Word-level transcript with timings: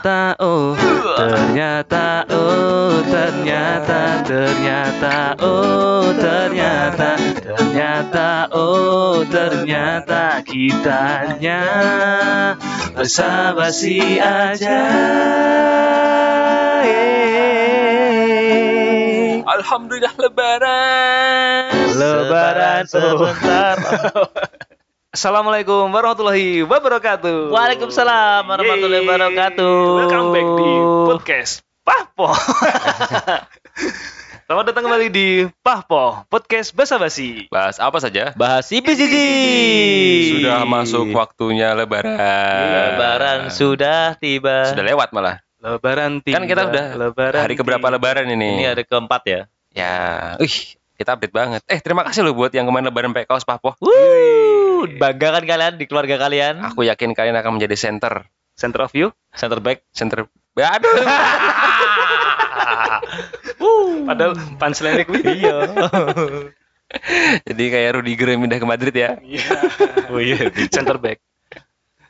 Ternyata 0.00 0.32
oh, 0.40 0.72
ternyata 1.12 2.24
oh, 2.32 3.04
ternyata 3.04 4.24
ternyata 4.24 5.36
oh, 5.44 6.08
ternyata 6.16 7.20
ternyata 7.36 8.48
oh, 8.48 9.20
ternyata 9.28 10.40
kitanya 10.40 11.60
basa-basi 12.96 14.16
aja. 14.16 14.80
Yeay. 16.80 18.24
Alhamdulillah 19.44 20.16
lebaran. 20.16 21.76
Lebaran 21.92 22.88
sebentar. 22.88 23.76
Assalamualaikum 25.20 25.92
warahmatullahi 25.92 26.64
wabarakatuh. 26.64 27.52
Waalaikumsalam 27.52 28.40
warahmatullahi 28.40 29.04
Yeay. 29.04 29.12
wabarakatuh. 29.12 29.76
Welcome 30.00 30.28
back 30.32 30.48
di 30.56 30.70
podcast 31.12 31.52
Pahpo. 31.84 32.32
Selamat 34.48 34.64
datang 34.72 34.88
kembali 34.88 35.12
di 35.12 35.44
Pahpo 35.60 36.24
Podcast 36.24 36.72
Basa 36.72 36.96
Basi. 36.96 37.52
Bahas 37.52 37.76
apa 37.76 38.00
saja? 38.00 38.32
Bahas 38.32 38.72
IPCC. 38.72 39.12
Sudah 40.40 40.64
masuk 40.64 41.12
waktunya 41.12 41.76
lebaran. 41.76 42.16
Lebaran 42.16 43.52
sudah 43.52 44.16
tiba. 44.16 44.72
Sudah 44.72 44.88
lewat 44.88 45.12
malah. 45.12 45.44
Lebaran 45.60 46.24
tiba. 46.24 46.40
Kan 46.40 46.48
kita 46.48 46.64
udah 46.64 46.96
lebaran 46.96 47.44
Hari 47.44 47.60
keberapa 47.60 47.92
tiba. 47.92 47.96
lebaran 48.00 48.24
ini? 48.24 48.64
Ini 48.64 48.72
hari 48.72 48.88
keempat 48.88 49.22
ya. 49.28 49.40
Ya, 49.76 49.94
ih, 50.40 50.79
kita 51.00 51.16
update 51.16 51.32
banget. 51.32 51.64
Eh, 51.64 51.80
terima 51.80 52.04
kasih 52.04 52.20
loh 52.20 52.36
buat 52.36 52.52
yang 52.52 52.68
kemarin 52.68 52.92
lebaran 52.92 53.16
pakai 53.16 53.24
kaos 53.24 53.48
Pahpo. 53.48 53.72
Wuh, 53.80 54.84
banggakan 55.00 55.48
kalian 55.48 55.80
di 55.80 55.88
keluarga 55.88 56.20
kalian. 56.20 56.60
Aku 56.60 56.84
yakin 56.84 57.16
kalian 57.16 57.40
akan 57.40 57.56
menjadi 57.56 57.72
center. 57.72 58.28
Center 58.52 58.84
of 58.84 58.92
you. 58.92 59.08
Center 59.32 59.64
back. 59.64 59.80
Center. 59.96 60.28
Aduh. 60.60 60.92
Padahal 64.04 64.36
punchline 64.60 65.08
gue. 65.08 65.20
iya. 65.24 65.56
Jadi 67.48 67.64
kayak 67.70 67.90
Rudiger 67.96 68.36
yang 68.36 68.44
pindah 68.44 68.60
ke 68.60 68.66
Madrid 68.68 68.92
ya. 68.92 69.16
oh 70.12 70.20
iya. 70.20 70.52
Center 70.68 71.00
back. 71.00 71.24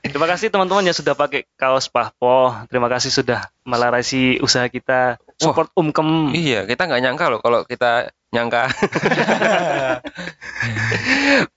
Terima 0.00 0.26
kasih 0.26 0.50
teman-teman 0.50 0.82
yang 0.82 0.96
sudah 0.96 1.14
pakai 1.14 1.46
kaos 1.54 1.86
Pahpo. 1.86 2.56
Terima 2.66 2.90
kasih 2.90 3.14
sudah 3.14 3.54
melarasi 3.62 4.42
usaha 4.42 4.66
kita. 4.66 5.22
Support 5.40 5.72
Umkem. 5.72 6.36
Iya, 6.36 6.68
kita 6.68 6.84
nggak 6.84 7.00
nyangka 7.00 7.24
loh 7.32 7.40
kalau 7.40 7.64
kita 7.64 8.12
nyangka 8.30 8.68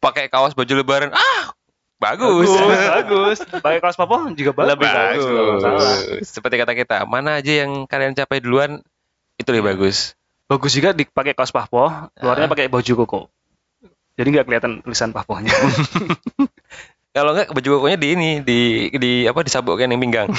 pakai 0.04 0.32
kaos 0.32 0.56
baju 0.56 0.74
lebaran. 0.80 1.12
Ah, 1.12 1.52
bagus. 2.00 2.48
Bagus, 2.48 2.80
bagus. 2.98 3.38
Pakai 3.60 3.80
kaos 3.84 3.98
Pahpo 4.00 4.32
juga 4.34 4.52
bagus. 4.56 4.70
Lebih 4.72 4.88
bagus. 4.90 5.62
Salah. 5.62 5.96
Seperti 6.24 6.56
kata 6.60 6.74
kita, 6.74 6.98
mana 7.06 7.40
aja 7.44 7.66
yang 7.66 7.86
kalian 7.86 8.16
capai 8.16 8.40
duluan 8.40 8.80
itu 9.36 9.50
lebih 9.52 9.76
bagus. 9.76 10.16
Bagus 10.48 10.72
juga 10.76 10.96
dipakai 10.96 11.36
kaos 11.36 11.52
Pahpo, 11.52 11.90
luarnya 12.20 12.48
Ah. 12.48 12.52
pakai 12.52 12.68
baju 12.72 12.94
koko. 13.06 13.20
Jadi 14.14 14.28
nggak 14.30 14.46
kelihatan 14.46 14.72
tulisan 14.86 15.10
Pahponya. 15.10 15.50
Kalau 17.16 17.34
nggak 17.34 17.54
baju 17.54 17.68
kokonya 17.78 17.98
di 17.98 18.08
ini 18.14 18.30
di 18.42 18.60
di 18.94 19.12
apa 19.26 19.42
disabukkan 19.42 19.86
yang 19.90 20.02
pinggang. 20.02 20.30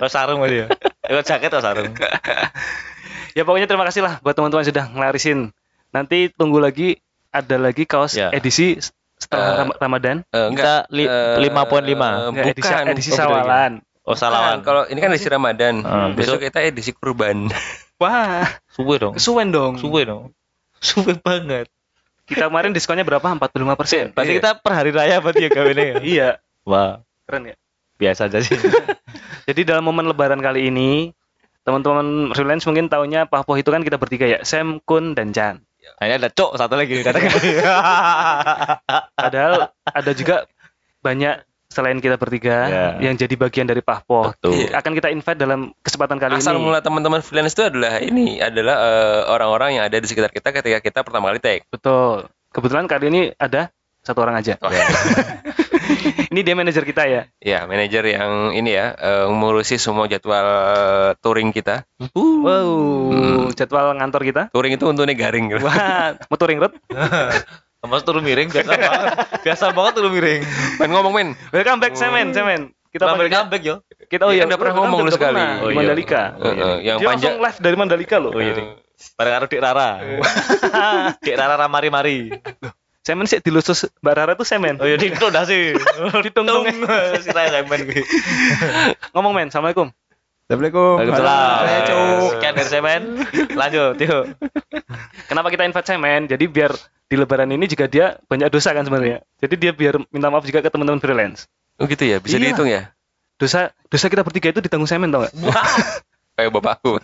Terus 0.00 0.12
sarung 0.12 0.40
aja. 0.40 0.68
Ikut 1.10 1.24
jaket 1.24 1.50
atau 1.50 1.58
sarung? 1.60 1.90
ya 3.36 3.42
pokoknya 3.42 3.66
terima 3.66 3.82
kasih 3.84 4.00
lah 4.00 4.18
buat 4.20 4.32
teman-teman 4.32 4.62
yang 4.62 4.70
sudah 4.70 4.84
ngelarisin. 4.88 5.38
Nanti 5.90 6.30
tunggu 6.30 6.58
lagi 6.58 6.98
ada 7.30 7.56
lagi 7.56 7.82
kaos 7.82 8.14
Ya. 8.14 8.30
edisi 8.30 8.78
setelah 9.16 9.66
Ram- 9.66 9.76
Ramadan. 9.76 10.16
Eh, 10.26 10.48
Kita 10.50 10.86
li- 10.88 11.04
eh, 11.04 11.36
5.5. 11.40 12.30
Nggak, 12.30 12.46
edisi, 12.48 12.62
bukan 12.64 12.84
edisi 12.88 13.10
Oh, 13.10 13.12
beda 13.12 13.20
lagi. 13.20 13.34
sawalan. 13.36 13.72
Oh 14.00 14.16
salawan. 14.16 14.58
Kalau 14.62 14.82
ini 14.86 14.98
kan 14.98 15.10
edisi 15.10 15.28
Ramadan. 15.28 15.74
Hmm, 15.82 16.14
besok 16.14 16.38
besok- 16.38 16.42
kita 16.46 16.58
edisi 16.64 16.90
kurban. 16.92 17.50
Wah, 18.00 18.48
Suwe 18.66 18.96
dong. 18.96 19.12
kesuwen 19.12 19.50
dong. 19.50 19.76
Suwe 19.76 20.02
dong. 20.04 20.32
Suwe 20.80 21.12
banget. 21.16 21.68
Kita 22.24 22.46
kemarin 22.46 22.70
diskonnya 22.70 23.02
berapa? 23.02 23.26
45 23.28 23.50
persen. 23.76 24.04
Pasti 24.10 24.32
Iya. 24.32 24.38
kita 24.40 24.50
per 24.56 24.72
hari 24.72 24.90
raya 24.90 25.18
berarti 25.18 25.44
ya 25.44 25.50
kawinnya 25.50 25.84
ya. 25.84 25.96
Iya, 26.00 26.28
Wah, 26.62 27.04
keren 27.26 27.44
ya. 27.44 27.56
Biasa 28.00 28.26
aja 28.26 28.40
sih. 28.40 28.56
Jadi 29.48 29.60
dalam 29.62 29.84
momen 29.84 30.08
Lebaran 30.08 30.40
kali 30.40 30.66
ini, 30.66 31.12
teman-teman 31.60 32.32
freelance 32.32 32.64
mungkin 32.64 32.88
taunya 32.88 33.28
Pahpo 33.28 33.54
itu 33.54 33.68
kan 33.68 33.84
kita 33.84 34.00
bertiga 34.00 34.24
ya, 34.24 34.40
Sam, 34.40 34.80
Kun, 34.80 35.12
dan 35.12 35.30
Chan. 35.30 35.60
Nah, 36.00 36.04
ini 36.06 36.16
ada 36.16 36.28
cok 36.28 36.56
satu 36.56 36.74
lagi 36.74 36.96
katakan. 37.04 37.28
Padahal 39.12 39.52
ada 39.84 40.12
juga 40.12 40.46
banyak 41.00 41.40
selain 41.70 41.98
kita 41.98 42.18
bertiga 42.18 42.66
Ya. 42.66 42.86
yang 43.00 43.14
jadi 43.14 43.30
bagian 43.36 43.64
dari 43.64 43.78
Pahpo. 43.78 44.34
Betul. 44.34 44.70
Akan 44.70 44.90
kita 44.90 45.06
invite 45.08 45.38
dalam 45.38 45.70
kesempatan 45.80 46.18
kali 46.18 46.36
Asal 46.36 46.58
ini. 46.58 46.66
mula 46.66 46.82
teman-teman 46.82 47.22
freelance 47.22 47.54
itu 47.54 47.62
adalah 47.62 48.02
ini 48.02 48.42
adalah 48.42 48.76
eh, 48.80 49.20
orang-orang 49.30 49.78
yang 49.78 49.84
ada 49.86 49.96
di 49.96 50.06
sekitar 50.06 50.30
kita 50.30 50.50
ketika 50.50 50.78
kita 50.80 50.98
pertama 51.02 51.30
kali 51.30 51.38
take. 51.38 51.62
Betul. 51.70 52.26
Kebetulan 52.50 52.90
kali 52.90 53.04
ini 53.08 53.22
ada 53.38 53.70
satu 54.02 54.18
orang 54.20 54.42
aja. 54.42 54.58
Oh. 54.60 54.70
ini 56.32 56.40
dia 56.40 56.54
manajer 56.54 56.82
kita 56.82 57.02
ya. 57.04 57.22
Ya, 57.36 57.64
manajer 57.64 58.04
yang 58.06 58.50
ini 58.50 58.70
ya 58.70 58.92
eh, 58.92 59.26
mengurusi 59.26 59.76
semua 59.76 60.06
jadwal 60.06 60.46
touring 61.18 61.50
kita. 61.50 61.84
Wow, 62.12 62.70
Hmm. 63.10 63.44
jadwal 63.52 63.94
ngantor 63.94 64.22
kita. 64.22 64.42
Touring 64.50 64.74
itu 64.74 64.84
untungnya 64.84 65.12
garing. 65.12 65.50
gitu. 65.50 65.62
Wah, 65.62 66.16
mau 66.20 66.36
touring 66.36 66.58
road. 66.58 66.74
Mas 67.80 68.04
turun 68.04 68.20
miring 68.20 68.46
biasa 68.46 68.70
banget. 68.70 69.08
Biasa 69.40 69.64
banget 69.72 69.92
turun 69.96 70.12
miring. 70.12 70.44
Main 70.76 70.90
ngomong 70.90 71.12
men. 71.12 71.28
Welcome 71.48 71.80
back, 71.80 71.96
Semen, 71.96 72.30
Semen. 72.30 72.76
Kita 72.86 73.02
Kita 73.02 73.04
panggilnya- 73.08 73.40
comeback 73.40 73.62
yo. 73.62 73.76
kita 74.04 74.22
oh 74.26 74.34
Iya, 74.34 74.42
iya, 74.42 74.44
udah 74.44 74.58
pernah 74.58 74.74
ngomong 74.76 74.98
lu 75.00 75.10
sekali. 75.10 75.38
Oh 75.38 75.48
di 75.64 75.72
iya. 75.72 75.78
Mandalika. 75.78 76.22
Eh, 76.34 76.50
eh, 76.50 76.76
yang 76.82 76.98
Dia 76.98 77.06
panjang. 77.08 77.32
langsung 77.32 77.34
live 77.40 77.58
dari 77.62 77.76
Mandalika 77.78 78.16
loh. 78.18 78.32
Oh 78.34 78.42
iya. 78.42 78.52
Bareng 79.16 79.32
karo 79.32 79.46
Dik 79.48 79.60
Rara. 79.62 79.90
Dik 81.24 81.34
Rara 81.34 81.54
ramari-mari. 81.56 82.28
Semen 83.00 83.24
sih 83.24 83.40
dilusus 83.40 83.88
Mbak 84.04 84.12
Rara 84.14 84.32
tuh 84.36 84.44
Semen. 84.44 84.76
Oh 84.76 84.84
iya 84.84 85.00
Dik 85.00 85.16
udah 85.16 85.48
sih. 85.48 85.72
Ditung-tung. 86.24 86.68
Si 87.24 87.28
Raya 87.32 87.64
Semen 87.64 87.80
gue. 87.88 88.04
Ngomong 89.16 89.32
men, 89.32 89.48
Assalamualaikum. 89.48 89.88
Assalamualaikum. 90.44 90.92
Waalaikumsalam. 91.00 91.60
Cuk. 91.88 92.28
Sekian 92.36 92.52
dari 92.52 92.68
Semen. 92.68 93.02
Lanjut, 93.56 93.94
yuk. 94.02 94.24
Kenapa 95.32 95.48
kita 95.48 95.64
invite 95.64 95.88
Semen? 95.88 96.28
Jadi 96.28 96.44
biar 96.44 96.76
di 97.10 97.16
lebaran 97.16 97.48
ini 97.48 97.64
juga 97.64 97.88
dia 97.88 98.20
banyak 98.28 98.52
dosa 98.52 98.76
kan 98.76 98.84
sebenarnya. 98.84 99.24
Jadi 99.40 99.54
dia 99.56 99.72
biar 99.72 99.96
minta 100.12 100.28
maaf 100.28 100.44
juga 100.44 100.60
ke 100.60 100.68
teman-teman 100.68 101.00
freelance. 101.00 101.48
Oh 101.80 101.88
gitu 101.88 102.04
ya, 102.04 102.20
bisa 102.20 102.36
Iya. 102.36 102.52
dihitung 102.52 102.68
ya. 102.68 102.92
Dosa 103.40 103.72
dosa 103.88 104.12
kita 104.12 104.20
bertiga 104.20 104.52
itu 104.52 104.60
ditanggung 104.60 104.84
Semen 104.86 105.08
tau 105.08 105.24
gak? 105.24 105.32
Kayak 106.36 106.52
bapakku. 106.52 107.00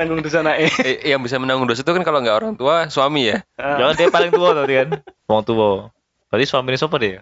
Nanggung 0.00 0.24
dosa 0.24 0.40
naik. 0.40 0.72
Eh, 0.88 1.12
yang 1.12 1.20
bisa 1.20 1.36
menanggung 1.36 1.68
dosa 1.68 1.84
itu 1.84 1.92
kan 1.92 2.00
kalau 2.00 2.24
nggak 2.24 2.36
orang 2.40 2.52
tua, 2.56 2.88
suami 2.88 3.28
ya. 3.28 3.44
Jangan 3.60 3.94
dia 4.00 4.08
paling 4.08 4.32
tua 4.32 4.56
tadi 4.56 4.72
kan. 4.80 4.88
Wong 5.28 5.44
tua. 5.44 5.92
Berarti 6.32 6.46
suami 6.48 6.72
ini 6.72 6.78
siapa 6.80 6.96
dia? 6.96 7.20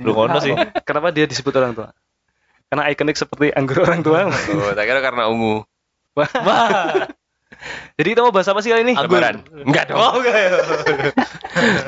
Lu 0.00 0.16
ngono 0.16 0.40
sih. 0.40 0.56
Kenapa 0.88 1.12
dia 1.12 1.28
disebut 1.28 1.52
orang 1.60 1.76
tua? 1.76 1.92
Karena 2.72 2.88
ikonik 2.88 3.20
seperti 3.20 3.52
anggur 3.52 3.84
orang 3.84 4.00
tua. 4.00 4.32
Oh, 4.32 4.72
tak 4.72 4.88
kira 4.88 5.04
karena 5.04 5.28
ungu. 5.28 5.68
Wah. 6.16 6.32
Jadi 8.00 8.08
kita 8.16 8.24
mau 8.24 8.32
bahas 8.32 8.48
apa 8.48 8.64
sih 8.64 8.72
kali 8.72 8.88
ini? 8.88 8.94
Anggur. 8.96 9.20
Lebaran. 9.20 9.36
Enggak 9.60 9.84
dong. 9.92 10.00
Oh, 10.00 10.16
enggak 10.16 10.32
ya. 10.32 10.48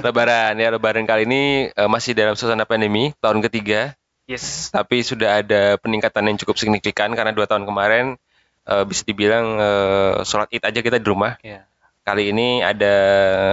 Lebaran 0.05 0.53
ya, 0.61 0.69
lebaran 0.69 1.05
kali 1.09 1.25
ini 1.25 1.73
eh, 1.73 1.89
masih 1.89 2.13
dalam 2.13 2.37
suasana 2.37 2.69
pandemi, 2.69 3.17
tahun 3.25 3.41
ketiga. 3.41 3.97
Yes. 4.29 4.69
Tapi 4.69 5.01
sudah 5.01 5.41
ada 5.41 5.81
peningkatan 5.81 6.29
yang 6.29 6.37
cukup 6.37 6.61
signifikan 6.61 7.15
karena 7.17 7.33
dua 7.33 7.49
tahun 7.49 7.65
kemarin 7.65 8.21
eh, 8.67 8.85
bisa 8.85 9.03
dibilang 9.07 9.47
eh, 9.59 10.15
sholat 10.27 10.51
id 10.51 10.63
aja 10.63 10.81
kita 10.83 10.99
di 10.99 11.07
rumah. 11.07 11.39
Ya. 11.41 11.65
Kali 12.07 12.31
ini 12.31 12.63
ada 12.63 12.95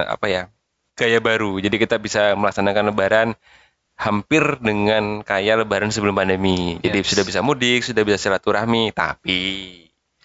apa 0.10 0.25
ya 0.30 0.42
gaya 0.94 1.18
baru. 1.18 1.57
Jadi 1.57 1.75
kita 1.81 1.98
bisa 1.98 2.38
melaksanakan 2.38 2.94
lebaran 2.94 3.30
hampir 3.98 4.42
dengan 4.62 5.21
kayak 5.25 5.65
lebaran 5.65 5.89
sebelum 5.89 6.13
pandemi. 6.18 6.77
Jadi 6.81 7.01
Yes. 7.01 7.10
sudah 7.13 7.24
bisa 7.25 7.39
mudik, 7.42 7.81
sudah 7.86 8.01
bisa 8.06 8.18
silaturahmi. 8.18 8.94
Tapi 8.94 9.42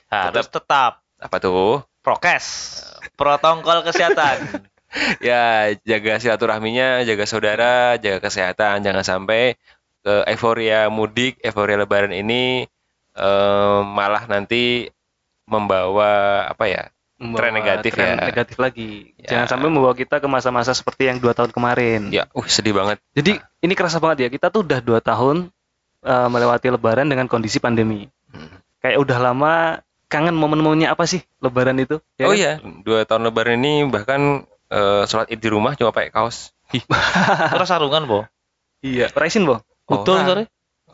Harus 0.09 0.49
tetap 0.49 1.05
apa 1.21 1.37
tuh? 1.41 1.85
prokes. 2.09 2.81
Protokol 3.21 3.85
kesehatan. 3.85 4.65
ya 5.29 5.69
jaga 5.85 6.17
silaturahminya, 6.17 7.05
jaga 7.05 7.25
saudara, 7.29 8.01
jaga 8.01 8.25
kesehatan, 8.25 8.81
jangan 8.81 9.05
sampai 9.05 9.61
ke 10.01 10.15
euforia 10.33 10.89
mudik, 10.89 11.37
euforia 11.45 11.77
lebaran 11.77 12.17
ini 12.17 12.65
eh, 13.19 13.81
malah 13.83 14.25
nanti 14.31 14.87
membawa 15.51 16.45
apa 16.47 16.65
ya? 16.71 16.83
Membawa 17.19 17.51
Tren 17.51 17.55
negatif 17.59 17.93
tren 17.99 18.15
ya. 18.15 18.31
negatif 18.31 18.57
lagi. 18.63 19.11
Ya. 19.19 19.35
Jangan 19.35 19.47
sampai 19.51 19.69
membawa 19.75 19.95
kita 19.99 20.23
ke 20.23 20.29
masa-masa 20.31 20.71
seperti 20.71 21.11
yang 21.11 21.19
dua 21.19 21.35
tahun 21.35 21.51
kemarin. 21.51 22.15
Ya, 22.15 22.31
uh 22.31 22.47
sedih 22.47 22.79
banget. 22.79 23.03
Jadi 23.19 23.43
ini 23.59 23.75
kerasa 23.75 23.99
banget 23.99 24.27
ya. 24.27 24.29
Kita 24.31 24.55
tuh 24.55 24.63
udah 24.63 24.79
dua 24.79 25.03
tahun 25.03 25.51
eh, 26.07 26.29
melewati 26.31 26.71
Lebaran 26.71 27.11
dengan 27.11 27.27
kondisi 27.27 27.59
pandemi. 27.59 28.07
Hmm. 28.31 28.63
Kayak 28.79 29.03
udah 29.03 29.19
lama 29.19 29.53
kangen 30.07 30.39
momen-momennya 30.39 30.95
apa 30.95 31.05
sih 31.11 31.21
Lebaran 31.43 31.77
itu? 31.83 31.99
oh 31.99 32.33
kan? 32.33 32.39
iya, 32.39 32.63
dua 32.87 33.05
tahun 33.05 33.29
lebaran 33.29 33.61
ini 33.61 33.85
bahkan 33.91 34.47
eh, 34.71 35.03
sholat 35.05 35.27
id 35.29 35.43
di 35.43 35.49
rumah 35.51 35.75
cuma 35.75 35.91
pakai 35.91 36.15
kaos. 36.15 36.55
Terus 37.53 37.69
sarungan, 37.69 38.05
Bo. 38.07 38.21
Iya. 38.85 39.11
Raisin 39.17 39.49
boh. 39.49 39.65
Oh, 39.89 40.01
Betul, 40.01 40.23
nah. 40.23 40.27
sorry. 40.29 40.45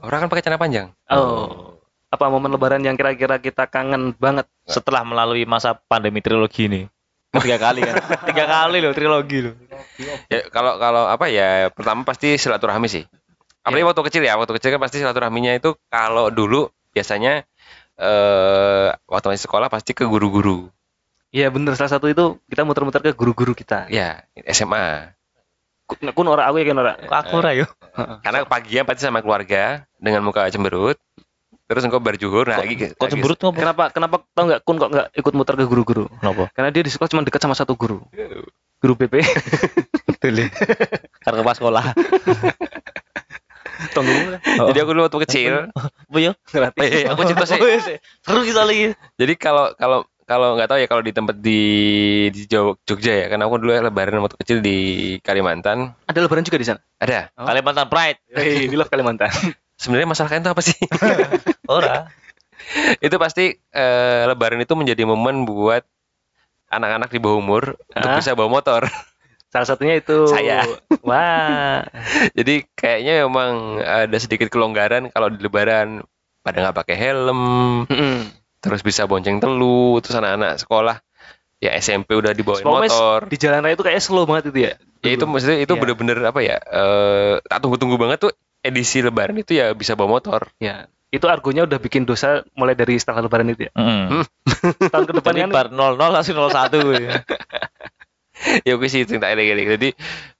Orang 0.00 0.18
kan 0.24 0.28
pakai 0.30 0.42
celana 0.44 0.60
panjang. 0.60 0.86
Oh. 1.10 1.73
Apa 2.14 2.30
momen 2.30 2.54
lebaran 2.54 2.78
yang 2.80 2.94
kira-kira 2.94 3.42
kita 3.42 3.66
kangen 3.66 4.14
banget? 4.14 4.46
Setelah 4.62 5.02
melalui 5.02 5.42
masa 5.44 5.74
pandemi 5.74 6.22
trilogi 6.22 6.70
ini. 6.70 6.82
Kan 7.34 7.42
Tiga 7.42 7.58
kali 7.58 7.82
kan? 7.82 7.94
Tiga 8.30 8.44
kali 8.46 8.78
loh 8.78 8.94
trilogi 8.94 9.38
loh. 9.42 9.54
Ya 10.30 10.46
kalau 10.48 10.78
kalau 10.78 11.10
apa 11.10 11.26
ya 11.26 11.74
pertama 11.74 12.06
pasti 12.06 12.38
silaturahmi 12.38 12.86
sih. 12.86 13.02
Apalagi 13.66 13.82
waktu 13.82 14.02
kecil 14.06 14.22
ya, 14.22 14.38
waktu 14.38 14.54
kecil 14.54 14.70
kan 14.76 14.80
pasti 14.80 15.02
silaturahminya 15.02 15.56
itu 15.58 15.74
kalau 15.90 16.30
dulu 16.30 16.70
biasanya 16.94 17.42
eh 17.94 18.88
waktu 19.06 19.26
masih 19.34 19.44
sekolah 19.46 19.66
pasti 19.66 19.94
ke 19.94 20.06
guru-guru. 20.06 20.70
Iya 21.34 21.50
bener 21.50 21.74
salah 21.74 21.98
satu 21.98 22.06
itu 22.06 22.38
kita 22.46 22.62
muter-muter 22.62 23.02
ke 23.02 23.10
guru-guru 23.10 23.58
kita. 23.58 23.90
Ya, 23.90 24.22
SMA. 24.46 25.10
Ku- 25.90 25.98
Kun 25.98 26.30
ora 26.30 26.46
aku 26.46 26.62
ya 26.62 26.70
kan 26.70 26.78
ora. 26.78 26.92
Kok 26.94 27.18
aku 27.18 27.34
ora 27.42 27.50
yo? 27.58 27.66
Karena 28.22 28.46
pagian 28.46 28.86
pasti 28.86 29.02
sama 29.02 29.18
keluarga 29.18 29.82
dengan 29.98 30.22
muka 30.22 30.46
cemberut. 30.46 30.94
Terus 31.64 31.80
engkau 31.80 31.96
berjuhur 31.96 32.44
nah 32.44 32.60
lagi 32.60 32.92
Kok 32.92 33.08
cemberut 33.08 33.40
ngopo? 33.40 33.56
Kenapa 33.56 33.88
kenapa 33.88 34.20
tau 34.36 34.44
nggak 34.44 34.60
Kun 34.68 34.76
kok 34.76 34.90
nggak 34.92 35.06
ikut 35.16 35.32
muter 35.32 35.54
ke 35.56 35.64
guru-guru? 35.64 36.04
Kenapa? 36.20 36.52
Karena 36.52 36.68
dia 36.68 36.82
di 36.84 36.92
sekolah 36.92 37.08
cuma 37.08 37.22
dekat 37.24 37.40
sama 37.40 37.56
satu 37.56 37.72
guru. 37.72 38.04
Guru 38.84 38.92
BP. 39.00 39.14
Betul 40.12 40.44
ya. 40.44 40.48
Karena 41.24 41.40
pas 41.40 41.56
sekolah. 41.56 41.84
Tunggu. 43.96 44.38
Jadi 44.44 44.78
aku 44.80 44.90
dulu 44.92 45.02
waktu 45.08 45.20
kecil, 45.26 45.54
Apa 45.72 46.18
ya? 46.20 46.32
eh, 46.78 46.90
eh, 47.02 47.04
aku 47.10 47.26
cerita 47.26 47.44
sih. 47.48 47.58
Oh, 47.58 47.68
iya. 47.68 47.98
Seru 48.22 48.40
kita 48.46 48.62
lagi. 48.64 48.94
Jadi 49.18 49.32
kalau 49.34 49.72
kalau 49.74 50.06
kalau 50.24 50.56
nggak 50.56 50.68
tahu 50.70 50.78
ya 50.80 50.88
kalau 50.88 51.02
di 51.04 51.12
tempat 51.12 51.36
di 51.36 51.60
di 52.32 52.40
Jogja 52.48 53.12
ya, 53.12 53.26
karena 53.28 53.44
aku 53.44 53.60
dulu 53.60 53.72
lebaran 53.76 54.24
waktu 54.24 54.36
kecil 54.40 54.58
di 54.64 54.76
Kalimantan 55.20 55.92
Ada 56.08 56.24
lebaran 56.24 56.44
juga 56.46 56.58
di 56.60 56.66
sana. 56.68 56.80
ada. 57.00 57.28
Oh. 57.36 57.44
Kalimantan 57.44 57.86
Pride. 57.90 58.18
Hei, 58.32 58.68
we 58.70 58.76
love 58.76 58.88
Kalimantan. 58.88 59.28
Sebenarnya 59.76 60.08
masalah 60.08 60.28
kalian 60.30 60.44
itu 60.46 60.52
apa 60.54 60.62
sih? 60.62 60.78
Ora. 61.70 62.08
itu 63.04 63.16
pasti 63.20 63.52
eh, 63.52 64.22
lebaran 64.24 64.62
itu 64.62 64.72
menjadi 64.72 65.04
momen 65.04 65.44
buat 65.44 65.84
anak-anak 66.72 67.12
di 67.12 67.20
bawah 67.20 67.38
umur 67.38 67.62
untuk 67.92 68.08
Hah? 68.08 68.18
bisa 68.18 68.32
bawa 68.32 68.48
motor. 68.48 68.88
Salah 69.52 69.66
satunya 69.68 70.00
itu 70.00 70.26
Saya. 70.26 70.66
Wah. 71.06 71.84
Jadi 72.34 72.66
kayaknya 72.74 73.22
memang 73.28 73.78
ada 73.78 74.16
sedikit 74.18 74.50
kelonggaran 74.50 75.12
kalau 75.14 75.30
di 75.30 75.38
lebaran 75.38 76.02
pada 76.42 76.60
nggak 76.60 76.76
pakai 76.76 76.96
helm, 76.98 77.40
terus 78.60 78.82
bisa 78.82 79.06
bonceng 79.06 79.38
telu, 79.40 79.96
terus 80.04 80.18
anak-anak 80.18 80.60
sekolah 80.60 80.96
ya 81.62 81.72
SMP 81.80 82.12
udah 82.12 82.36
dibawain 82.36 82.60
Pokoknya 82.60 82.92
motor. 82.92 83.20
Di 83.32 83.36
jalan 83.40 83.64
raya 83.64 83.72
itu 83.78 83.84
kayak 83.86 84.00
slow 84.02 84.28
banget 84.28 84.52
itu 84.52 84.58
ya. 84.68 84.72
Ya 85.00 85.10
itu 85.16 85.24
maksudnya 85.24 85.56
itu 85.60 85.72
Iya. 85.72 85.80
bener-bener 85.80 86.18
apa 86.20 86.40
ya? 86.44 86.56
Eh 86.60 87.34
tak 87.44 87.64
tunggu-tunggu 87.64 87.96
banget 87.96 88.28
tuh 88.28 88.32
edisi 88.64 89.04
lebaran 89.04 89.36
itu 89.36 89.54
ya 89.54 89.76
bisa 89.76 89.92
bawa 89.92 90.16
motor. 90.18 90.48
Ya. 90.58 90.88
Itu 91.12 91.30
argonya 91.30 91.68
udah 91.68 91.78
bikin 91.78 92.08
dosa 92.08 92.42
mulai 92.58 92.74
dari 92.74 92.98
setelah 92.98 93.22
lebaran 93.22 93.52
itu 93.52 93.68
ya. 93.68 93.72
Heeh. 93.76 94.24
Tahun 94.92 95.04
ke 95.04 95.12
depan 95.20 95.34
kan 95.46 95.50
bar 95.52 95.68
00 95.70 95.94
langsung 96.00 96.34
01 96.34 96.50
ya. 96.98 97.22
ya 98.66 98.72
oke 98.74 98.88
sih 98.90 99.04
cerita 99.06 99.30
ini 99.30 99.42
gini. 99.46 99.62
Jadi 99.68 99.88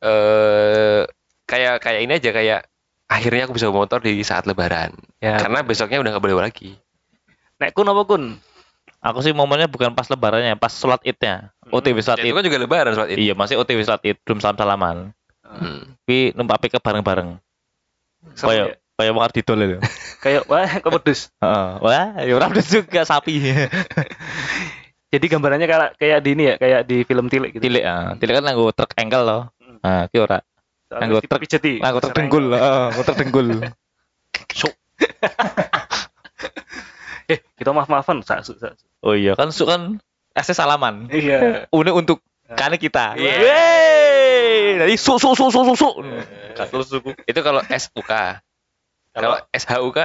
eh 0.03 1.01
kayak 1.45 1.85
kayak 1.85 2.01
ini 2.09 2.13
aja 2.19 2.31
kayak 2.33 2.61
akhirnya 3.07 3.47
aku 3.47 3.55
bisa 3.55 3.69
bawa 3.71 3.87
motor 3.87 4.01
di 4.03 4.19
saat 4.25 4.49
lebaran. 4.49 4.97
ya. 5.23 5.39
Karena 5.39 5.63
besoknya 5.63 6.01
udah 6.03 6.11
nggak 6.17 6.25
boleh 6.25 6.35
bawa 6.41 6.47
lagi. 6.51 6.75
Nek 7.61 7.71
kun 7.71 7.87
apa 7.87 8.03
kun? 8.03 8.25
Aku 9.05 9.21
sih 9.21 9.37
momennya 9.37 9.69
bukan 9.69 9.93
pas 9.93 10.09
lebarannya, 10.09 10.57
pas 10.57 10.73
sholat 10.73 11.05
idnya. 11.05 11.53
OTW 11.69 12.01
sholat 12.01 12.25
Ya, 12.25 12.33
itu 12.33 12.33
id. 12.33 12.37
kan 12.41 12.45
juga 12.49 12.59
lebaran 12.65 12.93
soal 12.97 13.13
itu. 13.13 13.21
Iya, 13.21 13.37
masih 13.37 13.61
OTW 13.61 13.85
sholat 13.85 14.01
id, 14.01 14.17
belum 14.25 14.41
salam 14.41 14.57
salaman. 14.57 15.13
Hmm. 15.45 15.93
Tapi 16.09 16.33
numpak 16.33 16.65
pick 16.65 16.81
bareng-bareng. 16.81 17.37
Kayak 18.33 18.67
ya. 18.67 18.75
kayak 18.97 19.13
mau 19.13 19.29
didol 19.29 19.59
itu. 19.61 19.79
Kayak 20.25 20.43
wah 20.49 20.71
kok 20.81 20.91
pedes. 21.01 21.21
Heeh. 21.45 21.69
Wah, 21.85 22.07
ya 22.25 22.33
ora 22.33 22.49
pedes 22.49 22.69
juga 22.73 23.05
sapi. 23.05 23.35
Jadi 25.15 25.27
gambarannya 25.31 25.69
kayak 25.71 25.91
kayak 25.95 26.19
di 26.27 26.31
ini 26.35 26.43
ya, 26.51 26.55
kayak 26.59 26.81
di 26.91 27.07
film 27.07 27.31
Tilik 27.31 27.55
gitu. 27.55 27.63
Tilik 27.63 27.85
ah. 27.87 28.19
Tilik 28.19 28.35
kan 28.35 28.43
nganggo 28.43 28.75
truk 28.75 28.91
engkel 28.99 29.23
loh. 29.23 29.43
Nah, 29.85 30.11
ki 30.11 30.19
ora. 30.19 30.43
Nganggo 30.91 31.23
truk- 31.23 31.39
dipijeti. 31.45 31.79
Nganggo 31.79 32.01
truk 32.03 32.15
dengkul, 32.19 32.45
heeh, 32.51 32.87
truk 33.05 33.17
dengkul. 33.23 33.47
Eh, 37.25 37.41
kita 37.57 37.73
maaf-maafan. 37.73 38.21
Sa, 38.21 38.45
sa, 38.45 38.53
sa. 38.59 38.69
Oh 39.01 39.17
iya 39.17 39.33
kan 39.33 39.49
su 39.49 39.65
kan 39.65 40.01
SS 40.37 40.61
salaman. 40.61 41.09
Iya. 41.09 41.69
Unik 41.73 41.95
untuk 41.95 42.19
karena 42.53 42.77
kita. 42.77 43.17
Iya. 43.17 43.33
Yeay. 43.41 44.83
Jadi 44.85 44.95
su 45.01 45.17
su 45.17 45.33
su 45.33 45.49
su 45.49 45.61
su 45.65 45.75
su. 45.79 45.89
Kalau 46.55 46.85
suku. 46.87 47.11
Itu 47.27 47.41
kalau 47.43 47.61
SUK. 47.67 48.11
Kalau 49.15 49.39
SHUK 49.55 49.99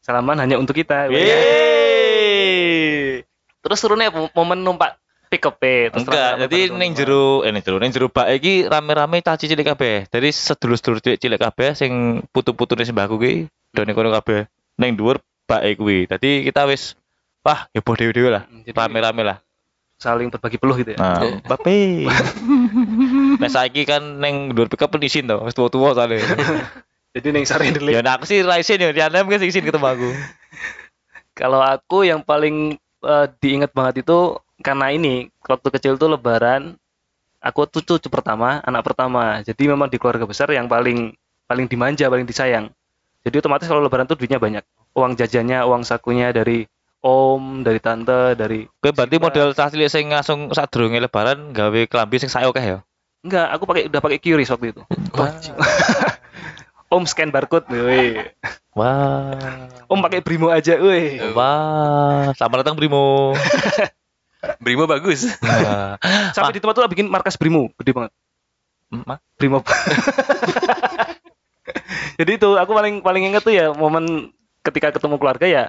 Salaman 0.00 0.40
hanya 0.40 0.56
untuk 0.56 0.72
kita. 0.72 1.12
Yeay. 1.12 2.56
Terus 3.60 3.78
turunnya 3.82 4.08
mo- 4.08 4.30
momen 4.32 4.62
numpak 4.62 4.96
pick 5.26 5.42
up 5.44 5.58
terus 5.58 6.06
Enggak, 6.06 6.38
jadi 6.46 6.70
ning 6.70 6.94
jero 6.94 7.42
eh 7.42 7.50
ning 7.50 7.58
jero 7.60 7.82
ning 7.82 7.90
jero 7.90 8.06
bak 8.06 8.30
iki 8.38 8.70
rame-rame 8.70 9.18
caci 9.20 9.50
cilik 9.50 9.66
kabeh. 9.74 10.06
Jadi 10.06 10.28
sedulur-sedulur 10.30 11.02
cilik 11.02 11.18
cilik 11.18 11.40
kabeh 11.42 11.74
sing 11.74 12.22
putu-putune 12.30 12.86
sembahku 12.86 13.18
ki 13.18 13.50
done 13.74 13.92
kono 13.92 14.14
kabeh. 14.14 14.46
Ning 14.78 14.94
dhuwur 14.94 15.18
bak 15.50 15.66
kuwi. 15.74 16.06
Dadi 16.06 16.46
kita 16.46 16.64
wis 16.70 16.94
wah 17.42 17.66
heboh 17.74 17.98
dhewe-dhewe 17.98 18.30
lah. 18.30 18.46
Jadi 18.62 18.72
Rame-rame 18.72 19.22
lah. 19.26 19.38
saling 19.96 20.28
berbagi 20.28 20.60
peluh 20.60 20.76
gitu 20.76 20.92
ya. 20.92 21.00
Nah, 21.00 21.40
bape. 21.48 22.04
Nah, 23.36 23.50
saiki 23.52 23.84
kan 23.84 24.20
ning 24.22 24.56
dhuwur 24.56 24.68
pickup 24.72 24.92
isin 25.02 25.28
to, 25.28 25.40
wis 25.44 25.52
tuwa-tuwa 25.52 25.92
soalnya. 25.92 26.24
Jadi 27.16 27.32
neng 27.32 27.48
sari 27.48 27.72
delik. 27.72 27.96
ya 27.96 28.04
nah 28.04 28.20
aku 28.20 28.28
sih 28.28 28.44
ra 28.44 28.60
isin 28.60 28.92
ya, 28.92 29.08
mungkin 29.24 29.40
sing 29.40 29.48
isin 29.48 29.64
ketemu 29.64 29.88
aku. 29.88 30.08
Kalau 31.40 31.64
aku 31.64 32.04
yang 32.04 32.20
paling 32.20 32.76
eh, 32.80 33.26
diingat 33.40 33.72
banget 33.72 34.04
itu 34.04 34.36
karena 34.60 34.92
ini 34.92 35.28
waktu 35.44 35.68
kecil 35.68 36.00
tuh 36.00 36.12
lebaran 36.12 36.76
aku 37.40 37.68
tuh 37.68 37.82
cucu 37.84 38.08
pertama, 38.12 38.60
anak 38.64 38.82
pertama. 38.84 39.40
Jadi 39.44 39.68
memang 39.68 39.88
di 39.88 39.96
keluarga 39.96 40.26
besar 40.28 40.50
yang 40.52 40.68
paling 40.68 41.14
paling 41.46 41.66
dimanja, 41.70 42.10
paling 42.10 42.26
disayang. 42.26 42.68
Jadi 43.22 43.42
otomatis 43.42 43.66
kalau 43.70 43.80
lebaran 43.80 44.04
tuh 44.04 44.18
duitnya 44.18 44.36
banyak. 44.36 44.64
Uang 44.96 45.16
jajannya, 45.16 45.62
uang 45.64 45.88
sakunya 45.88 46.32
dari 46.32 46.64
om, 47.04 47.62
dari 47.62 47.78
tante, 47.78 48.34
dari 48.34 48.66
Kowe 48.82 48.90
berarti 48.90 49.16
model 49.22 49.54
cah 49.54 49.70
cilik 49.70 49.88
sing 49.88 50.10
langsung 50.10 50.50
sadurunge 50.50 50.98
lebaran 50.98 51.54
gawe 51.54 51.80
klambi 51.86 52.16
sing 52.18 52.32
sae 52.32 52.44
akeh 52.44 52.64
ya. 52.64 52.78
Enggak, 53.26 53.46
aku 53.50 53.64
pakai 53.64 53.82
udah 53.86 54.00
pakai 54.00 54.18
QRIS 54.18 54.48
waktu 54.48 54.66
itu. 54.70 54.82
Om 56.86 57.02
scan 57.02 57.28
barcode, 57.28 57.66
woi. 57.66 58.30
Wah. 58.72 59.66
Om 59.84 59.98
pakai 60.00 60.22
Brimo 60.22 60.48
aja, 60.48 60.78
woi. 60.78 61.18
Wah, 61.32 62.30
selamat 62.32 62.62
datang 62.62 62.76
Brimo. 62.76 63.34
Brimo 64.62 64.86
bagus. 64.86 65.26
Nah, 65.40 65.98
Sampai 66.30 66.54
di 66.54 66.62
tempat 66.62 66.74
tuh 66.74 66.86
bikin 66.86 67.10
markas 67.10 67.34
Brimo, 67.34 67.74
gede 67.74 67.90
banget. 67.90 68.12
Ma- 68.88 69.18
Brimo. 69.34 69.66
Jadi 72.16 72.30
itu 72.32 72.50
aku 72.54 72.70
paling 72.70 73.02
paling 73.02 73.22
inget 73.26 73.42
tuh 73.42 73.50
ya 73.50 73.74
momen 73.74 74.30
ketika 74.62 74.88
ketemu 74.88 75.18
keluarga 75.18 75.44
ya 75.44 75.64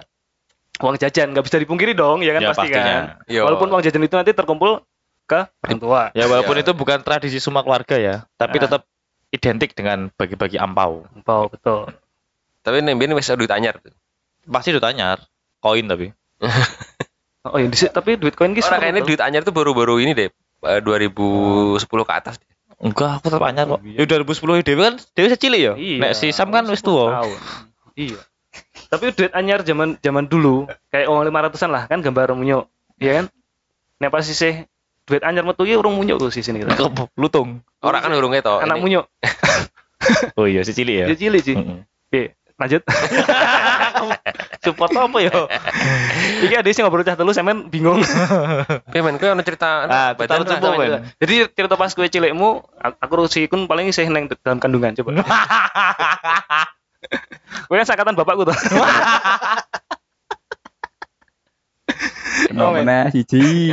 uang 0.78 0.96
jajan 0.96 1.34
nggak 1.34 1.44
bisa 1.44 1.58
dipungkiri 1.58 1.92
dong 1.92 2.22
ya 2.22 2.38
kan 2.38 2.42
Ya, 2.42 2.50
pasti 2.54 2.70
pastinya. 2.70 2.86
kan. 2.86 3.04
Yo. 3.26 3.42
Walaupun 3.44 3.68
uang 3.68 3.82
jajan 3.82 4.00
itu 4.00 4.14
nanti 4.14 4.32
terkumpul 4.32 4.86
ke 5.28 5.46
orang 5.62 5.78
tua. 5.78 6.02
Ya 6.12 6.26
walaupun 6.26 6.56
Ya. 6.56 6.64
itu 6.64 6.72
bukan 6.72 7.04
tradisi 7.04 7.38
semua 7.38 7.62
keluarga 7.62 7.96
ya, 7.96 8.16
tapi 8.36 8.58
Ah. 8.58 8.64
tetap 8.64 8.82
identik 9.30 9.76
dengan 9.76 10.08
bagi-bagi 10.16 10.56
ampau. 10.56 11.04
Wow, 11.22 11.52
betul. 11.52 11.92
Tapi 12.64 12.80
neng 12.80 12.96
Bin 12.96 13.12
wis 13.12 13.28
duit 13.30 13.52
anyar 13.52 13.78
tuh. 13.78 13.92
Pasti 14.44 14.72
udah 14.72 14.82
tanyar, 14.82 15.18
koin 15.60 15.86
tapi. 15.86 16.16
Oh 17.46 17.56
iya, 17.56 17.72
tapi 17.88 18.20
duit 18.20 18.36
koin 18.36 18.52
ki 18.52 18.60
Orang 18.60 18.84
kayaknya 18.84 19.08
duit 19.08 19.22
anyar 19.24 19.40
tuh 19.40 19.56
baru-baru 19.56 20.04
ini 20.04 20.12
deh. 20.12 20.28
eh, 20.60 20.82
2010 20.84 21.80
ke 22.04 22.12
atas. 22.12 22.36
Enggak, 22.78 23.24
aku 23.24 23.32
tetap 23.32 23.48
anyar 23.48 23.66
kok. 23.68 23.80
Ya 23.88 24.04
2010 24.04 24.60
Dewi 24.62 24.82
kan, 24.84 24.96
Dewi 25.16 25.28
cilik 25.32 25.62
ya. 25.62 25.74
Iya. 25.74 25.98
Nek 26.02 26.12
si 26.12 26.28
Sam 26.30 26.52
kan 26.52 26.68
wis 26.68 26.84
tuwa. 26.84 27.24
tahun. 27.24 27.40
Iya. 27.96 28.20
Tapi 28.88 29.16
duit 29.16 29.32
anyar 29.32 29.64
zaman 29.64 29.96
zaman 29.98 30.28
dulu 30.28 30.68
kayak 30.90 31.08
uang 31.08 31.24
500-an 31.24 31.70
lah 31.72 31.84
kan 31.86 32.04
gambar 32.04 32.36
munyo. 32.36 32.68
Iya 32.98 33.22
kan? 33.22 33.26
Nek 33.98 34.10
pas 34.12 34.22
sih 34.22 34.68
duit 35.08 35.24
anyar 35.24 35.42
metu 35.42 35.64
ki 35.64 35.74
urung 35.74 35.96
munyo 35.96 36.20
tuh 36.20 36.28
sini 36.30 36.62
kita. 36.62 36.76
Kep- 36.76 37.16
Lutung. 37.16 37.64
Orang 37.80 38.04
kan 38.04 38.12
urungnya 38.12 38.44
toh. 38.44 38.60
Anak 38.60 38.78
munyo. 38.78 39.08
Oh 40.38 40.46
iya, 40.46 40.62
si 40.62 40.78
cilik 40.78 40.94
ya. 40.94 41.06
Dia 41.10 41.18
cilik 41.18 41.42
sih. 41.42 41.58
Heeh. 41.58 41.82
Oke, 41.82 42.22
lanjut. 42.56 42.86
Support 44.64 44.94
apa 44.94 45.18
ya? 45.18 45.34
Iki 46.46 46.54
ada 46.54 46.70
sih 46.70 46.86
ngobrol 46.86 47.02
cah 47.02 47.18
telu 47.18 47.34
sampean 47.34 47.66
bingung. 47.68 48.06
Oke 48.88 49.00
men, 49.02 49.18
kau 49.18 49.34
ada 49.34 49.42
cerita 49.42 49.90
Ah, 49.90 50.10
cerita 50.14 50.38
lucu, 50.38 50.54
men. 50.78 51.02
Jadi 51.18 51.36
cerita 51.50 51.74
pas 51.74 51.90
kue 51.90 52.06
cilikmu, 52.06 52.62
aku 52.78 53.14
rusi 53.18 53.50
kun 53.50 53.66
paling 53.66 53.90
sih 53.90 54.06
neng 54.06 54.30
dalam 54.46 54.62
kandungan 54.62 54.94
coba. 54.94 55.26
Kue 57.66 57.76
kan 57.76 57.88
sakatan 57.90 58.14
bapakku 58.14 58.46
tuh. 58.46 58.58
Oh, 62.58 62.74
mana 62.74 63.14
siji. 63.14 63.72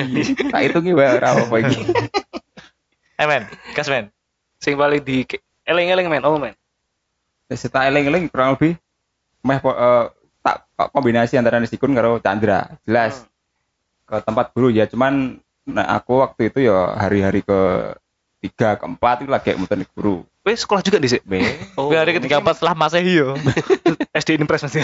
Tak 0.53 0.61
hitungi 0.61 0.93
wae 0.93 1.09
ora 1.19 1.35
apa 1.35 1.57
iki. 1.64 1.83
Eh 3.14 3.31
men, 3.31 3.47
gas 3.79 3.87
men. 3.87 4.11
Sing 4.59 4.75
paling 4.75 4.99
di 5.07 5.23
eleng-eleng 5.62 6.11
men, 6.11 6.26
oh 6.26 6.35
men. 6.35 6.59
Wis 7.47 7.62
tak 7.71 7.87
eling-eling 7.87 8.26
kurang 8.26 8.59
lebih 8.59 8.75
meh 9.45 9.61
eh, 9.61 10.05
tak 10.41 10.57
kok 10.73 10.88
kombinasi 10.91 11.37
antara 11.37 11.61
Nisikun 11.61 11.93
karo 11.93 12.17
Chandra 12.19 12.81
jelas 12.88 13.29
ke 14.09 14.17
tempat 14.25 14.57
guru 14.57 14.73
ya 14.73 14.88
cuman 14.88 15.37
nah 15.69 15.97
aku 15.97 16.25
waktu 16.25 16.53
itu 16.53 16.69
ya 16.69 16.97
hari-hari 16.97 17.45
ke 17.45 17.61
tiga 18.45 18.76
keempat 18.76 19.25
itu 19.25 19.31
lagi 19.33 19.57
muter 19.57 19.81
di 19.81 19.88
guru 19.93 20.25
Wes 20.45 20.61
sekolah 20.61 20.85
juga 20.85 21.00
di 21.00 21.09
sini. 21.09 21.25
B 21.25 21.41
Oh, 21.81 21.88
hari 21.88 22.21
ketiga 22.21 22.37
empat 22.37 22.61
setelah 22.61 22.76
Masehi 22.76 23.17
yo. 23.17 23.33
SD 24.21 24.37
Impres 24.37 24.61
mas. 24.69 24.76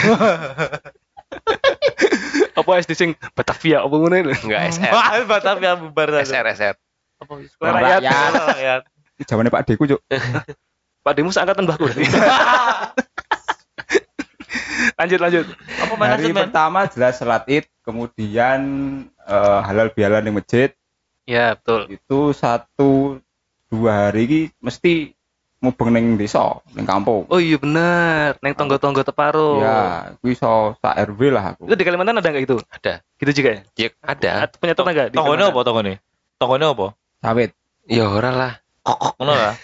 Apa 2.57 2.71
SD 2.83 2.93
sing 2.97 3.11
Batavia 3.33 3.85
apa 3.85 3.95
ngono 3.95 4.17
lho. 4.17 4.35
Enggak 4.35 4.63
SR. 4.75 4.93
Wah, 4.95 5.11
Batavia 5.27 5.73
bubar 5.79 6.09
saja. 6.11 6.27
SR 6.27 6.47
SR. 6.55 6.75
Apa 7.21 7.33
sekolah 7.45 7.73
rakyat. 7.77 8.01
Rakyat. 8.03 8.33
Rakyat. 8.35 8.83
zamannya 9.29 9.53
Pak 9.53 9.63
Deku 9.69 9.85
cuk 9.85 10.01
Pak 11.05 11.13
Demus 11.13 11.37
angkatan 11.37 11.69
mbahku 11.69 11.85
berarti. 11.89 12.05
lanjut 15.01 15.21
lanjut. 15.21 15.45
Apa 15.81 15.95
hari 15.97 16.29
manajemen? 16.29 16.45
pertama 16.49 16.81
jelas 16.89 17.15
salat 17.21 17.45
id 17.49 17.65
kemudian 17.85 18.61
eh, 19.29 19.61
halal 19.65 19.93
bihalal 19.93 20.25
di 20.25 20.33
masjid 20.33 20.71
Ya 21.29 21.55
betul. 21.57 21.95
itu 21.95 22.21
satu 22.35 23.21
dua 23.71 24.11
hari 24.11 24.27
ini 24.27 24.41
mesti 24.59 25.15
mubeng 25.61 25.93
neng 25.93 26.17
desa 26.17 26.65
neng 26.73 26.89
kampung 26.89 27.29
Oh 27.29 27.37
iya 27.37 27.61
bener. 27.61 28.41
Neng 28.41 28.57
tonggo-tonggo 28.57 29.05
teparo. 29.05 29.61
ya 29.61 30.13
kuwi 30.25 30.33
iso 30.33 30.75
sak 30.81 30.97
RW 31.13 31.21
lah 31.37 31.53
aku 31.55 31.69
Itu 31.69 31.77
di 31.77 31.85
Kalimantan 31.85 32.17
ada 32.17 32.29
nggak 32.33 32.45
itu? 32.49 32.57
Ada. 32.73 33.05
Gitu 33.21 33.45
juga 33.45 33.49
ya? 33.53 33.61
Ya, 33.77 33.89
ada. 34.01 34.49
Punya 34.57 34.73
tetangga 34.73 35.13
di 35.13 35.17
Tonggone 35.21 35.45
apa 35.45 35.61
tonggone? 35.61 35.95
Tonggone 36.41 36.65
apa? 36.65 36.87
sawit 37.21 37.53
Ya 37.85 38.09
ora 38.09 38.33
lah. 38.33 38.53
Kok 38.81 39.21
ngono 39.21 39.33
lah. 39.37 39.55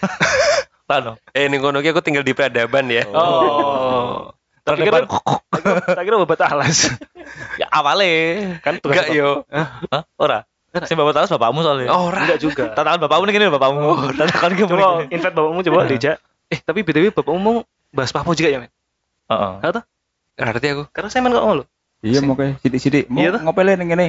Lano. 0.89 1.19
Eh 1.35 1.51
ning 1.51 1.59
kono 1.59 1.83
aku 1.83 2.01
tinggal 2.05 2.23
di 2.23 2.31
peradaban 2.31 2.87
ya. 2.87 3.03
Oh. 3.11 4.31
Tak 4.67 4.83
kira 4.83 5.03
tak 5.97 6.03
kira 6.03 6.15
obat 6.19 6.43
alas. 6.43 6.91
Ya 7.59 7.67
awale. 7.71 8.59
Kan 8.63 8.79
tugas 8.83 9.07
Enggak 9.07 9.15
yo. 9.15 9.29
Hah? 9.51 10.03
Ora. 10.19 10.43
Sing 10.85 10.93
bapak 10.93 11.13
tahu 11.15 11.25
bapakmu 11.39 11.59
soalnya. 11.63 11.89
Oh, 11.89 12.13
ora. 12.13 12.21
Enggak 12.21 12.39
juga. 12.39 12.63
Tatakan 12.71 13.01
bapakmu 13.01 13.23
nih 13.25 13.33
gini 13.33 13.45
bapakmu. 13.49 14.13
Tatakan 14.13 14.51
ke 14.53 14.63
Coba 14.63 15.07
invite 15.07 15.33
bapakmu 15.33 15.59
coba 15.63 15.87
dijak. 15.87 16.21
Eh 16.47 16.59
tapi 16.59 16.85
BTW 16.85 17.09
bapakmu 17.09 17.39
mau 17.39 17.55
bahas 17.89 18.11
Papua 18.11 18.31
juga 18.31 18.51
ya, 18.51 18.59
men? 18.61 18.69
Heeh. 19.27 19.51
Ngerti 20.37 20.67
aku. 20.69 20.83
Karena 20.91 21.09
saya 21.09 21.21
main 21.21 21.33
kok 21.33 21.55
lo. 21.55 21.65
iya 21.97 22.21
mau 22.21 22.37
kayak 22.37 22.61
sidik-sidik 22.61 23.09
mau 23.09 23.19
Iya 23.19 23.33
toh? 23.33 23.41
ngopelin 23.41 23.73
neng 23.73 23.89
kene 23.89 24.05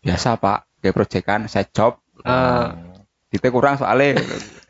biasa 0.00 0.36
pak 0.36 0.68
kayak 0.78 0.92
proyekan 0.92 1.40
saya 1.46 1.64
job 1.64 1.96
Ah, 2.20 2.76
kita 3.32 3.48
kurang 3.48 3.80
soalnya 3.80 4.20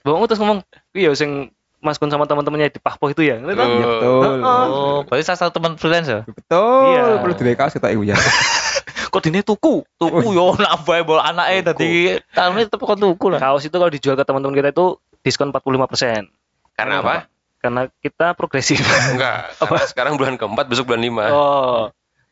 bapakmu 0.00 0.24
terus 0.24 0.38
ngomong, 0.38 0.58
"Iya 0.92 1.10
sing 1.12 1.50
Mas 1.78 1.98
Kun 1.98 2.08
sama 2.08 2.24
teman-temannya 2.24 2.70
di 2.70 2.78
Papua 2.78 3.10
itu 3.10 3.20
ya." 3.20 3.36
Oh. 3.36 3.50
Iya, 3.50 3.58
betul 3.82 4.38
Oh, 4.38 4.98
berarti 5.02 5.24
salah 5.26 5.40
satu 5.42 5.58
teman 5.58 5.74
freelance 5.74 6.06
ya? 6.06 6.20
betul 6.22 6.86
Iya. 6.88 7.18
perlu 7.18 7.34
direkas 7.34 7.74
kita 7.74 7.90
ibu 7.90 8.06
ya 8.06 8.14
Kok 9.12 9.20
dini 9.20 9.44
tuku? 9.44 9.84
Tuku 9.94 10.28
yo 10.32 10.56
nambah 10.56 11.04
bola 11.04 11.28
anaknya 11.28 11.70
tadi. 11.70 12.16
Tapi 12.32 12.64
tetep 12.64 12.80
kon 12.80 12.96
tuku 12.96 13.28
lah. 13.28 13.38
Kaos 13.38 13.60
itu 13.60 13.72
kalau 13.72 13.92
dijual 13.92 14.16
ke 14.16 14.24
teman-teman 14.24 14.56
kita 14.56 14.72
itu 14.72 14.96
diskon 15.20 15.52
45%. 15.52 16.32
Karena 16.72 16.94
apa? 16.98 17.28
Karena 17.60 17.92
kita 17.94 18.32
progresif. 18.32 18.80
Enggak. 19.12 19.52
Karena 19.60 19.84
sekarang 19.84 20.12
bulan 20.16 20.34
keempat, 20.34 20.64
besok 20.66 20.88
bulan 20.88 21.02
lima. 21.02 21.24
oh. 21.28 21.82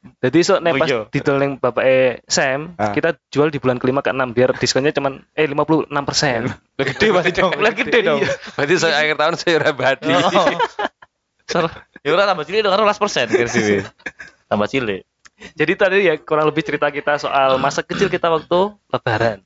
Jadi 0.01 0.41
so 0.41 0.57
nek 0.57 0.73
Oh, 0.73 0.81
pas 0.81 0.89
iya. 0.89 1.01
didol 1.13 1.37
ning 1.37 1.53
bapak 1.61 1.85
e 1.85 1.99
Sam, 2.25 2.73
Ah. 2.81 2.89
kita 2.89 3.21
jual 3.29 3.53
di 3.53 3.61
bulan 3.61 3.77
kelima 3.77 4.01
ke 4.01 4.09
enam 4.09 4.33
biar 4.33 4.57
diskonnya 4.57 4.97
cuman 4.97 5.21
eh 5.31 5.45
56 5.45 5.93
persen. 6.09 6.49
Lah 6.49 6.85
gede 6.89 7.07
pasti 7.21 7.31
dong. 7.37 7.53
Lah 7.55 7.69
gede 7.71 7.99
dong. 8.01 8.25
Berarti 8.57 8.75
saya 8.81 8.97
akhir 8.97 9.21
tahun 9.21 9.35
saya 9.37 9.55
ora 9.61 9.71
badi. 9.71 10.09
Oh. 10.09 10.57
Ser- 11.53 11.85
Ya 12.01 12.17
udah 12.17 12.25
tambah 12.25 12.49
cilik 12.49 12.65
dong, 12.65 12.73
kan 12.73 12.81
12% 12.81 13.29
kira 13.29 13.45
sih. 13.45 13.85
Tambah 14.49 14.65
cilik. 14.65 15.05
Jadi 15.57 15.73
tadi 15.77 15.97
ya 16.07 16.15
kurang 16.21 16.49
lebih 16.49 16.63
cerita 16.65 16.93
kita 16.93 17.17
soal 17.17 17.57
masa 17.57 17.81
kecil 17.81 18.13
kita 18.13 18.29
waktu 18.29 18.77
lebaran. 18.93 19.41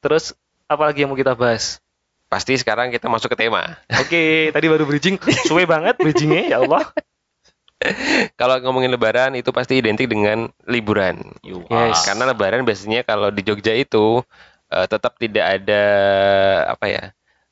Terus 0.00 0.36
apa 0.68 0.88
lagi 0.88 1.04
yang 1.04 1.12
mau 1.12 1.18
kita 1.18 1.32
bahas? 1.36 1.80
Pasti 2.30 2.54
sekarang 2.54 2.94
kita 2.94 3.10
masuk 3.10 3.34
ke 3.34 3.48
tema. 3.48 3.74
Oke, 3.98 4.54
tadi 4.54 4.66
baru 4.70 4.86
bridging, 4.86 5.18
suwe 5.50 5.66
banget 5.66 5.98
bridgingnya 5.98 6.56
ya 6.56 6.56
Allah. 6.62 6.86
Kalau 8.40 8.60
ngomongin 8.60 8.92
lebaran 8.92 9.32
itu 9.34 9.50
pasti 9.50 9.80
identik 9.80 10.06
dengan 10.06 10.52
liburan. 10.68 11.16
Yes. 11.42 12.04
Karena 12.04 12.28
lebaran 12.28 12.60
biasanya 12.62 13.08
kalau 13.08 13.32
di 13.32 13.40
Jogja 13.40 13.72
itu 13.72 14.20
eh, 14.68 14.84
tetap 14.84 15.16
tidak 15.16 15.44
ada 15.60 15.84
apa 16.76 16.86
ya? 16.92 17.04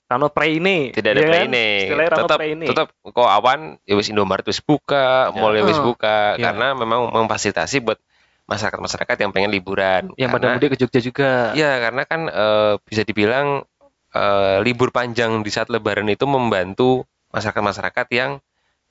Rano 0.08 0.32
ini, 0.40 0.88
Tidak 0.88 1.10
ada 1.12 1.20
ya 1.20 1.28
kan? 1.28 1.52
ini. 1.52 1.68
Tetap 1.92 2.40
tetap 2.40 2.86
kok 3.04 3.28
awan 3.28 3.76
ya 3.84 3.92
wis 3.92 4.08
Indomaret 4.08 4.48
wis 4.48 4.64
buka, 4.64 5.28
mall 5.36 5.52
ya 5.52 5.60
wis 5.68 5.76
Ah. 5.76 5.84
buka 5.84 6.18
Ya. 6.40 6.48
karena 6.48 6.72
memang 6.72 7.12
memfasilitasi 7.12 7.84
buat 7.84 8.00
masyarakat-masyarakat 8.48 9.16
yang 9.20 9.30
pengen 9.36 9.52
liburan. 9.52 10.08
yang 10.16 10.32
pada 10.32 10.56
mudik 10.56 10.72
ke 10.72 10.80
Jogja 10.80 11.04
juga. 11.04 11.52
Iya, 11.52 11.76
karena 11.84 12.02
kan 12.08 12.20
eh, 12.26 12.80
bisa 12.80 13.04
dibilang 13.04 13.68
eh, 14.08 14.56
libur 14.64 14.88
panjang 14.88 15.44
di 15.44 15.52
saat 15.52 15.68
Lebaran 15.68 16.08
itu 16.08 16.24
membantu 16.24 17.04
masyarakat-masyarakat 17.28 18.06
yang 18.16 18.40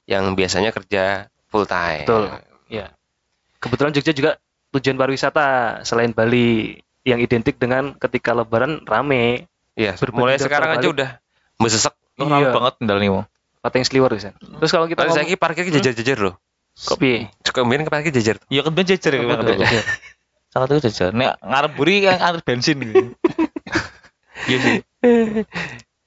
yang 0.05 0.38
biasanya 0.38 0.69
kerja 0.69 1.25
full 1.50 1.65
time. 1.65 2.05
Betul. 2.05 2.29
Ya. 2.69 2.93
Kebetulan 3.57 3.89
Jogja 3.89 4.13
juga 4.13 4.31
tujuan 4.69 4.93
pariwisata 4.93 5.81
selain 5.81 6.13
Bali 6.13 6.77
yang 7.01 7.17
identik 7.17 7.57
dengan 7.57 7.97
ketika 7.97 8.38
lebaran 8.38 8.86
rame, 8.86 9.50
Iya, 9.77 9.93
mulai 10.12 10.36
sekarang 10.36 10.74
aja 10.74 10.88
udah 10.89 11.10
mesesek. 11.57 11.93
Oh, 12.17 12.25
Iya. 12.25 12.50
rame 12.50 12.50
banget 12.50 12.74
ndal 12.81 12.98
nih. 12.98 13.12
pateng 13.57 13.84
sliwer 13.84 14.10
bisa. 14.10 14.34
Terus 14.34 14.72
kalau 14.72 14.86
kita 14.86 15.03
Kalau 15.03 15.13
ngomong 15.13 15.27
saya 15.27 15.38
parkir 15.38 15.67
jajar-jajar 15.67 16.17
loh. 16.17 16.36
kok 16.74 16.98
piye? 16.98 17.29
Main 17.62 17.84
ke 17.84 17.91
parkir 17.91 18.10
jajar. 18.12 18.38
Iya 18.48 18.62
kan 18.62 18.72
ben 18.72 18.86
jejer 18.86 19.13
ya. 19.13 19.22
Sangat 20.50 20.67
itu 20.72 20.81
jejer. 20.88 21.10
Nek 21.12 21.38
ngarep 21.39 21.72
buri 21.74 22.01
kan 22.01 22.17
ngarep 22.17 22.41
bensin 22.43 22.77
gitu. 22.79 23.13
Iya 24.48 24.57
sih. 24.57 24.75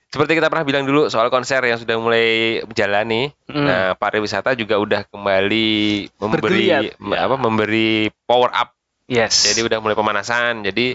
Seperti 0.09 0.33
kita 0.35 0.49
pernah 0.49 0.65
bilang 0.65 0.83
dulu 0.83 1.07
soal 1.07 1.29
konser 1.29 1.63
yang 1.63 1.77
sudah 1.77 1.95
mulai 1.95 2.27
berjalan 2.65 3.05
nih. 3.05 3.27
Hmm. 3.47 3.67
Nah, 3.67 3.87
pariwisata 3.95 4.55
juga 4.55 4.75
udah 4.75 5.07
kembali 5.07 5.69
memberi 6.17 6.41
Bergeliat. 6.41 6.83
me- 6.99 7.21
apa 7.21 7.37
memberi 7.37 7.91
power 8.25 8.51
up 8.51 8.75
Yes. 9.05 9.43
Jadi 9.45 9.67
udah 9.67 9.79
mulai 9.79 9.95
pemanasan. 9.95 10.63
Jadi 10.63 10.95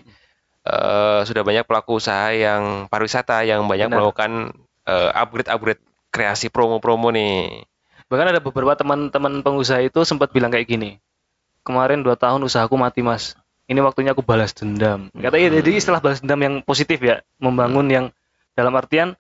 eh, 0.66 1.20
sudah 1.24 1.42
banyak 1.42 1.64
pelaku 1.64 1.98
usaha 1.98 2.30
yang 2.30 2.90
pariwisata 2.90 3.46
yang 3.46 3.64
banyak 3.66 3.88
Benar. 3.88 3.98
melakukan 4.02 4.32
eh, 4.84 5.10
upgrade-upgrade 5.14 5.82
kreasi 6.10 6.50
promo-promo 6.50 7.10
nih. 7.10 7.66
Bahkan 8.06 8.28
ada 8.30 8.40
beberapa 8.40 8.74
teman-teman 8.74 9.42
pengusaha 9.42 9.82
itu 9.82 10.02
sempat 10.04 10.30
bilang 10.30 10.50
kayak 10.50 10.66
gini. 10.66 10.98
Kemarin 11.66 12.02
dua 12.02 12.14
tahun 12.14 12.42
usahaku 12.42 12.78
mati 12.78 13.02
mas. 13.02 13.34
Ini 13.66 13.82
waktunya 13.82 14.14
aku 14.14 14.22
balas 14.22 14.54
dendam. 14.54 15.10
Katanya 15.10 15.58
jadi 15.58 15.72
istilah 15.74 15.98
balas 15.98 16.22
dendam 16.22 16.38
yang 16.38 16.56
positif 16.62 17.02
ya, 17.02 17.26
membangun 17.42 17.90
yang 17.90 18.06
dalam 18.54 18.78
artian 18.78 19.18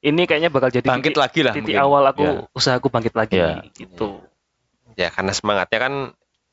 ini 0.00 0.24
kayaknya 0.24 0.48
bakal 0.48 0.72
jadi 0.72 0.88
Bangkit 0.88 1.12
titik, 1.12 1.20
lagi 1.20 1.40
lah 1.44 1.54
titik 1.54 1.76
mungkin. 1.76 1.84
awal 1.84 2.02
aku 2.08 2.24
Ya. 2.24 2.32
usahaku 2.56 2.88
bangkit 2.88 3.12
lagi 3.14 3.36
Ya. 3.36 3.60
gitu. 3.76 4.24
Ya 4.96 5.12
karena 5.12 5.30
semangatnya 5.30 5.78
kan 5.78 5.94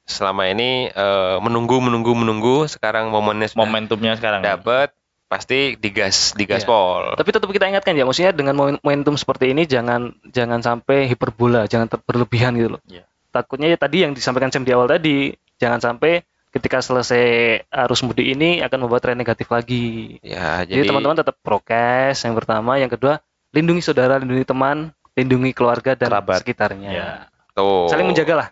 selama 0.10 0.50
ini 0.50 0.90
eh, 0.90 1.38
menunggu 1.40 1.78
menunggu 1.78 2.12
menunggu 2.12 2.66
sekarang 2.66 3.08
momennya 3.08 3.48
sudah 3.48 3.62
Momentumnya 3.62 4.18
sekarang. 4.18 4.42
dapat 4.42 4.90
pasti 5.26 5.78
digas 5.78 6.34
digas 6.34 6.66
Iya. 6.66 6.68
pol. 6.68 7.14
Tapi 7.14 7.30
tetap 7.30 7.46
kita 7.48 7.70
ingatkan 7.70 7.94
ya, 7.94 8.02
maksudnya 8.02 8.34
dengan 8.34 8.58
momen- 8.58 8.82
momentum 8.82 9.14
seperti 9.14 9.54
ini 9.54 9.64
jangan 9.64 10.10
jangan 10.28 10.58
sampai 10.60 11.06
hiperbola, 11.06 11.70
jangan 11.70 11.86
berlebihan 12.02 12.58
gitu 12.58 12.74
loh. 12.74 12.82
Iya. 12.84 13.06
Takutnya 13.30 13.70
ya 13.70 13.78
tadi 13.78 14.02
yang 14.02 14.12
disampaikan 14.12 14.50
Sam 14.50 14.66
di 14.66 14.74
awal 14.74 14.90
tadi, 14.90 15.30
jangan 15.56 15.78
sampai 15.78 16.26
ketika 16.50 16.82
selesai 16.82 17.22
arus 17.70 18.02
mudik 18.02 18.26
ini 18.26 18.58
akan 18.60 18.82
membuat 18.82 19.06
tren 19.06 19.14
negatif 19.14 19.46
lagi. 19.48 20.18
Ya 20.26 20.66
Jadi 20.66 20.90
teman-teman 20.90 21.14
tetap 21.16 21.38
prokes 21.40 22.26
yang 22.26 22.34
pertama, 22.34 22.82
yang 22.82 22.90
kedua 22.90 23.22
lindungi 23.54 23.86
saudara, 23.86 24.18
lindungi 24.18 24.50
teman, 24.50 24.90
lindungi 25.14 25.54
keluarga 25.54 25.94
dan 25.94 26.10
Kerabat. 26.10 26.42
sekitarnya. 26.42 26.90
Iya. 26.90 27.08
tuh. 27.52 27.86
Saling 27.86 28.10
menjaga 28.10 28.34
lah. 28.34 28.48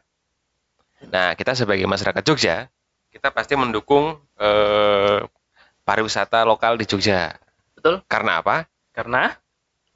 Nah 1.13 1.37
kita 1.37 1.53
sebagai 1.53 1.85
masyarakat 1.85 2.23
Jogja 2.25 2.67
kita 3.07 3.33
pasti 3.33 3.57
mendukung 3.57 4.17
eh, 4.37 5.19
pariwisata 5.81 6.43
lokal 6.43 6.75
di 6.77 6.85
Jogja. 6.85 7.33
Betul. 7.73 8.03
Karena 8.05 8.43
apa? 8.43 8.67
Karena 8.91 9.33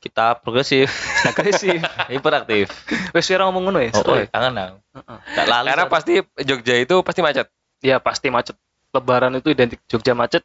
Kita 0.01 0.33
progresif, 0.33 0.89
agresif. 1.29 1.77
hiperaktif. 2.09 2.73
Wes 3.13 3.29
ora 3.29 3.45
ngomong 3.45 3.69
ngono 3.69 3.79
ya. 3.85 3.93
Oh, 3.93 4.01
seru 4.01 4.11
oh 4.13 4.17
ya? 4.17 4.25
kangen 4.33 4.57
aku. 4.57 4.77
Heeh. 4.97 5.17
Tak 5.37 5.45
lali. 5.45 5.67
Karena 5.69 5.85
pasti 5.85 6.13
Jogja 6.41 6.75
itu 6.81 6.95
pasti 7.05 7.21
macet. 7.21 7.47
Ya 7.85 8.01
pasti 8.01 8.33
macet. 8.33 8.57
Lebaran 8.97 9.37
itu 9.37 9.53
identik 9.53 9.77
Jogja 9.85 10.17
macet 10.17 10.41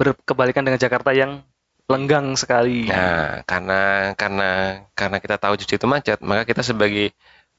berkebalikan 0.00 0.64
dengan 0.64 0.80
Jakarta 0.80 1.12
yang 1.12 1.44
lenggang 1.92 2.32
sekali. 2.40 2.88
Nah, 2.88 3.44
karena 3.44 4.16
karena 4.16 4.50
karena 4.96 5.16
kita 5.20 5.36
tahu 5.36 5.60
Jogja 5.60 5.76
itu 5.76 5.84
macet, 5.84 6.18
maka 6.24 6.48
kita 6.48 6.64
sebagai 6.64 7.12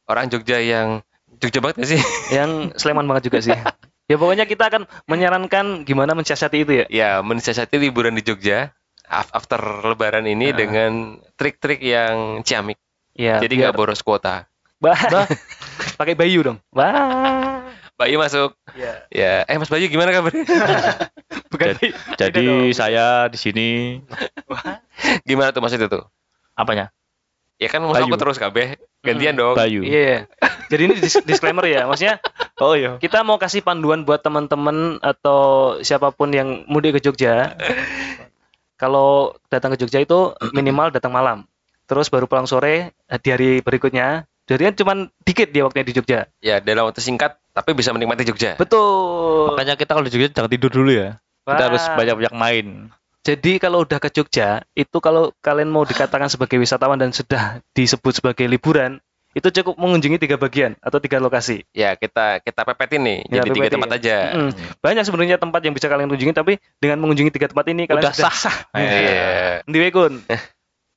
orang 0.09 0.33
Jogja 0.33 0.57
yang 0.57 1.05
Jogja 1.37 1.59
banget 1.59 1.75
gak 1.83 1.89
sih? 1.91 2.01
yang 2.37 2.71
Sleman 2.73 3.05
banget 3.05 3.29
juga 3.29 3.39
sih. 3.43 3.53
ya 4.07 4.15
pokoknya 4.15 4.47
kita 4.47 4.71
akan 4.71 4.87
menyarankan 5.05 5.83
gimana 5.83 6.15
mensiasati 6.15 6.63
itu 6.63 6.71
ya. 6.73 6.85
ya, 6.87 7.09
mensiasati 7.19 7.75
liburan 7.75 8.15
di 8.15 8.23
Jogja 8.23 8.71
af- 9.03 9.31
after 9.31 9.59
lebaran 9.83 10.23
ini 10.23 10.49
Nah. 10.49 10.57
dengan 10.57 10.91
trik-trik 11.35 11.79
yang 11.79 12.41
ciamik. 12.41 12.79
Ya, 13.13 13.37
Jadi 13.37 13.57
biar, 13.57 13.71
nggak 13.71 13.75
boros 13.75 14.01
kuota. 14.01 14.47
Bah. 14.83 14.93
Pakai 15.97 16.13
Bayu 16.13 16.45
dong. 16.45 16.57
Wah. 16.69 17.65
Bayu 17.97 18.21
masuk. 18.21 18.53
Iya. 18.77 19.09
Ya, 19.09 19.33
eh 19.43 19.57
Mas 19.57 19.67
Bayu 19.67 19.89
gimana 19.89 20.13
kabarnya? 20.13 20.45
Bukan 21.51 21.65
Jadi, 21.73 21.87
jadi 22.13 22.45
saya 22.71 23.25
di 23.25 23.39
sini 23.41 23.69
gimana 25.23 25.49
tuh 25.49 25.61
maksudnya 25.61 25.89
tuh? 25.89 26.05
apanya? 26.53 26.89
Ya 27.57 27.67
kan 27.67 27.81
masa 27.81 28.05
Bayu. 28.05 28.13
aku 28.13 28.17
terus 28.17 28.37
kabeh. 28.37 28.77
Gantian 29.01 29.33
dong. 29.33 29.57
Bayu. 29.57 29.81
Iya. 29.81 30.29
Jadi 30.69 30.81
ini 30.83 30.95
dis- 30.97 31.25
disclaimer 31.25 31.65
ya. 31.65 31.89
Maksudnya 31.89 32.21
Oh 32.61 32.73
iya. 32.73 32.97
kita 32.97 33.21
mau 33.21 33.37
kasih 33.37 33.61
panduan 33.61 34.01
buat 34.01 34.21
teman-teman 34.21 35.01
atau 35.01 35.73
siapa 35.81 36.09
pun 36.09 36.29
yang 36.29 36.65
mudik 36.65 36.97
ke 36.97 37.01
Jogja. 37.01 37.57
Kalau 38.81 39.33
datang 39.49 39.73
ke 39.73 39.77
Jogja 39.77 39.97
itu 39.97 40.37
minimal 40.53 40.93
datang 40.93 41.09
malam. 41.09 41.49
Terus 41.89 42.13
baru 42.13 42.29
pulang 42.29 42.45
sore 42.45 42.93
di 43.09 43.29
hari 43.31 43.49
berikutnya. 43.61 44.29
Jadi 44.47 44.61
kan 44.63 44.75
cuman 44.77 44.97
dikit 45.25 45.49
dia 45.49 45.65
waktunya 45.65 45.83
di 45.83 45.95
Jogja. 45.97 46.19
Ya, 46.39 46.61
dalam 46.61 46.87
waktu 46.87 47.01
singkat 47.01 47.41
tapi 47.51 47.73
bisa 47.73 47.89
menikmati 47.89 48.21
Jogja. 48.21 48.53
Betul. 48.55 49.49
Makanya 49.49 49.75
kita 49.75 49.97
kalau 49.97 50.05
di 50.05 50.13
Jogja 50.13 50.29
jangan 50.31 50.51
tidur 50.51 50.69
dulu 50.69 50.93
ya. 50.93 51.17
Kita 51.43 51.57
Wah. 51.57 51.67
harus 51.73 51.83
banyak-banyak 51.89 52.35
main. 52.37 52.67
Jadi 53.27 53.59
kalau 53.59 53.83
udah 53.83 53.99
ke 53.99 54.07
Jogja, 54.07 54.63
itu 54.71 54.97
kalau 55.03 55.35
kalian 55.43 55.67
mau 55.67 55.83
dikatakan 55.83 56.31
sebagai 56.31 56.55
wisatawan 56.55 56.95
dan 56.95 57.11
sudah 57.11 57.59
disebut 57.75 58.23
sebagai 58.23 58.47
liburan, 58.47 59.03
itu 59.35 59.51
cukup 59.51 59.75
mengunjungi 59.75 60.15
tiga 60.15 60.39
bagian 60.39 60.79
atau 60.79 61.03
tiga 61.03 61.19
lokasi. 61.19 61.67
Ya, 61.75 61.99
kita 61.99 62.39
kita 62.39 62.63
pepetin 62.63 63.03
nih. 63.03 63.19
Ya, 63.27 63.43
jadi 63.43 63.49
tiga 63.51 63.69
tempat 63.75 63.91
aja. 63.99 64.15
Mm. 64.31 64.51
Banyak 64.79 65.03
sebenarnya 65.03 65.35
tempat 65.35 65.59
yang 65.59 65.75
bisa 65.75 65.91
kalian 65.91 66.07
kunjungi, 66.07 66.31
tapi 66.31 66.55
dengan 66.79 67.03
mengunjungi 67.03 67.35
tiga 67.35 67.51
tempat 67.51 67.67
ini 67.67 67.83
kalian 67.83 67.99
Udah 68.07 68.15
sudah 68.15 68.33
sah. 68.33 68.57
Iya. 68.71 69.61
Di 69.75 69.77
Wekun. 69.83 70.23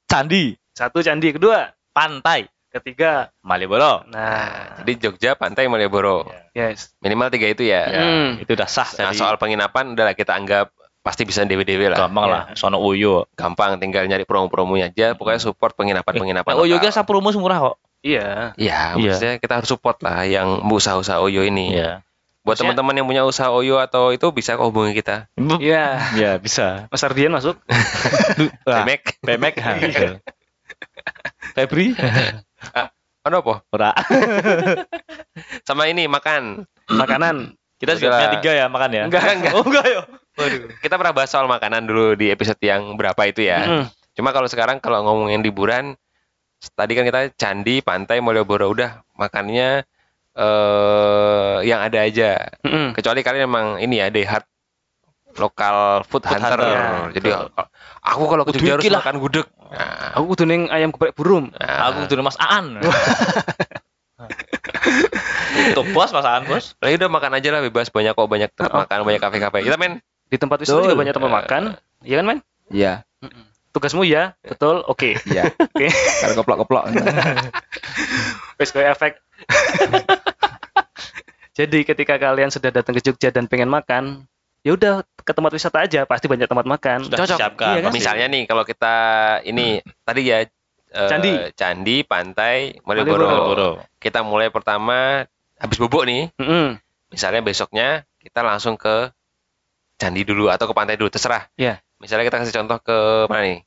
Candi, 0.07 0.55
Satu 0.71 1.03
candi, 1.03 1.35
kedua, 1.35 1.75
pantai, 1.93 2.47
ketiga. 2.71 3.29
Malioboro. 3.43 4.07
Nah, 4.09 4.81
Jadi 4.81 4.93
Jogja, 5.03 5.35
Pantai, 5.35 5.67
Malioboro. 5.67 6.31
yes. 6.55 6.95
Minimal 7.03 7.29
tiga 7.29 7.47
itu 7.51 7.67
ya. 7.67 7.83
Ya, 7.91 8.03
Hmm. 8.07 8.31
itu 8.39 8.55
udah 8.55 8.71
sah. 8.71 8.89
Nah, 9.03 9.13
soal 9.13 9.37
penginapan 9.37 9.93
udahlah 9.93 10.15
kita 10.15 10.33
anggap 10.33 10.71
pasti 11.01 11.25
bisa 11.25 11.45
dewe-dewe 11.49 11.89
lah. 11.89 11.99
gampang 12.07 12.27
lah. 12.29 12.43
Sono 12.55 12.77
Uyo. 12.81 13.25
Gampang 13.33 13.81
tinggal 13.81 14.05
nyari 14.05 14.29
promo-promonya 14.29 14.93
aja. 14.93 15.17
Pokoknya 15.17 15.41
support 15.41 15.73
penginapan-penginapan. 15.75 16.53
Oh, 16.57 16.65
Uyo 16.69 16.77
kan 16.77 16.93
saprumus 16.93 17.35
murah 17.41 17.73
kok. 17.73 17.77
Iya. 18.01 18.57
Iya, 18.57 18.97
Iya. 18.97 19.13
maksudnya 19.13 19.35
kita 19.37 19.53
harus 19.61 19.69
support 19.69 20.01
lah 20.01 20.25
yang 20.25 20.65
usaha-usaha 20.65 21.21
Oyo 21.21 21.45
ini. 21.45 21.77
Iya. 21.77 22.01
Buat 22.41 22.57
teman-teman 22.57 22.97
yang 22.97 23.05
punya 23.05 23.23
usaha 23.29 23.53
Oyo 23.53 23.77
atau 23.77 24.17
itu 24.17 24.25
bisa 24.33 24.57
kok 24.57 24.65
hubungi 24.65 24.97
kita. 24.97 25.29
Iya. 25.37 26.01
Ya 26.17 26.31
bisa. 26.41 26.89
Mas 26.89 27.05
Ardian 27.05 27.33
masuk. 27.33 27.61
Pemek. 28.65 29.21
Pemek. 29.21 29.55
gitu. 29.85 30.17
Febri? 31.53 31.93
Ano 33.21 33.45
apa? 33.45 33.61
Ora. 33.69 33.93
Sama 35.69 35.93
ini 35.93 36.09
makan. 36.09 36.65
Makanan. 36.89 37.53
Kita 37.77 37.97
juga 37.97 38.17
punya 38.17 38.29
tiga 38.41 38.53
ya 38.57 38.67
makan 38.69 38.91
ya. 38.93 39.05
Enggak, 39.09 39.25
enggak. 39.37 39.53
Oh 39.53 39.65
enggak 39.65 39.85
ya. 39.85 40.01
Kita 40.79 40.95
pernah 40.95 41.11
bahas 41.11 41.29
soal 41.29 41.47
makanan 41.47 41.85
dulu 41.85 42.15
di 42.15 42.29
episode 42.29 42.59
yang 42.59 42.95
berapa 42.95 43.19
itu 43.25 43.43
ya. 43.43 43.61
Mm. 43.63 43.85
Cuma 44.13 44.31
kalau 44.31 44.47
sekarang 44.47 44.79
kalau 44.79 45.01
ngomongin 45.03 45.41
liburan, 45.41 45.95
tadi 46.71 46.93
kan 46.93 47.05
kita 47.05 47.33
candi, 47.35 47.81
pantai, 47.81 48.19
Malioboro 48.19 48.69
udah 48.69 49.01
makannya 49.15 49.85
eh 50.33 51.57
yang 51.63 51.81
ada 51.81 51.99
aja. 52.01 52.39
Mm-mm. 52.61 52.93
Kecuali 52.93 53.21
kalian 53.21 53.45
emang 53.45 53.67
ini 53.79 53.99
ya 53.99 54.09
day 54.09 54.23
hard 54.23 54.47
lokal 55.33 56.03
food, 56.05 56.23
Food 56.23 56.37
hunter. 56.37 56.59
hunter. 56.59 57.15
Jadi 57.15 57.29
aku 58.03 58.23
kalau 58.27 58.43
ke 58.43 58.51
Kudu 58.51 58.61
Jogja 58.61 58.75
harus 58.77 58.87
lah. 58.89 59.01
makan 59.01 59.17
gudeg. 59.19 59.47
Nah, 59.71 60.11
Aku 60.13 60.25
kudu 60.29 60.43
ning 60.43 60.67
ayam 60.67 60.91
geprek 60.91 61.15
burung. 61.15 61.55
nah, 61.55 61.87
Aku 61.89 62.07
dulu 62.07 62.27
Mas 62.27 62.35
Aan. 62.37 62.83
Tuh 65.71 65.85
bos 65.93 66.11
Mas 66.11 66.27
Aan 66.27 66.43
bos. 66.45 66.75
lah 66.77 66.91
udah 66.91 67.09
makan 67.09 67.33
aja 67.37 67.49
lah 67.51 67.61
bebas 67.61 67.89
banyak 67.89 68.13
kok 68.13 68.27
banyak 68.27 68.51
tempat 68.51 68.71
Oh. 68.71 68.81
makan 68.83 68.99
banyak 69.05 69.21
kafe-kafe. 69.21 69.59
Kita 69.63 69.77
men 69.77 70.03
Di 70.31 70.37
tempat 70.39 70.63
wisata 70.63 70.87
juga 70.87 70.97
banyak 70.97 71.15
tempat 71.15 71.31
makan. 71.31 71.63
Iya 72.07 72.15
kan, 72.23 72.27
Men? 72.31 72.39
Iya, 72.71 73.03
Tugasmu 73.71 74.03
ya, 74.03 74.35
betul. 74.43 74.83
Oke. 74.91 75.15
iya. 75.31 75.47
Oke. 75.55 75.87
Kalau 75.95 76.35
keplok-keplok. 76.43 76.91
Wes 78.59 78.71
kayak 78.75 78.99
efek. 78.99 79.13
Jadi 81.59 81.79
ketika 81.87 82.19
kalian 82.19 82.51
sudah 82.51 82.75
datang 82.75 82.99
ke 82.99 83.03
Jogja 83.03 83.31
dan 83.31 83.47
pengen 83.47 83.71
makan, 83.71 84.27
ya 84.67 84.75
udah 84.75 85.07
ke 85.23 85.31
tempat 85.31 85.55
wisata 85.55 85.87
aja, 85.87 86.03
pasti 86.03 86.27
banyak 86.27 86.51
tempat 86.51 86.67
makan. 86.67 87.07
Sudah 87.07 87.19
Cocok. 87.23 87.39
disiapkan. 87.39 87.75
Iya 87.79 87.81
kan? 87.87 87.93
misalnya 87.95 88.27
nih 88.27 88.43
kalau 88.51 88.67
kita 88.67 88.95
ini 89.47 89.79
tadi 90.03 90.23
ya 90.27 90.43
eh, 90.43 91.09
Candi. 91.11 91.33
candi, 91.55 91.97
pantai, 92.03 92.75
Malioboro. 92.83 93.23
Malioboro. 93.23 93.71
Kita 94.03 94.27
mulai 94.27 94.51
pertama 94.51 95.23
habis 95.63 95.79
bubuk 95.79 96.11
nih. 96.11 96.27
Mm-mm. 96.43 96.75
Misalnya 97.15 97.43
besoknya 97.47 98.03
kita 98.19 98.43
langsung 98.43 98.75
ke 98.75 99.15
candi 100.01 100.25
dulu 100.25 100.49
atau 100.49 100.65
ke 100.65 100.73
pantai 100.73 100.97
dulu 100.97 101.07
terserah. 101.07 101.45
Iya. 101.55 101.85
Misalnya 101.97 102.25
kita 102.25 102.41
kasih 102.41 102.57
contoh 102.57 102.81
ke 102.81 102.97
mana 103.29 103.45
nih? 103.45 103.61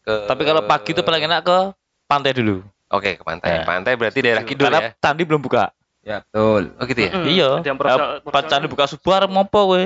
Ke 0.00 0.24
Tapi 0.24 0.42
kalau 0.42 0.64
pagi 0.64 0.90
itu 0.90 1.04
paling 1.04 1.22
enak 1.22 1.44
ke 1.44 1.58
pantai 2.06 2.32
dulu. 2.32 2.64
Oke, 2.88 3.14
ke 3.14 3.22
pantai. 3.22 3.60
Ya. 3.60 3.62
Pantai 3.62 3.92
berarti 3.94 4.18
daerah 4.18 4.42
kidul 4.42 4.66
Karena 4.66 4.80
ya. 4.82 4.90
candi 4.96 5.22
belum 5.22 5.38
buka. 5.38 5.70
Ya, 6.00 6.24
betul. 6.24 6.72
Oh 6.74 6.84
gitu 6.84 7.00
ya. 7.04 7.10
Mm-mm. 7.12 7.28
Iya. 7.28 7.50
Profesor- 7.70 8.24
Pas 8.24 8.44
candi 8.48 8.66
buka 8.66 8.88
subuh 8.88 9.12
arep 9.14 9.28
ngopo 9.28 9.60
kowe? 9.68 9.84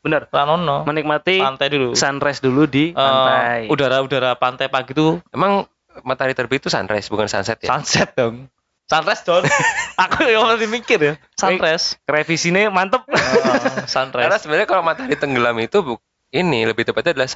Bener. 0.00 0.30
Ranono. 0.30 0.86
Menikmati 0.86 1.36
Pantai 1.36 1.66
dulu. 1.68 1.92
sunrise 1.92 2.38
dulu 2.38 2.64
di 2.64 2.90
Eh, 2.90 2.96
pantai. 2.96 3.66
Udara-udara 3.66 4.38
pantai 4.38 4.70
pagi 4.70 4.94
itu 4.94 5.18
Emang 5.28 5.66
matahari 6.00 6.32
terbit 6.32 6.62
itu 6.62 6.70
sunrise 6.70 7.10
bukan 7.10 7.26
sunset 7.26 7.58
ya? 7.58 7.74
sunset 7.74 8.14
dong. 8.14 8.46
Sunrise 8.86 9.22
Don. 9.22 9.42
Aku 10.06 10.22
yang 10.24 10.46
masih 10.46 10.70
mikir 10.70 10.98
ya. 10.98 11.14
Sunrise. 11.34 11.98
Revisinya 12.06 12.70
mantep. 12.70 13.02
Eh, 13.16 13.82
Karena 13.86 13.86
sunrise. 13.86 14.42
sebenarnya 14.42 14.66
kalau 14.66 14.82
matahari 14.82 15.14
tenggelam 15.14 15.56
itu 15.58 15.78
bu- 15.80 16.02
ini 16.30 16.66
lebih 16.66 16.82
tepatnya 16.84 17.14
adalah. 17.14 17.28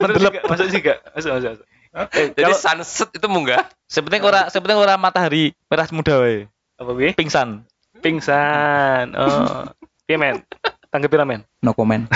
Bener 0.00 0.16
juga, 0.18 0.40
Masuk 0.50 0.68
juga. 0.68 0.92
Masuk, 1.12 1.30
masuk, 1.32 1.48
masuk. 1.56 1.66
Eh, 2.12 2.26
Jadi 2.32 2.52
kalau- 2.52 2.56
sunset 2.56 3.08
itu 3.12 3.26
munggah. 3.28 3.68
Sepenting 3.84 4.22
ora 4.22 4.48
sepenting 4.48 4.76
ora 4.76 4.96
matahari 4.96 5.52
merah 5.68 5.84
muda 5.92 6.20
wae. 6.20 6.48
apa 6.76 6.90
gue? 6.92 7.10
Pingsan. 7.14 7.62
Pingsan. 8.00 9.12
Oh. 9.14 9.68
Iya, 10.08 10.16
men. 10.16 10.40
Tanggapi 10.88 11.14
lah, 11.14 11.26
men. 11.28 11.44
No 11.60 11.72
comment. 11.72 12.08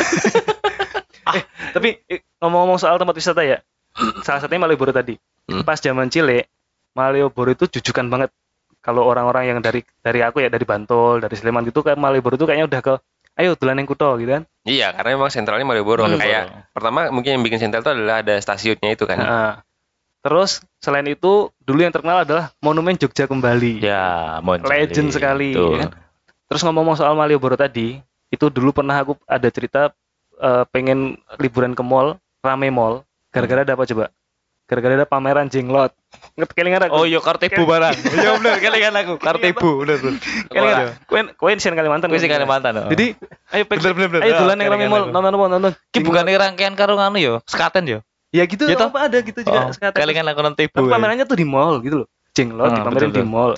Tapi 1.72 2.00
eh, 2.08 2.24
ngomong-ngomong 2.40 2.80
soal 2.80 2.96
tempat 2.96 3.12
wisata 3.12 3.44
ya, 3.44 3.60
salah 4.24 4.40
satunya 4.40 4.58
Malioboro 4.58 4.90
tadi. 4.90 5.20
Hmm. 5.46 5.62
Pas 5.62 5.76
zaman 5.76 6.08
Cile, 6.08 6.48
Malioboro 6.96 7.52
itu 7.52 7.68
jujukan 7.68 8.08
banget. 8.08 8.32
Kalau 8.80 9.04
orang-orang 9.04 9.52
yang 9.52 9.58
dari 9.60 9.84
dari 10.00 10.24
aku 10.24 10.40
ya 10.40 10.48
dari 10.48 10.64
Bantul, 10.64 11.20
dari 11.20 11.36
Sleman 11.36 11.68
gitu 11.68 11.84
kayak 11.84 12.00
Malioboro 12.00 12.40
itu 12.40 12.46
kayaknya 12.48 12.66
udah 12.66 12.80
ke 12.80 12.94
ayo 13.36 13.52
dolan 13.52 13.76
yang 13.84 13.88
kuto 13.88 14.16
gitu 14.16 14.30
kan. 14.32 14.42
Iya, 14.64 14.96
karena 14.96 15.20
memang 15.20 15.28
sentralnya 15.28 15.68
Malioboro. 15.68 16.08
Malioboro. 16.08 16.24
Kayak 16.24 16.72
pertama 16.72 17.12
mungkin 17.12 17.36
yang 17.36 17.42
bikin 17.44 17.60
sentral 17.60 17.84
itu 17.84 17.92
adalah 17.92 18.24
ada 18.24 18.34
stasiunnya 18.40 18.96
itu 18.96 19.04
kan. 19.04 19.18
Nah, 19.20 19.52
terus 20.24 20.64
selain 20.80 21.04
itu 21.04 21.52
dulu 21.60 21.84
yang 21.84 21.92
terkenal 21.92 22.24
adalah 22.24 22.56
Monumen 22.64 22.96
Jogja 22.96 23.28
Kembali. 23.28 23.84
Ya, 23.84 24.40
Monjali. 24.40 24.88
Legend 24.88 25.08
sekali, 25.12 25.52
ya 25.52 25.84
kan? 25.84 25.90
Terus 26.46 26.62
ngomong-ngomong 26.64 26.96
soal 26.96 27.12
Malioboro 27.12 27.58
tadi, 27.58 28.00
itu 28.32 28.46
dulu 28.48 28.72
pernah 28.72 28.96
aku 29.02 29.18
ada 29.28 29.48
cerita 29.52 29.92
eh, 30.40 30.64
pengen 30.72 31.20
liburan 31.36 31.76
ke 31.76 31.82
mall, 31.84 32.16
rame 32.40 32.72
mall, 32.72 33.04
gara-gara 33.34 33.68
ada 33.68 33.76
apa 33.76 33.84
coba? 33.84 34.14
Gara-gara 34.66 34.98
ada 34.98 35.06
pameran 35.06 35.46
jenglot. 35.46 35.94
Ngerti 36.34 36.52
kelingan 36.52 36.82
aku? 36.86 36.92
Oh 36.92 37.04
iya 37.06 37.22
Kartebo 37.22 37.62
barang. 37.62 37.94
Iya 38.18 38.30
bener 38.34 38.58
kelingan 38.58 38.94
aku. 38.98 39.14
Kartebo 39.16 39.68
bener 39.78 39.96
bener. 39.96 40.18
kelingan. 40.50 40.86
Kowe 41.06 41.20
kowe 41.38 41.50
di 41.50 41.62
Kalimantan. 41.62 42.06
Kuwi 42.10 42.18
sing 42.18 42.32
Kalimantan. 42.34 42.72
oh. 42.76 42.90
Jadi 42.90 43.14
ayo 43.54 43.62
pek, 43.62 43.78
Bener, 43.78 43.94
bener, 43.94 44.08
bener. 44.10 44.22
ayo 44.26 44.32
Ah, 44.34 44.38
dolan 44.42 44.56
yang 44.58 44.68
rame 44.68 44.76
kelingan 44.76 44.90
mall, 44.90 45.04
nonton 45.08 45.32
apa 45.32 45.44
nonton. 45.48 45.72
Ki 45.88 45.98
bukannya 46.02 46.34
rangkaian 46.34 46.74
karo 46.74 46.98
nganu 46.98 47.18
yo, 47.18 47.34
sekaten 47.46 47.86
yo. 47.86 47.98
Ya 48.34 48.42
gitu, 48.44 48.66
Ya 48.66 48.74
apa 48.74 49.06
ada 49.06 49.18
gitu 49.22 49.38
juga 49.40 49.70
Oh, 49.70 49.70
sekarang. 49.70 49.96
kelingan 49.96 50.26
aku 50.26 50.40
nang 50.42 50.56
Tebo. 50.58 50.74
Tapi 50.76 50.90
pamerannya 50.90 51.24
tuh 51.24 51.38
di 51.38 51.46
mall 51.46 51.78
gitu 51.78 52.02
loh. 52.02 52.08
Jenglot 52.34 52.66
Ah, 52.66 52.74
dipamerin 52.76 53.08
betul, 53.08 53.22
di 53.22 53.24
mall. 53.24 53.52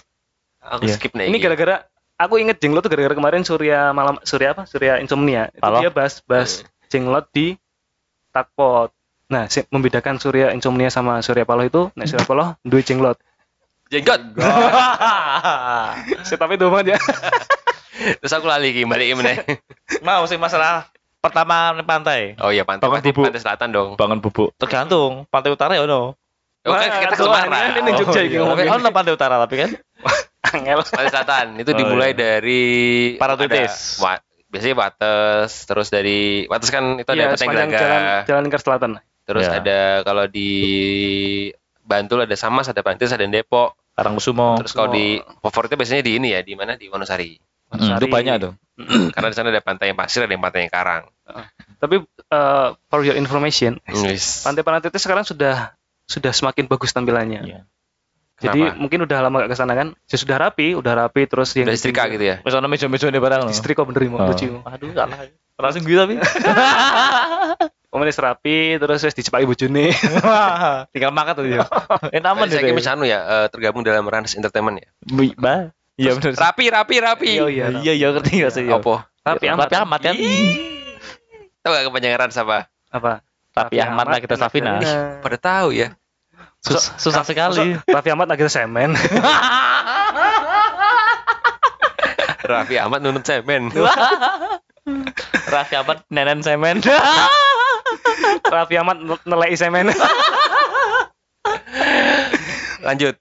Aku 0.60 0.84
Iya. 0.84 0.94
skip 0.94 1.16
nih. 1.16 1.32
Ini 1.32 1.38
gara-gara 1.40 1.88
aku 2.14 2.36
inget 2.36 2.60
jenglot 2.60 2.84
tuh 2.84 2.92
gara-gara 2.92 3.16
kemarin 3.16 3.48
Surya 3.48 3.90
malam 3.90 4.20
Surya 4.22 4.52
apa? 4.52 4.68
Surya 4.68 5.00
Insomnia. 5.00 5.48
Itu 5.50 5.72
dia 5.80 5.88
bahas 5.88 6.20
bahas 6.20 6.62
jenglot 6.86 7.32
di 7.32 7.56
Takpot. 8.28 8.92
Nah, 9.28 9.44
si- 9.46 9.68
membedakan 9.68 10.16
Surya 10.16 10.50
Insomnia 10.50 10.88
sama 10.88 11.20
Surya 11.20 11.44
Paloh 11.44 11.62
itu, 11.62 11.82
nek 11.92 12.06
Surya 12.06 12.24
Paloh 12.24 12.56
duwe 12.62 12.80
jenglot. 12.80 13.20
jenggot. 13.88 14.20
Setape 16.22 16.56
do 16.60 16.68
banget 16.68 16.92
ya. 16.92 16.98
Terus 18.20 18.32
aku 18.32 18.46
lali 18.46 18.70
ki 18.70 18.84
balik 18.84 19.16
meneh. 19.16 19.36
Mau 20.06 20.24
sih 20.24 20.36
masalah 20.36 20.88
pertama 21.18 21.72
pantai. 21.82 22.36
Oh 22.38 22.48
iya 22.48 22.62
pantai 22.62 22.84
Bangun 22.84 23.00
bubuk. 23.02 23.24
pantai 23.26 23.40
selatan 23.40 23.68
dong. 23.68 23.88
Bangun 23.96 24.20
bubuk. 24.20 24.52
Tergantung. 24.56 25.24
Pantai 25.26 25.50
utara 25.50 25.72
ya 25.72 25.82
ono. 25.82 26.14
Oh, 26.60 26.74
kan 26.74 27.00
kita 27.00 27.16
ke 27.16 27.22
Semarang. 27.22 27.80
ini- 27.80 27.96
Jogja 27.96 28.20
iki 28.20 28.34
iya. 28.34 28.44
ngomongin. 28.44 28.64
Tapi 28.66 28.76
ono 28.76 28.90
pantai 28.90 29.12
utara 29.14 29.34
tapi 29.38 29.54
kan. 29.56 29.70
Angel. 30.48 30.78
Pantai 30.84 31.08
selatan 31.08 31.46
itu 31.56 31.70
Oh, 31.70 31.76
dimulai 31.76 32.12
iya. 32.12 32.18
dari 32.18 32.62
Paratitis. 33.16 33.96
ada 33.96 34.04
wa- 34.04 34.22
biasanya 34.48 34.74
Wates, 34.76 35.50
terus 35.64 35.88
dari 35.88 36.44
Wates 36.44 36.68
kan 36.68 36.96
itu 36.96 37.04
ada 37.04 37.16
Iya, 37.18 37.26
Peteng 37.30 37.40
sepanjang 37.42 37.68
Gelaga. 37.68 37.80
jalan 37.82 38.00
jalan 38.24 38.40
lingkar 38.44 38.62
selatan. 38.62 38.90
Terus 39.28 39.44
Ya. 39.44 39.60
ada 39.60 39.80
kalau 40.02 40.24
di 40.24 40.50
Bantul 41.84 42.24
ada 42.24 42.32
Samas, 42.32 42.64
ada 42.66 42.80
Pantis, 42.80 43.12
ada 43.12 43.24
Depok. 43.24 43.76
Karangkusumo. 43.92 44.56
Terus 44.62 44.72
kalau 44.72 44.88
di 44.88 45.18
favoritnya 45.42 45.76
biasanya 45.76 46.00
di 46.00 46.12
ini 46.16 46.28
ya, 46.32 46.40
di 46.40 46.54
mana 46.54 46.74
di 46.74 46.86
Wonosari. 46.86 47.34
Hmm, 47.68 48.00
itu 48.00 48.08
banyak 48.08 48.34
tuh. 48.40 48.52
Karena 49.14 49.28
di 49.28 49.36
sana 49.36 49.50
ada 49.50 49.60
pantai 49.60 49.92
yang 49.92 49.98
pasir, 49.98 50.24
ada 50.24 50.32
yang 50.32 50.40
pantai 50.40 50.64
yang 50.64 50.72
karang. 50.72 51.04
Tapi 51.76 52.00
eh, 52.06 52.68
for 52.88 53.00
your 53.02 53.18
information, 53.18 53.76
Wis. 53.84 54.40
Pantai 54.40 54.62
Panatete 54.62 54.96
sekarang 54.96 55.26
sudah 55.26 55.76
sudah 56.08 56.32
semakin 56.32 56.64
bagus 56.64 56.94
tampilannya. 56.94 57.40
Iya. 57.44 57.60
Jadi 58.38 58.60
Kenapa? 58.70 58.78
mungkin 58.78 58.98
udah 59.02 59.18
lama 59.18 59.36
gak 59.42 59.50
ke 59.50 59.56
sana 59.58 59.74
kan? 59.74 59.88
Ya 60.06 60.14
sudah 60.16 60.36
rapi, 60.38 60.78
udah 60.78 60.92
rapi 60.94 61.26
terus 61.26 61.50
yang 61.58 61.66
Udah 61.66 61.74
setrika 61.74 62.06
gitu 62.06 62.22
ya. 62.22 62.36
Wis 62.46 62.54
ana 62.54 62.70
meja-meja 62.70 63.10
ini 63.10 63.18
barang. 63.18 63.50
Istrika 63.50 63.82
bener 63.82 64.06
mau 64.06 64.22
Oh. 64.22 64.30
lucu. 64.30 64.62
Aduh, 64.62 64.94
salah. 64.94 65.26
Langsung 65.58 65.82
gitu 65.82 65.98
tapi. 65.98 66.14
Pemain 67.88 68.12
rapi 68.12 68.76
terus 68.76 69.00
wis 69.00 69.16
dicepaki 69.16 69.48
bojone. 69.48 69.88
Tinggal 70.92 71.08
makan 71.08 71.32
tuh 71.40 71.44
ya. 71.48 71.64
Enak 72.20 72.30
aman 72.36 72.46
Saya 72.52 72.68
kira 72.68 72.92
anu 72.92 73.08
ya, 73.08 73.18
eh, 73.24 73.46
tergabung 73.48 73.80
dalam 73.80 74.04
Rans 74.04 74.36
Entertainment 74.36 74.84
ya. 74.84 74.88
Ba. 75.40 75.72
Iya 75.96 76.14
benar. 76.20 76.36
Rapi, 76.36 76.68
rapi, 76.68 76.96
rapi. 77.00 77.30
Iya 77.40 77.46
iya. 77.48 77.66
Iya 77.80 77.92
iya 77.96 78.06
ngerti 78.12 78.44
ya 78.44 78.48
sih. 78.52 78.68
Apa? 78.68 79.08
Rapi 79.24 79.46
amat. 79.50 79.72
Rapi 79.72 79.76
amat 79.88 80.00
kan. 80.04 80.14
Tahu 81.64 81.70
gak 81.72 81.84
kepanjangan 81.88 82.18
Rans 82.28 82.36
apa? 82.36 82.58
Apa? 82.92 83.12
Rapi 83.56 83.76
amat 83.80 84.06
lah 84.06 84.18
kita 84.20 84.36
Safina. 84.36 84.72
Pada 85.24 85.36
tahu 85.40 85.72
ya. 85.72 85.96
Sus- 86.58 86.92
Susah 86.98 87.22
sekali. 87.22 87.78
Raffi 87.86 88.10
Ahmad 88.10 88.26
akhirnya 88.28 88.50
semen. 88.50 88.90
Raffi 92.48 92.76
Ahmad 92.80 93.00
nunut 93.00 93.24
semen. 93.24 93.70
Raffi 95.48 95.74
amat 95.78 96.04
nenen 96.10 96.42
semen. 96.44 96.82
Raffi 98.44 98.74
Ahmad 98.76 98.98
nel- 99.00 99.24
nelei 99.24 99.54
semen. 99.54 99.92
Lanjut. 102.78 103.14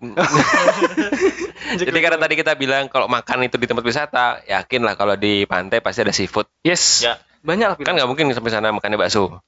Jadi 1.82 2.00
karena 2.00 2.18
tadi 2.22 2.36
kita 2.40 2.54
bilang 2.56 2.88
kalau 2.88 3.10
makan 3.12 3.44
itu 3.50 3.60
di 3.60 3.68
tempat 3.68 3.84
wisata, 3.84 4.26
yakin 4.48 4.82
lah 4.86 4.94
kalau 4.96 5.18
di 5.20 5.44
pantai 5.44 5.84
pasti 5.84 6.06
ada 6.06 6.14
seafood. 6.16 6.48
Yes. 6.64 7.04
Ya. 7.04 7.20
Banyak 7.44 7.68
lah. 7.76 7.78
Kan 7.82 7.98
nggak 7.98 8.10
mungkin 8.10 8.32
sampai 8.32 8.54
sana 8.54 8.72
makannya 8.72 8.96
bakso. 8.98 9.42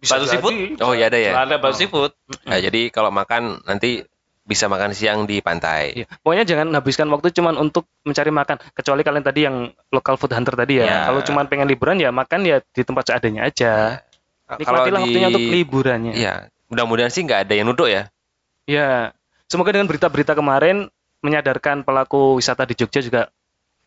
Bakso 0.00 0.26
seafood? 0.26 0.80
Oh 0.82 0.96
iya 0.96 1.12
ada 1.12 1.18
ya. 1.20 1.36
Ada 1.44 1.60
bakso 1.60 1.84
seafood. 1.86 2.12
Nah, 2.48 2.58
jadi 2.58 2.90
kalau 2.90 3.12
makan 3.12 3.62
nanti 3.68 4.02
bisa 4.40 4.66
makan 4.66 4.90
siang 4.96 5.30
di 5.30 5.38
pantai. 5.38 6.02
Iya. 6.02 6.06
Pokoknya 6.24 6.44
jangan 6.48 6.66
habiskan 6.74 7.06
waktu 7.14 7.30
cuman 7.30 7.54
untuk 7.60 7.86
mencari 8.02 8.34
makan. 8.34 8.56
Kecuali 8.74 9.06
kalian 9.06 9.22
tadi 9.22 9.40
yang 9.46 9.70
local 9.94 10.18
food 10.18 10.34
hunter 10.34 10.56
tadi 10.58 10.82
ya. 10.82 10.84
Ya. 10.88 10.98
Kalau 11.06 11.20
cuman 11.22 11.46
pengen 11.46 11.70
liburan 11.70 12.02
ya 12.02 12.10
makan 12.10 12.42
ya 12.42 12.58
di 12.74 12.82
tempat 12.82 13.12
seadanya 13.12 13.46
aja. 13.46 14.02
Nikmatilah 14.56 15.00
waktunya 15.00 15.28
untuk 15.28 15.44
liburannya. 15.44 16.12
Iya, 16.12 16.34
mudah-mudahan 16.66 17.10
sih 17.10 17.22
nggak 17.22 17.46
ada 17.46 17.52
yang 17.52 17.66
nuduh 17.68 17.86
ya. 17.86 18.08
Ya, 18.64 19.12
semoga 19.46 19.70
dengan 19.70 19.86
berita-berita 19.86 20.32
kemarin 20.32 20.88
menyadarkan 21.20 21.82
pelaku 21.82 22.38
wisata 22.38 22.64
di 22.64 22.74
Jogja 22.74 22.98
juga 22.98 23.28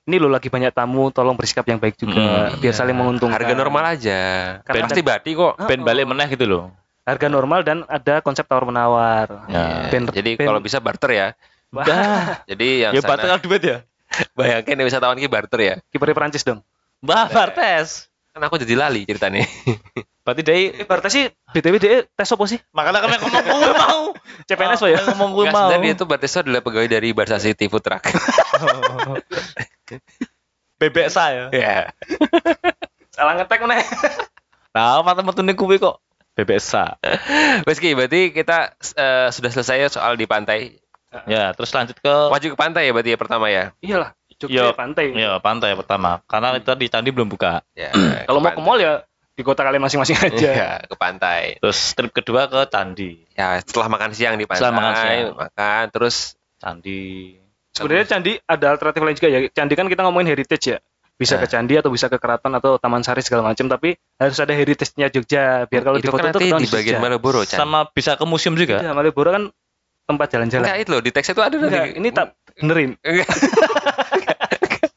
ini 0.03 0.19
lo 0.19 0.27
lagi 0.27 0.51
banyak 0.51 0.69
tamu, 0.69 1.09
tolong 1.09 1.33
bersikap 1.33 1.63
yang 1.63 1.79
baik 1.79 1.95
juga 1.95 2.19
Hmm, 2.51 2.59
biar 2.59 2.75
saling 2.75 2.91
menguntungkan. 2.91 3.39
Harga 3.39 3.55
normal 3.55 3.83
aja. 3.87 4.19
Karena- 4.61 4.83
Pasti 4.85 4.99
bati 4.99 5.31
kok. 5.31 5.55
Ah, 5.55 5.63
Ben 5.63 5.79
oh. 5.79 5.87
balik 5.87 6.03
meneh 6.03 6.27
gitu 6.27 6.43
loh. 6.43 6.75
Harga 7.03 7.27
normal 7.27 7.63
dan 7.63 7.87
ada 7.87 8.19
konsep 8.19 8.43
tawar 8.43 8.67
menawar. 8.67 9.47
Ya. 9.47 9.87
Ben- 9.87 10.07
Jadi 10.07 10.35
ben- 10.35 10.43
kalau 10.43 10.59
bisa 10.59 10.83
barter 10.83 11.11
ya. 11.11 11.27
Dah. 11.71 12.43
Jadi 12.45 12.83
yang 12.83 12.91
Ya 12.91 13.01
sana, 13.01 13.11
batal 13.15 13.39
duit 13.39 13.63
ya. 13.63 13.77
bayangin 14.35 14.77
ya 14.77 14.85
wisatawan 14.85 15.17
ki 15.17 15.25
barter 15.25 15.59
ya. 15.59 15.73
Kipernya 15.89 16.13
Perancis 16.13 16.43
dong. 16.43 16.59
Mbah 16.99 17.31
Bartes. 17.31 18.11
Kan 18.29 18.43
aku 18.43 18.59
jadi 18.59 18.75
lali 18.77 19.07
ceritanya. 19.07 19.41
Berarti 20.23 20.41
dari 20.41 20.63
Bartes 20.87 21.11
sih 21.11 21.27
BTW 21.27 21.75
dia 21.83 22.07
tes 22.07 22.31
apa 22.31 22.43
sih? 22.47 22.59
makanya 22.71 23.03
kan 23.03 23.11
yang 23.11 23.21
ngomong 23.27 23.43
gue 23.43 23.73
mau. 23.75 24.01
CPNS 24.47 24.79
Pak, 24.79 24.89
ya? 24.89 24.99
Ngomong 25.11 25.31
gue 25.35 25.45
mau. 25.51 25.67
sebenarnya 25.67 25.91
itu 25.99 26.05
Bartes 26.07 26.31
itu 26.31 26.39
adalah 26.47 26.61
pegawai 26.63 26.87
dari 26.87 27.09
Barca 27.11 27.37
City 27.43 27.67
Food 27.67 27.83
Truck. 27.83 28.07
Bebek 30.79 31.11
saya. 31.11 31.51
ya. 31.51 31.91
Salah 33.11 33.35
ngetek 33.35 33.67
mana? 33.67 33.83
Nah, 34.71 35.03
mata 35.03 35.21
metune 35.21 35.59
kuwi 35.59 35.75
kok. 35.75 35.99
Bebek 36.39 36.63
sa. 36.63 36.95
Meski 37.67 37.91
berarti 37.91 38.31
kita 38.31 38.79
eh, 38.95 39.27
sudah 39.27 39.51
selesai 39.51 39.77
ya 39.85 39.87
soal 39.91 40.15
di 40.15 40.23
pantai. 40.23 40.79
Ya, 41.29 41.53
terus 41.53 41.69
lanjut 41.69 41.93
ke 42.01 42.09
Wajib 42.09 42.55
ke 42.55 42.57
pantai 42.57 42.89
ya 42.89 42.91
berarti 42.95 43.13
ya 43.13 43.19
pertama 43.21 43.45
ya. 43.51 43.69
Iyalah, 43.85 44.17
Jogja 44.41 44.59
Yo. 44.59 44.65
pantai. 44.73 45.13
ya 45.13 45.37
pantai 45.37 45.77
pertama. 45.77 46.25
Karena 46.25 46.57
kita 46.57 46.73
di 46.73 46.87
Candi 46.89 47.13
belum 47.13 47.29
buka. 47.29 47.61
Ya. 47.77 47.93
Kalau 48.25 48.41
mau 48.41 48.49
ke 48.49 48.63
mall 48.63 48.81
ya 48.81 49.05
di 49.33 49.41
kota 49.41 49.61
kalian 49.61 49.81
masing-masing 49.81 50.17
aja. 50.19 50.49
ya, 50.53 50.71
ke 50.83 50.93
pantai. 50.93 51.57
Terus 51.57 51.79
trip 51.93 52.13
kedua 52.13 52.45
ke 52.45 52.69
Candi. 52.69 53.17
Ya, 53.33 53.57
setelah 53.59 53.89
makan 53.89 54.13
siang 54.13 54.37
di 54.37 54.45
pantai, 54.45 54.61
Setelah 54.61 54.73
makan 54.75 54.93
siang. 54.93 55.25
makan, 55.35 55.83
terus 55.89 56.15
Candi. 56.55 57.03
Sebenarnya 57.73 58.05
candi 58.07 58.37
ada 58.39 58.65
alternatif 58.69 59.01
lain 59.01 59.15
juga 59.17 59.29
ya. 59.29 59.39
Candi 59.49 59.73
kan 59.73 59.89
kita 59.89 60.05
ngomongin 60.05 60.29
heritage 60.29 60.65
ya. 60.69 60.79
Bisa 61.13 61.37
ke 61.37 61.45
Nah. 61.45 61.51
candi 61.51 61.73
atau 61.73 61.89
bisa 61.89 62.05
ke 62.05 62.17
keraton 62.17 62.53
atau 62.53 62.77
taman 62.77 63.01
sari 63.01 63.21
segala 63.21 63.41
macam, 63.43 63.65
tapi 63.65 63.97
harus 64.15 64.37
ada 64.37 64.49
heritage-nya 64.49 65.09
Jogja 65.09 65.65
biar 65.65 65.81
kalau 65.81 65.97
itu 65.97 66.05
di 66.05 66.09
foto 66.09 66.21
kan 66.21 66.33
itu 66.33 66.41
di 66.41 66.69
bagian 66.69 66.69
Jogja. 66.69 67.01
Malioboro. 67.01 67.41
Sama 67.43 67.85
bisa 67.87 68.13
ke 68.13 68.21
museum 68.23 68.53
juga. 68.53 68.77
Iya, 68.77 68.93
Malioboro 68.93 69.29
kan 69.29 69.43
tempat 70.03 70.27
jalan-jalan. 70.29 70.65
Enggak 70.65 70.77
itu 70.79 70.89
loh, 70.89 71.01
di 71.01 71.09
teks 71.09 71.27
itu 71.27 71.41
ada 71.41 71.53
Enggak, 71.53 71.69
nanti. 71.71 71.97
ini 71.97 72.09
tak 72.09 72.27
benerin. 72.53 72.91
Enggak. 73.01 73.29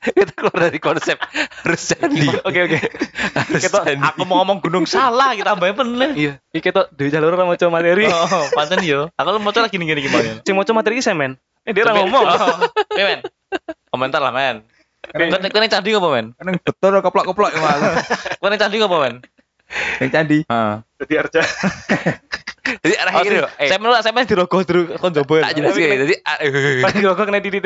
itu 0.20 0.32
keluar 0.36 0.58
dari 0.70 0.78
konsep 0.78 1.18
harus 1.66 1.82
candi. 1.90 2.28
Oke 2.46 2.60
oke. 2.70 2.78
Harus 3.34 3.62
Kita 3.66 3.82
candi. 3.82 4.02
Aku 4.02 4.22
mau 4.24 4.42
ngomong 4.42 4.62
gunung 4.62 4.84
salah, 4.86 5.34
kita 5.34 5.54
tambahin 5.54 5.74
bener. 5.74 6.10
iya, 6.14 6.32
iki 6.54 6.70
to 6.70 6.86
di 6.94 7.10
jalur 7.10 7.34
sama 7.34 7.58
coba 7.58 7.70
materi. 7.82 8.06
Oh, 8.06 8.46
pancen 8.54 8.80
yo. 8.86 9.10
Aku 9.18 9.28
mau 9.42 9.50
coba 9.50 9.66
gini 9.66 9.84
gini 9.88 10.00
gimana. 10.06 10.42
Sing 10.46 10.54
mau 10.54 10.62
coba 10.62 10.82
materi 10.84 11.02
semen. 11.02 11.38
Eh 11.66 11.74
dia 11.74 11.82
ora 11.82 11.98
ngomong. 11.98 12.24
Oh, 12.24 12.58
men. 12.94 13.20
Komentar 13.90 14.22
lah, 14.22 14.30
men. 14.30 14.62
Kau 15.06 15.26
kau 15.26 15.70
candi 15.70 15.90
apa, 15.94 16.08
men? 16.10 16.26
Yang 16.38 16.56
betul 16.62 16.94
keplok-keplok 17.02 17.50
ya 17.54 17.60
malah. 17.62 17.94
Kau 18.38 18.48
candi 18.54 18.76
apa, 18.78 18.96
men? 19.02 19.14
Yang 19.98 20.10
candi. 20.14 20.38
Heeh. 20.46 20.74
Jadi 21.02 21.12
arca. 21.18 21.42
Jadi 22.66 22.94
arah 22.98 23.12
Oh, 23.16 23.22
loh. 23.22 23.50
Eh, 23.56 23.68
saya 23.70 23.78
menurut 23.78 24.02
saya 24.02 24.12
main 24.12 24.26
dirogoh 24.26 24.62
dulu 24.62 24.82
kon 24.98 25.14
jobo. 25.14 25.38
tak 25.38 25.54
jelas 25.54 25.74
ya. 25.74 25.94
Jadi 25.94 26.14
Pas 26.84 26.92
gua 26.92 27.14
kena 27.14 27.38
titik. 27.40 27.62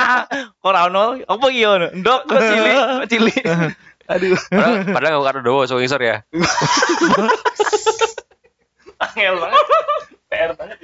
Ora 0.66 0.90
ono? 0.90 1.18
Apa 1.22 1.44
iki 1.48 1.62
ono? 1.62 1.86
Ndok 1.94 2.20
kok 2.26 2.40
cilik, 2.40 2.76
kok 2.76 3.08
cilik. 3.08 3.42
Aduh. 4.06 4.38
padahal 4.38 4.74
padahal 4.86 5.12
nggak 5.18 5.26
karo 5.26 5.40
dowo 5.42 5.62
so 5.66 5.82
ngisor 5.82 5.98
ya. 5.98 6.22
Angel 9.02 9.34
banget. 9.36 9.64
PR 10.26 10.50
banget. 10.54 10.78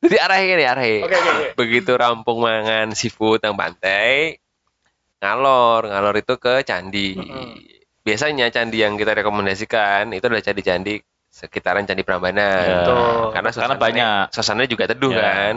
Jadi 0.00 0.16
arahnya. 0.20 0.56
Oke, 1.04 1.16
oke, 1.16 1.30
oke. 1.30 1.46
Begitu 1.56 1.92
rampung 1.96 2.40
mangan 2.40 2.92
seafood 2.92 3.40
yang 3.40 3.56
pantai, 3.56 4.36
ngalor, 5.20 5.88
ngalor 5.88 6.14
itu 6.16 6.36
ke 6.36 6.64
candi. 6.64 7.16
Biasanya 8.00 8.48
candi 8.48 8.80
yang 8.80 8.96
kita 8.96 9.12
rekomendasikan 9.12 10.12
itu 10.12 10.24
adalah 10.24 10.44
candi-candi 10.44 11.00
sekitaran 11.40 11.88
Candi 11.88 12.04
Prambanan. 12.04 12.60
Ya. 12.60 12.76
Betul. 12.84 13.32
Karena 13.32 13.48
Karena 13.50 13.76
banyak. 13.76 14.24
suasananya 14.30 14.68
juga 14.68 14.84
teduh 14.86 15.10
Ya. 15.10 15.20
kan. 15.24 15.54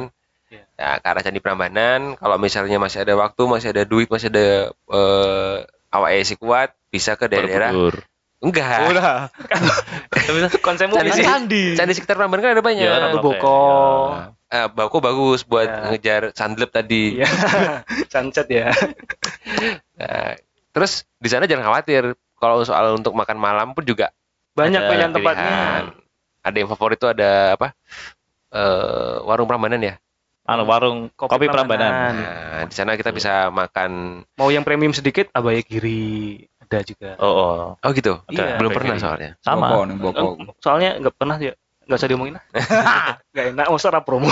Ya. 0.47 0.63
Ya, 0.79 0.89
ke 1.01 1.07
arah 1.09 1.21
Candi 1.21 1.41
Prambanan, 1.41 2.15
kalau 2.15 2.37
misalnya 2.37 2.79
masih 2.79 3.03
ada 3.03 3.13
waktu, 3.19 3.41
masih 3.43 3.75
ada 3.75 3.83
duit, 3.83 4.07
masih 4.07 4.31
ada 4.31 4.47
eh 4.71 5.55
awak 5.91 6.09
si 6.23 6.39
kuat, 6.39 6.71
bisa 6.87 7.13
ke 7.13 7.27
daerah 7.27 7.73
enggak. 8.39 8.79
Udah. 8.87 9.27
Konsepmu 10.65 10.93
Candi, 10.95 11.09
visi. 11.11 11.23
candi. 11.23 11.63
candi 11.75 11.93
sekitar 11.93 12.15
Prambanan 12.15 12.43
kan 12.43 12.51
ada 12.53 12.63
banyak. 12.63 12.85
Ya, 12.85 13.11
oke. 13.11 13.21
Boko. 13.21 13.59
Eh, 14.53 14.67
Bako 14.69 15.01
bagus 15.01 15.41
buat 15.41 15.65
Ya. 15.65 15.89
ngejar 15.89 16.21
sandlep 16.37 16.69
tadi. 16.69 17.17
Iya. 17.17 17.27
Sunset 18.13 18.47
ya. 18.47 18.69
Nah, 19.93 20.33
terus 20.73 21.05
di 21.21 21.29
sana 21.29 21.45
jangan 21.45 21.69
khawatir 21.69 22.17
kalau 22.35 22.65
soal 22.65 22.97
untuk 22.97 23.13
makan 23.13 23.37
malam 23.37 23.71
pun 23.71 23.85
juga 23.85 24.09
Banyak 24.53 24.81
ada 24.81 24.89
pilihan 24.89 25.11
tempatnya. 25.11 25.57
Ada 26.43 26.55
yang 26.59 26.69
favorit 26.69 26.97
itu 26.99 27.07
ada 27.09 27.57
apa? 27.57 27.67
Eh 28.53 29.15
warung 29.25 29.49
Prambanan 29.49 29.81
ya. 29.81 29.95
Anu 30.43 30.67
warung 30.67 31.07
Kopi 31.15 31.39
kopi, 31.39 31.45
Prambanan. 31.47 31.91
Prambanan. 31.91 32.13
Nah, 32.19 32.63
di 32.67 32.75
sana 32.75 32.99
kita 32.99 33.15
bisa 33.15 33.47
makan. 33.47 34.21
Mau 34.35 34.51
yang 34.51 34.67
premium 34.67 34.91
sedikit, 34.91 35.31
Abaya 35.31 35.63
Giri 35.63 36.43
ada 36.73 36.79
juga. 36.81 37.09
Oh, 37.21 37.33
oh. 37.33 37.57
Oh 37.77 37.91
gitu. 37.93 38.19
Iya. 38.33 38.57
Belum 38.57 38.73
Kayak 38.73 38.77
pernah 38.81 38.95
gini. 38.97 39.03
soalnya. 39.03 39.31
Sama. 39.45 39.67
Boko, 39.69 39.81
nih, 39.85 39.95
boko. 40.01 40.25
Soalnya 40.59 40.89
nggak 40.99 41.15
pernah 41.15 41.37
ya, 41.37 41.53
nggak 41.85 41.97
usah 42.01 42.09
diomongin 42.09 42.33
lah. 42.35 42.43
Nggak 43.33 43.45
enak, 43.53 43.65
masa 43.69 43.87
ora 43.93 44.01
promo. 44.01 44.29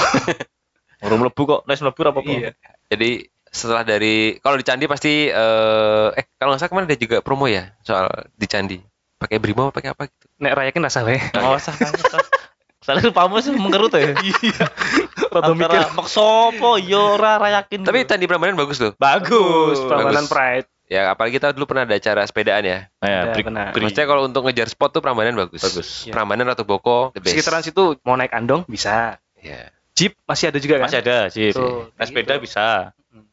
Urung 1.06 1.20
mlebu 1.26 1.42
kok, 1.48 1.62
nes 1.66 1.82
mlebu 1.82 2.02
apa 2.06 2.20
iya. 2.30 2.54
Jadi 2.92 3.26
setelah 3.52 3.84
dari 3.84 4.38
kalau 4.40 4.56
di 4.56 4.64
Candi 4.64 4.86
pasti 4.88 5.28
eh 5.28 6.08
eh 6.14 6.26
kalau 6.40 6.54
nggak 6.54 6.62
salah 6.62 6.72
kemarin 6.72 6.88
ada 6.88 6.98
juga 7.02 7.18
promo 7.20 7.50
ya 7.50 7.74
soal 7.82 8.08
di 8.38 8.48
Candi. 8.48 8.78
Pakai 9.22 9.38
Brimo 9.38 9.70
apa 9.70 9.78
pakai 9.78 9.94
apa 9.94 10.10
gitu. 10.10 10.26
Nek 10.42 10.52
rayakin 10.52 10.82
rasa 10.82 11.06
weh. 11.06 11.22
Oh, 11.38 11.54
sah. 11.56 11.78
Soalnya 12.82 13.14
pamu 13.14 13.38
sih 13.38 13.54
mengerut 13.54 13.94
ya. 13.94 14.18
Iya. 14.42 14.66
Rada 15.30 15.54
mikir. 15.54 15.70
Antara 15.70 15.94
maksopo 15.94 16.76
yo 16.76 17.16
ora 17.16 17.38
ra 17.38 17.62
yakin. 17.62 17.86
Tapi 17.86 18.04
Candi 18.04 18.26
Prambanan 18.26 18.58
bagus 18.58 18.82
tuh. 18.82 18.98
bagus. 18.98 19.78
Prambanan 19.80 20.26
bagus. 20.26 20.34
Pride. 20.34 20.68
Ya 20.90 21.08
apalagi 21.08 21.40
kita 21.40 21.54
dulu 21.54 21.70
pernah 21.70 21.86
ada 21.86 21.94
acara 21.94 22.26
sepedaan 22.26 22.66
ya. 22.66 22.90
Ya, 23.00 23.08
Ya, 23.08 23.20
beri, 23.32 23.44
benar. 23.46 23.72
beri. 23.72 23.86
Maksudnya 23.86 24.08
kalau 24.10 24.26
untuk 24.26 24.44
ngejar 24.44 24.68
spot 24.68 24.92
tuh 24.92 25.00
Prambanan 25.00 25.38
bagus. 25.38 25.62
Bagus. 25.62 25.88
Iya. 26.04 26.12
Prambanan 26.12 26.50
atau 26.50 26.66
Boko 26.66 27.14
the 27.14 27.22
best. 27.22 27.38
Sekitaran 27.38 27.62
situ 27.62 27.96
mau 28.02 28.18
naik 28.18 28.34
andong 28.34 28.66
bisa. 28.66 29.22
Ya. 29.38 29.70
Jeep 29.94 30.18
masih 30.26 30.50
ada 30.50 30.58
juga 30.58 30.82
kan? 30.82 30.90
Masih 30.90 31.00
ada 31.00 31.30
sih. 31.30 31.54
Tuh, 31.54 31.94
Naik 31.96 32.10
sepeda 32.10 32.34
gitu. 32.36 32.44
bisa. 32.44 32.92
Hmm. 33.08 33.24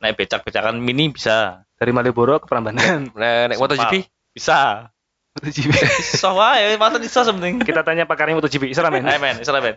Naik 0.00 0.14
becak-becakan 0.16 0.74
mini 0.74 1.12
bisa. 1.12 1.62
Dari 1.76 1.92
Malioboro 1.92 2.40
ke 2.40 2.48
Prambanan. 2.48 3.12
Nah, 3.12 3.46
naik 3.46 3.60
MotoGP 3.60 4.08
Bisa. 4.32 4.90
MotoGP. 5.34 5.74
Bisa 5.74 6.30
wae, 6.38 6.78
masa 6.78 7.02
bisa 7.02 7.26
sebenarnya. 7.26 7.66
Kita 7.66 7.82
tanya 7.82 8.06
pakarnya 8.06 8.38
MotoGP. 8.38 8.70
Isra 8.70 8.86
men. 8.86 9.02
Ayo 9.02 9.18
men, 9.18 9.42
Isra 9.42 9.58
men. 9.58 9.74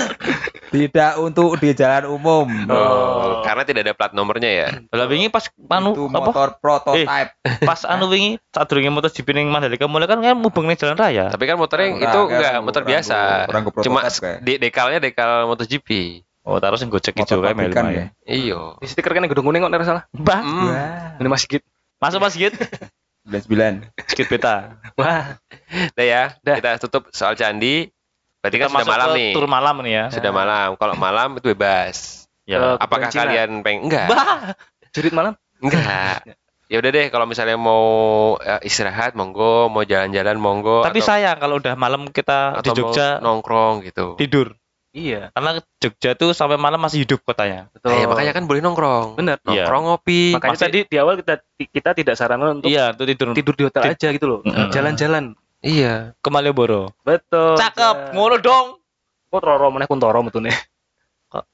Tidak 0.72 1.20
untuk 1.20 1.60
di 1.60 1.76
jalan 1.76 2.08
umum. 2.08 2.48
Oh, 2.68 3.40
karena 3.40 3.64
tidak 3.64 3.88
ada 3.88 3.94
plat 3.96 4.12
nomornya 4.12 4.48
ya. 4.52 4.68
Lah 5.00 5.08
wingi 5.08 5.32
pas 5.32 5.48
anu 5.48 5.96
itu 5.96 6.04
apa? 6.12 6.28
motor 6.28 6.48
prototype. 6.60 7.32
Pas 7.64 7.80
anu 7.88 8.12
wingi 8.12 8.36
saat 8.52 8.68
durunge 8.68 8.92
MotoGP 8.92 9.28
ning 9.32 9.48
Mandalika 9.48 9.88
mulai 9.88 10.04
kan 10.08 10.20
kan 10.20 10.36
mubeng 10.36 10.68
jalan 10.76 10.96
raya. 10.96 11.32
Tapi 11.32 11.44
kan 11.48 11.56
motornya 11.56 11.88
itu 12.00 12.20
enggak 12.28 12.60
motor 12.60 12.82
biasa. 12.84 13.48
Cuma 13.84 14.04
dekalnya 14.44 15.00
dekal 15.00 15.48
MotoGP. 15.48 16.20
Oh, 16.48 16.56
taruh 16.64 16.80
sing 16.80 16.88
gojek 16.88 17.12
Motor 17.12 17.28
ijo 17.28 17.44
kae 17.44 17.52
melu. 17.52 17.76
ya. 17.76 17.84
ya. 17.92 18.04
Iya. 18.24 18.60
Di 18.80 18.88
stiker 18.88 19.12
kan 19.12 19.20
yang 19.20 19.28
gedung 19.28 19.44
kuning 19.44 19.60
kok 19.60 19.68
nggak 19.68 19.84
salah. 19.84 20.08
Bah. 20.16 20.40
Hmm. 20.40 21.20
Ini 21.20 21.28
Mas 21.28 21.44
Sigit. 21.44 21.60
Masuk 22.00 22.24
Mas 22.24 22.40
Git. 22.40 22.56
99. 23.28 23.92
Skit 24.08 24.26
beta. 24.26 24.80
Wah. 24.96 25.36
Udah 25.94 26.06
ya, 26.06 26.22
Dah. 26.40 26.56
kita 26.56 26.80
tutup 26.80 27.12
soal 27.12 27.36
candi. 27.36 27.92
Berarti 28.40 28.56
Kita 28.56 28.72
kan 28.72 28.80
sudah 28.80 28.88
malam 28.88 29.08
ke 29.12 29.16
nih. 29.18 29.30
Tur 29.36 29.46
malam 29.46 29.76
nih 29.84 29.92
ya. 29.92 30.04
Sudah 30.08 30.32
malam. 30.32 30.68
Kalau 30.80 30.94
malam 30.96 31.28
itu 31.36 31.52
bebas. 31.52 32.24
Ya. 32.48 32.80
Apakah 32.80 33.12
Cina. 33.12 33.28
kalian 33.28 33.60
pengen 33.60 33.92
enggak? 33.92 34.06
Bah. 34.08 34.56
Malam? 35.12 35.36
Enggak. 35.60 36.24
Ya 36.68 36.76
udah 36.84 36.90
deh 36.92 37.08
kalau 37.08 37.24
misalnya 37.24 37.56
mau 37.56 37.84
eh, 38.44 38.60
istirahat 38.68 39.16
monggo, 39.16 39.72
mau 39.72 39.88
jalan-jalan 39.88 40.36
monggo 40.36 40.84
Tapi 40.84 41.00
atau, 41.00 41.08
sayang 41.08 41.40
kalau 41.40 41.56
udah 41.56 41.74
malam 41.80 42.12
kita 42.12 42.60
di 42.60 42.68
atau 42.68 42.72
mau 42.72 42.76
Jogja 42.76 43.08
nongkrong 43.24 43.74
gitu. 43.88 44.20
tidur. 44.20 44.52
Iya. 44.98 45.22
Karena 45.30 45.62
Jogja 45.78 46.10
tuh 46.18 46.34
sampai 46.34 46.58
malam 46.58 46.82
masih 46.82 47.06
hidup 47.06 47.22
kotanya. 47.22 47.70
Betul. 47.70 47.94
Eh, 47.94 48.04
makanya 48.10 48.32
kan 48.34 48.44
boleh 48.44 48.58
nongkrong. 48.58 49.14
Bener. 49.14 49.38
Iya. 49.46 49.62
Nongkrong 49.62 49.84
ngopi. 49.86 50.34
Makanya 50.34 50.58
tadi 50.58 50.78
di 50.84 50.96
awal 50.98 51.14
kita 51.22 51.38
kita 51.54 51.90
tidak 51.94 52.14
sarankan 52.18 52.58
untuk 52.58 52.68
Iya, 52.68 52.90
tidur. 52.98 53.30
tidur 53.30 53.54
di 53.54 53.64
hotel 53.70 53.82
aja 53.86 54.08
gitu 54.10 54.26
loh. 54.26 54.40
Jalan-jalan. 54.74 55.38
Iya. 55.58 56.14
ke 56.18 56.28
Malioboro. 56.30 56.94
Betul. 57.02 57.54
Cakep, 57.54 58.14
ngono 58.14 58.38
dong. 58.38 58.78
Kok 59.28 59.42
roro 59.42 59.68
meneh 59.70 59.86
kuntoro 59.86 60.22
metune. 60.22 60.50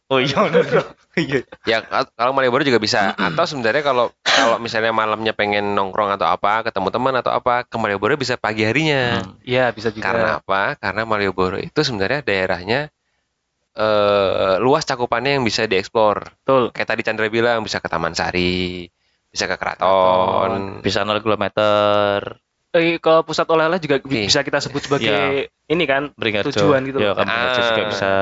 Oh 0.08 0.20
iya. 0.22 0.38
Iya. 1.14 1.46
Ya 1.62 1.78
kal- 1.78 2.10
kalau 2.18 2.34
Malioboro 2.34 2.66
juga 2.66 2.82
bisa. 2.82 3.14
Atau 3.14 3.46
sebenarnya 3.46 3.86
kalau 3.86 4.10
kalau 4.26 4.58
misalnya 4.58 4.90
malamnya 4.90 5.30
pengen 5.30 5.78
nongkrong 5.78 6.10
atau 6.10 6.26
apa, 6.26 6.66
ketemu 6.66 6.90
teman 6.90 7.14
atau 7.14 7.30
apa, 7.30 7.62
ke 7.62 7.76
Malioboro 7.78 8.18
bisa 8.18 8.34
pagi 8.34 8.66
harinya. 8.66 9.22
Hmm. 9.22 9.38
Iya, 9.46 9.70
bisa 9.70 9.94
juga. 9.94 10.10
Karena 10.10 10.28
apa? 10.42 10.74
Karena 10.74 11.06
Malioboro 11.06 11.54
itu 11.56 11.80
sebenarnya 11.80 12.26
daerahnya 12.26 12.90
eh 13.74 14.56
luas 14.58 14.82
cakupannya 14.82 15.36
yang 15.36 15.44
bisa 15.44 15.64
dieksplor. 15.64 16.22
Betul. 16.40 16.70
Kayak 16.70 16.88
tadi 16.88 17.02
Chandra 17.02 17.26
bilang 17.26 17.60
bisa 17.60 17.78
ke 17.78 17.86
Taman 17.86 18.14
Sari, 18.14 18.86
bisa 19.28 19.44
ke 19.44 19.56
Keraton. 19.56 20.78
Bisa 20.80 21.02
0 21.02 21.18
km. 21.18 21.44
Eh, 22.70 22.98
ke 22.98 23.14
pusat 23.22 23.46
oleh-oleh 23.46 23.78
juga 23.78 24.02
Iya. 24.02 24.26
bisa 24.26 24.42
kita 24.42 24.58
sebut 24.58 24.82
sebagai 24.82 25.46
ini 25.64 25.84
kan 25.84 26.10
Beringharjo. 26.12 26.50
tujuan 26.50 26.82
gitu 26.84 26.98
Ya, 26.98 27.14
kan 27.14 27.22
Beringharjo 27.22 27.60
juga 27.64 27.78
Ah. 27.78 27.88
bisa. 27.88 28.12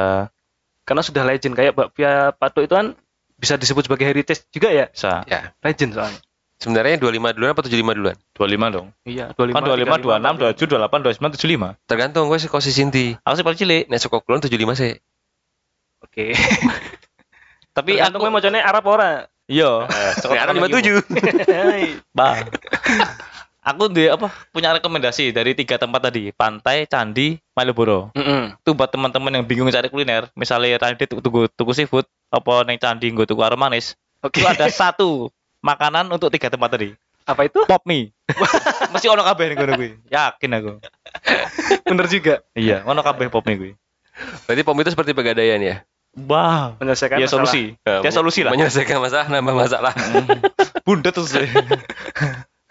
Karena 0.82 1.02
sudah 1.02 1.22
legend 1.22 1.54
kayak 1.54 1.72
bakpia 1.72 2.12
patok 2.32 2.62
itu 2.62 2.74
kan 2.74 2.86
bisa 3.34 3.56
disebut 3.56 3.86
sebagai 3.86 4.04
heritage 4.04 4.44
juga 4.48 4.68
ya. 4.68 4.86
Bisa. 4.88 5.24
Ya. 5.24 5.56
Legend 5.58 5.92
soalnya. 5.94 6.20
Sebenarnya 6.56 6.94
25 6.94 7.32
duluan 7.32 7.50
apa 7.50 7.64
75 7.64 7.90
duluan? 7.92 8.16
25 8.32 8.68
dong. 8.70 8.86
Iya, 9.02 9.32
25, 9.32 9.50
Kan 9.50 9.64
25, 9.64 9.98
26, 9.98 10.34
27, 10.36 10.66
28, 10.70 11.00
29, 11.02 11.32
75. 11.32 11.68
Tergantung 11.82 12.24
gue 12.28 12.38
sih 12.38 12.46
kok 12.46 12.60
si 12.60 12.70
Sinti. 12.70 13.06
Aku 13.18 13.34
sih 13.34 13.42
paling 13.42 13.58
cilik. 13.58 13.82
Nek 13.88 13.98
saka 13.98 14.20
kulon 14.20 14.38
75 14.38 14.76
sih. 14.76 14.92
Oke. 16.12 16.36
Tapi 17.76 17.96
aku 17.96 18.20
mau 18.28 18.36
macamnya 18.36 18.60
Arab 18.60 18.84
ora. 18.84 19.24
iya, 19.48 19.88
Nek 20.20 20.40
Arab 20.44 20.60
57. 20.60 21.08
Bang. 22.18 22.44
Aku 23.72 23.86
di 23.88 24.10
apa 24.10 24.28
punya 24.50 24.74
rekomendasi 24.76 25.30
dari 25.32 25.54
tiga 25.54 25.78
tempat 25.78 26.10
tadi, 26.10 26.34
pantai, 26.34 26.84
candi, 26.84 27.38
Malioboro. 27.56 28.12
Heeh. 28.12 28.58
Itu 28.58 28.74
buat 28.76 28.90
teman-teman 28.90 29.38
yang 29.38 29.46
bingung 29.46 29.70
cari 29.70 29.86
kuliner, 29.86 30.28
misalnya 30.34 30.82
tadi 30.82 31.06
tuku, 31.06 31.22
tuku, 31.22 31.40
tuku 31.54 31.70
seafood, 31.72 32.04
apa 32.28 32.66
neng 32.66 32.76
candi 32.76 33.08
gue 33.14 33.22
tuku 33.22 33.38
aroma 33.40 33.70
manis. 33.70 33.94
Oke. 34.20 34.42
Itu 34.42 34.50
ada 34.50 34.66
satu 34.66 35.30
makanan 35.62 36.10
untuk 36.10 36.28
tiga 36.34 36.50
tempat 36.52 36.74
tadi. 36.74 36.92
Apa 37.22 37.46
itu? 37.46 37.62
Pop 37.64 37.86
mie. 37.86 38.10
Mesti 38.90 39.06
ono 39.08 39.22
kabeh 39.22 39.54
ning 39.54 39.58
kono 39.62 39.72
kuwi. 39.78 39.90
Yakin 40.10 40.58
aku. 40.58 40.72
Bener 41.86 42.06
juga. 42.10 42.34
Iya, 42.58 42.82
ono 42.82 43.00
kabeh 43.00 43.30
pop 43.30 43.46
mie 43.46 43.56
kuwi. 43.56 43.72
Berarti 44.44 44.62
pom 44.66 44.76
itu 44.82 44.90
seperti 44.90 45.14
pegadaian 45.14 45.62
ya? 45.62 45.86
Wah. 46.12 46.76
Menyelesaikan 46.76 47.16
Ya 47.20 47.26
masalah. 47.26 47.48
solusi. 47.48 47.62
Ya 47.84 48.10
solusi 48.12 48.40
lah. 48.44 48.52
Menyelesaikan 48.52 49.00
masalah, 49.00 49.26
nambah 49.32 49.54
masalah. 49.56 49.92
Bunda 50.84 51.08
terus. 51.08 51.32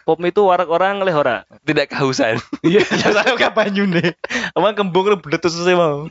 Pop 0.02 0.18
mie 0.18 0.34
itu 0.34 0.42
warak 0.42 0.66
orang 0.66 0.98
leh 1.06 1.14
ora. 1.14 1.46
Tidak 1.62 1.86
kehausan. 1.94 2.42
Iya, 2.66 2.82
ya 2.82 3.08
saya 3.14 3.38
gak 3.38 3.54
banyu 3.54 3.86
nih. 3.86 4.18
Emang 4.58 4.74
kembung 4.74 5.06
lu 5.06 5.18
bunda 5.22 5.38
terus 5.38 5.58
sih 5.58 5.78
mau. 5.78 6.10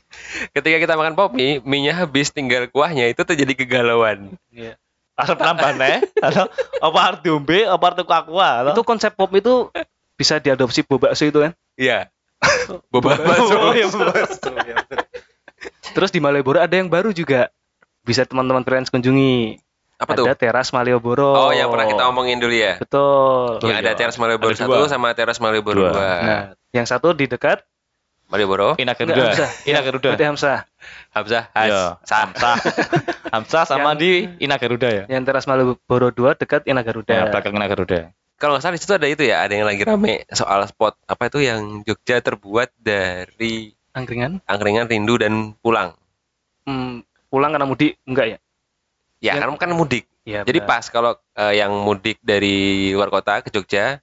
Ketika 0.55 0.79
kita 0.79 0.95
makan 0.95 1.19
pop 1.19 1.35
mie, 1.35 1.59
mie-nya 1.67 1.99
habis 1.99 2.31
tinggal 2.31 2.71
kuahnya 2.71 3.11
itu 3.11 3.23
terjadi 3.27 3.59
kegalauan. 3.59 4.39
Iya. 4.55 4.79
Asal 5.19 5.35
penambahan 5.35 5.75
ya. 5.83 5.99
Atau 6.23 6.47
apa 6.81 6.99
harus 7.03 7.21
diombe, 7.27 7.67
apa 7.67 7.83
harus 7.83 7.99
tuku 7.99 8.15
aqua. 8.15 8.71
Itu 8.71 8.83
konsep 8.87 9.11
pop 9.19 9.31
itu 9.35 9.75
bisa 10.15 10.39
diadopsi 10.39 10.87
boba 10.87 11.11
bakso 11.11 11.27
itu 11.27 11.43
kan. 11.43 11.53
Iya. 11.75 12.11
Boba 12.95 13.21
bakso. 13.21 13.53
Oh, 13.53 13.75
iya, 13.77 13.85
boba 13.91 14.17
bakso. 14.17 14.49
Terus 15.93 16.11
di 16.11 16.21
Malioboro 16.23 16.61
ada 16.61 16.73
yang 16.73 16.89
baru 16.89 17.11
juga. 17.11 17.51
Bisa 18.01 18.25
teman-teman 18.25 18.65
freelance 18.65 18.89
kunjungi. 18.89 19.61
Apa 20.01 20.17
tuh? 20.17 20.25
Ada 20.25 20.33
teras 20.33 20.73
Malioboro. 20.73 21.37
Oh, 21.37 21.53
yang 21.53 21.69
pernah 21.69 21.85
kita 21.85 22.09
omongin 22.09 22.41
dulu 22.41 22.57
ya. 22.57 22.81
Betul. 22.81 23.61
Yang 23.69 23.79
ada 23.85 23.91
iya. 23.93 23.99
teras 24.01 24.17
Malioboro 24.17 24.53
Ada 24.57 24.65
1 24.65 24.73
dua. 24.73 24.89
sama 24.89 25.09
teras 25.13 25.37
Malioboro 25.37 25.77
Dua. 25.85 25.93
2. 25.93 26.01
Nah, 26.01 26.43
yang 26.73 26.87
satu 26.89 27.13
di 27.13 27.29
dekat 27.29 27.61
Malioboro, 28.31 28.79
Ina 28.79 28.95
Garuda. 28.95 29.35
Ina 29.67 29.81
Garuda. 29.83 30.15
Berarti 30.15 30.27
Hamzah. 30.31 30.59
Hamzah, 31.11 31.45
Has, 31.51 31.67
Iya. 31.69 31.83
Hamzah. 32.07 32.57
Hamzah 33.35 33.65
sama 33.67 33.99
Yang- 33.99 34.01
di 34.01 34.11
Ina 34.47 34.57
Garuda 34.57 34.89
ya. 34.89 35.05
Yang 35.11 35.23
teras 35.27 35.45
Malioboro 35.51 36.15
2 36.15 36.39
dekat 36.39 36.63
Ina 36.71 36.87
Garuda. 36.87 37.11
Ya, 37.11 37.25
belakang 37.27 37.59
Ina 37.59 37.67
Garuda. 37.67 38.15
Kalau 38.41 38.57
nggak 38.57 38.63
salah 38.65 38.75
di 38.79 38.81
situ 38.81 38.95
ada 38.97 39.05
itu 39.05 39.21
ya, 39.27 39.45
ada 39.45 39.53
yang 39.53 39.69
lagi 39.69 39.85
rame 39.85 40.25
soal 40.33 40.65
spot 40.65 40.97
apa 41.05 41.29
itu 41.29 41.45
yang 41.45 41.85
Jogja 41.85 42.25
terbuat 42.25 42.73
dari 42.81 43.77
Angkringan. 43.91 44.39
angkringan 44.47 44.87
rindu 44.87 45.19
dan 45.19 45.53
pulang. 45.59 45.99
Hmm, 46.63 47.03
pulang 47.27 47.51
karena 47.51 47.67
mudik 47.67 47.99
enggak 48.05 48.27
ya? 48.27 48.39
Ya, 49.21 49.33
Ya. 49.35 49.43
karena 49.43 49.57
kan 49.57 49.71
mudik. 49.73 50.07
Iya. 50.23 50.47
Jadi 50.47 50.63
benar. 50.63 50.71
pas 50.71 50.85
kalau 50.87 51.13
eh, 51.35 51.55
yang 51.59 51.73
mudik 51.75 52.21
dari 52.21 52.91
luar 52.93 53.09
kota 53.09 53.41
ke 53.41 53.51
Jogja, 53.51 53.99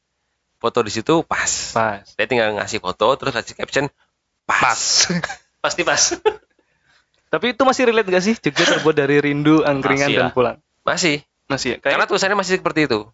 foto 0.58 0.82
di 0.82 0.92
situ 0.92 1.24
pas. 1.24 1.48
Pas. 1.72 2.04
Dia 2.04 2.28
tinggal 2.28 2.52
ngasih 2.56 2.78
foto 2.78 3.08
terus 3.16 3.32
kasih 3.32 3.56
caption 3.56 3.86
pas. 4.44 5.08
Pasti 5.64 5.82
pas. 5.82 6.02
Tapi 7.28 7.52
itu 7.52 7.62
masih 7.64 7.84
relate 7.86 8.08
gak 8.08 8.24
sih? 8.24 8.36
Jogja 8.38 8.64
terbuat 8.74 8.96
dari 8.96 9.20
rindu, 9.20 9.60
angkringan, 9.62 10.08
Masih 10.08 10.16
dan 10.16 10.26
lah. 10.26 10.34
pulang. 10.34 10.58
Masih. 10.84 11.16
Masih 11.48 11.68
ya? 11.68 11.78
Karena 11.80 12.04
Kayak 12.04 12.10
tulisannya 12.12 12.38
masih 12.38 12.60
seperti 12.60 12.80
itu. 12.86 13.08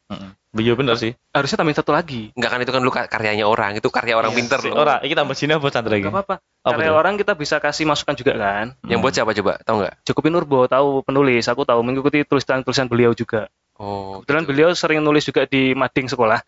Iya 0.53 0.73
bener 0.73 0.93
sih. 0.97 1.13
harusnya 1.29 1.57
tambahin 1.57 1.77
satu 1.77 1.89
lagi. 1.89 2.29
Enggak 2.33 2.49
kan 2.49 2.59
itu 2.61 2.69
kan 2.69 2.81
lu 2.81 2.89
ka- 2.89 3.05
karyanya 3.05 3.45
orang, 3.45 3.73
itu 3.73 3.89
karya 3.89 4.13
orang 4.13 4.29
Iya, 4.29 4.37
pinter 4.37 4.59
loh. 4.61 4.77
Ora, 4.77 5.01
iki 5.01 5.13
tambah 5.13 5.33
Cina 5.33 5.57
buat 5.57 5.69
Chandra 5.69 5.97
iki. 5.97 6.05
Gak 6.05 6.13
apa-apa. 6.13 6.35
Apa 6.61 6.69
Karya 6.71 6.89
tuh? 6.89 6.97
orang 6.97 7.13
kita 7.17 7.33
bisa 7.33 7.57
kasih 7.57 7.85
masukan 7.85 8.13
juga 8.13 8.33
kan. 8.35 8.65
Yang 8.83 8.99
buat 9.01 9.13
siapa 9.13 9.31
coba? 9.33 9.57
Tahu 9.59 9.75
nggak? 9.81 9.93
Cukupin 10.03 10.33
Urbo 10.33 10.65
tahu 10.67 11.01
penulis, 11.01 11.45
aku 11.45 11.61
tahu 11.63 11.81
mengikuti 11.81 12.21
tulisan-tulisan 12.21 12.85
beliau 12.85 13.11
juga. 13.11 13.49
Oh, 13.73 14.21
Kebetulan 14.21 14.41
gitu. 14.41 14.49
beliau 14.53 14.69
sering 14.73 15.01
nulis 15.01 15.25
juga 15.25 15.41
di 15.43 15.73
mading 15.73 16.05
sekolah. 16.07 16.45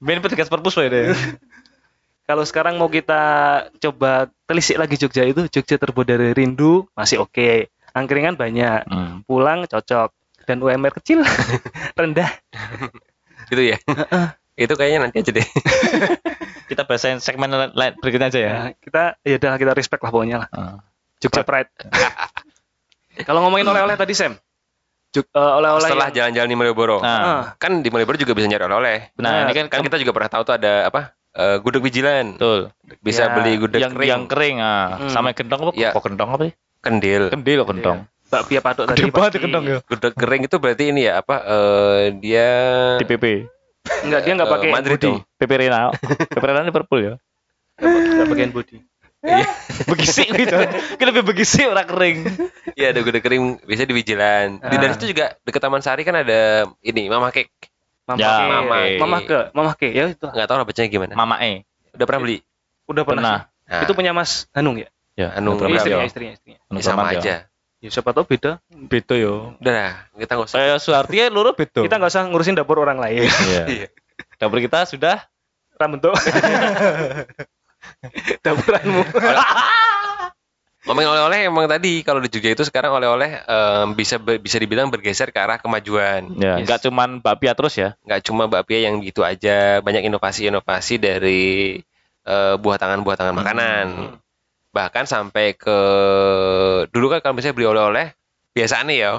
Ben 0.00 0.18
petugas 0.24 0.48
perpus 0.48 0.76
deh. 0.78 1.12
Kalau 2.24 2.40
sekarang 2.42 2.80
mau 2.80 2.88
kita 2.88 3.20
coba 3.76 4.32
telisik 4.48 4.80
lagi 4.80 4.96
Jogja 4.96 5.28
itu, 5.28 5.44
Jogja 5.44 5.76
terbuat 5.76 6.08
dari 6.08 6.32
rindu, 6.32 6.88
masih 6.96 7.20
oke. 7.20 7.68
Angkringan 7.94 8.34
banyak, 8.34 8.84
Hmm. 8.84 9.22
pulang 9.22 9.64
cocok. 9.64 10.10
Dan 10.44 10.60
UMR 10.60 10.92
kecil, 10.92 11.24
rendah. 11.96 12.28
gitu 13.46 13.62
ya. 13.64 13.78
itu 14.54 14.70
kayaknya 14.70 14.98
nanti 15.02 15.18
aja 15.18 15.32
deh. 15.32 15.46
Kita 16.64 16.82
bahasain 16.82 17.18
segmen 17.18 17.48
lain 17.50 17.92
berikutnya 17.98 18.28
aja 18.28 18.40
ya. 18.40 18.50
Ya, 18.50 18.62
kita 18.74 19.02
ya 19.20 19.34
udah 19.36 19.52
kita 19.54 19.72
respect 19.72 20.00
lah 20.00 20.10
pokoknya 20.10 20.36
lah. 20.40 20.48
Ah. 20.50 20.76
Jogja 21.18 21.42
Pride. 21.42 21.68
Kalau 23.26 23.40
ngomongin 23.40 23.64
oleh-oleh 23.64 23.94
tadi 23.94 24.10
Sam, 24.12 24.34
Jog- 25.10 25.28
eh, 25.28 25.38
oleh-oleh 25.54 25.86
Setelah 25.86 26.08
yang- 26.08 26.16
jalan-jalan 26.34 26.48
di 26.48 26.56
Malioboro. 26.56 26.98
Nah, 26.98 27.20
Ah, 27.20 27.42
Kan 27.56 27.80
di 27.80 27.88
Malioboro 27.88 28.16
juga 28.16 28.32
bisa 28.32 28.46
nyari 28.46 28.64
oleh-oleh. 28.64 28.98
nah 29.16 29.44
ini 29.44 29.52
kan 29.54 29.66
Kan 29.68 29.80
kita 29.82 29.96
juga 29.96 30.12
pernah 30.12 30.30
tahu 30.30 30.42
tuh 30.42 30.54
ada 30.56 30.88
apa? 30.88 31.14
eh, 31.32 31.56
gudeg 31.58 31.82
bijilan. 31.82 32.38
betul. 32.38 32.60
Bisa 33.00 33.26
Ya, 33.26 33.34
beli 33.34 33.52
gudeg 33.56 33.80
yang 33.80 33.92
kering. 33.92 34.08
yang 34.08 34.24
kering 34.24 34.56
ah. 34.58 34.86
Hmm. 34.98 35.10
Sama 35.10 35.30
gentong 35.30 35.60
apa? 35.64 35.72
Iya. 35.74 35.90
Kok 35.90 36.02
gentong 36.04 36.30
apa 36.30 36.42
sih? 36.46 36.54
Kendil. 36.84 37.22
Kendil 37.28 37.58
kok 37.58 37.70
gentong. 37.70 37.98
bakpia 38.26 38.58
patok 38.58 38.84
tadi. 38.86 38.98
Gede 39.00 39.10
pasti- 39.10 39.38
gentong 39.38 39.64
ya. 39.64 39.78
Gudeg 39.80 40.12
kering 40.12 40.42
itu 40.44 40.56
berarti 40.56 40.84
ini 40.88 41.06
ya 41.06 41.18
apa? 41.18 41.36
eh, 41.40 42.02
dia 42.16 42.48
Di 42.96 43.06
PP. 43.06 43.24
Enggak, 44.02 44.20
dia 44.20 44.32
enggak 44.32 44.48
Eh, 44.48 44.54
pakai 44.54 44.68
Madrid 44.70 44.98
body. 44.98 45.12
PP 45.34 45.50
Rena. 45.56 45.80
PP 46.32 46.42
Rena 46.42 46.62
Liverpool 46.62 47.00
ya. 47.00 47.14
Enggak 47.76 48.26
bagian 48.28 48.50
body. 48.50 48.76
Iya. 49.20 49.46
begisik 49.90 50.28
gitu 50.28 50.52
kita 50.94 51.08
lebih 51.08 51.24
begisik 51.24 51.64
orang 51.64 51.88
kering 51.88 52.28
Iya 52.70 52.92
ada 52.92 53.00
kuda 53.00 53.18
kering 53.18 53.64
bisa 53.64 53.82
di 53.82 53.92
Vigilan. 53.92 54.60
Di 54.60 54.68
Ah. 54.68 54.78
dari 54.78 54.92
situ 54.92 55.16
juga 55.16 55.32
deket 55.40 55.58
Taman 55.58 55.80
Sari 55.80 56.02
kan 56.02 56.12
ada 56.14 56.40
ini 56.80 57.08
Mama 57.08 57.30
Cake. 57.30 57.48
Mama 58.04 58.20
Ya, 58.20 58.28
ke, 58.28 58.44
Mama. 58.46 58.76
Mama 59.00 59.18
ke, 59.22 59.38
Mama 59.50 59.70
ke, 59.72 59.88
ya 59.88 60.12
itu. 60.12 60.20
Nggak 60.22 60.44
tahu 60.44 60.56
lah 60.58 60.66
bacanya 60.66 60.88
gimana. 60.88 61.12
mama 61.14 61.40
e 61.40 61.64
Udah 61.90 62.04
pernah 62.04 62.20
beli? 62.20 62.38
Udah 62.84 63.02
pernah. 63.02 63.48
pernah. 63.48 63.80
Nah, 63.80 63.80
Itu 63.80 63.92
punya 63.94 64.12
Mas 64.12 64.44
Hanung 64.52 64.76
ya? 64.76 64.92
Ya 65.14 65.30
Anu, 65.32 65.54
Iya, 65.56 65.76
istrinya, 65.76 65.98
ya. 66.00 66.06
istrinya, 66.06 66.32
istrinya. 66.34 66.60
Anu 66.66 66.78
ya 66.78 66.84
sama 66.84 67.02
ya. 67.08 67.18
aja. 67.18 67.34
Ya 67.78 67.88
siapa 67.88 68.10
tahu 68.10 68.24
beda. 68.26 68.64
beda 68.66 69.14
yo 69.14 69.54
Udah 69.58 70.08
kita 70.14 70.32
nggak 70.34 70.48
usah. 70.48 70.56
saya 70.56 70.74
Suharti 70.76 71.16
ya 71.18 71.28
loro 71.28 71.52
beda 71.52 71.80
Kita 71.80 71.96
nggak 71.96 72.10
usah 72.10 72.22
ngurusin 72.26 72.54
dapur 72.54 72.78
orang 72.78 72.96
lain. 72.96 73.24
Iya. 73.24 73.64
Iya. 73.76 73.86
dapur 74.36 74.58
kita 74.58 74.84
sudah 74.84 75.20
Rambentuk. 75.74 76.14
Dapuranmu. 78.40 79.02
Ngomongin 80.84 81.08
oleh-oleh 81.08 81.38
emang 81.44 81.64
tadi 81.64 82.00
kalau 82.00 82.20
di 82.20 82.28
Jogja 82.28 82.52
itu 82.52 82.60
sekarang 82.62 82.92
oleh-oleh 82.92 83.40
em, 83.40 83.88
bisa 83.92 84.16
bisa 84.20 84.56
dibilang 84.56 84.86
bergeser 84.86 85.28
ke 85.28 85.38
arah 85.38 85.56
kemajuan. 85.56 86.28
ya 86.36 86.60
Yes. 86.60 86.68
nggak 86.68 86.80
cuman 86.84 87.08
bakpia 87.18 87.52
terus 87.52 87.72
ya 87.74 87.96
Nggak 88.04 88.20
cuma 88.22 88.44
bakpia 88.46 88.84
yang 88.84 89.00
gitu 89.00 89.20
aja, 89.20 89.80
banyak 89.80 90.04
inovasi-inovasi 90.04 90.94
dari 90.96 91.80
eh, 92.22 92.54
buah 92.54 92.76
tangan-buah 92.76 93.16
tangan 93.16 93.34
makanan. 93.34 93.86
Bahkan 94.74 95.06
sampai 95.06 95.54
ke 95.54 95.78
dulu 96.90 97.06
kan 97.14 97.22
kalau 97.22 97.38
misalnya 97.38 97.54
beli 97.54 97.68
oleh-oleh 97.70 98.06
biasa 98.54 98.82
nih 98.86 98.98
ya, 98.98 99.12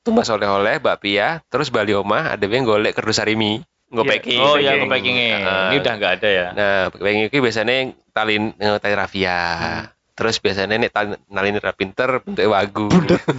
tumbas 0.00 0.28
oleh-oleh 0.28 0.80
bakpia, 0.80 1.40
terus 1.48 1.68
Bali 1.68 1.92
Oma 1.92 2.32
ada 2.32 2.44
yang 2.44 2.64
golek 2.64 2.96
kerdus 2.96 3.16
sarimi, 3.16 3.60
Iya. 3.60 3.64
ngopeki. 3.96 4.36
oh 4.40 4.56
ya 4.56 4.72
packing. 4.74 4.90
packingnya 4.90 5.26
Nah, 5.40 5.62
ini 5.70 5.76
udah 5.80 5.92
nggak 5.94 6.12
ada 6.20 6.28
ya 6.28 6.46
Nah, 6.52 6.80
packing 6.92 7.30
itu 7.30 7.36
biasanya 7.40 7.74
talin 8.10 8.52
eh, 8.56 8.78
tali 8.80 8.94
rafia. 8.96 9.40
Terus 10.14 10.38
biasanya 10.38 10.78
nih 10.78 10.90
tali 10.94 11.16
nalin 11.26 11.58
ra 11.58 11.72
pinter 11.74 12.22
bentuk 12.22 12.46
wagu. 12.46 12.86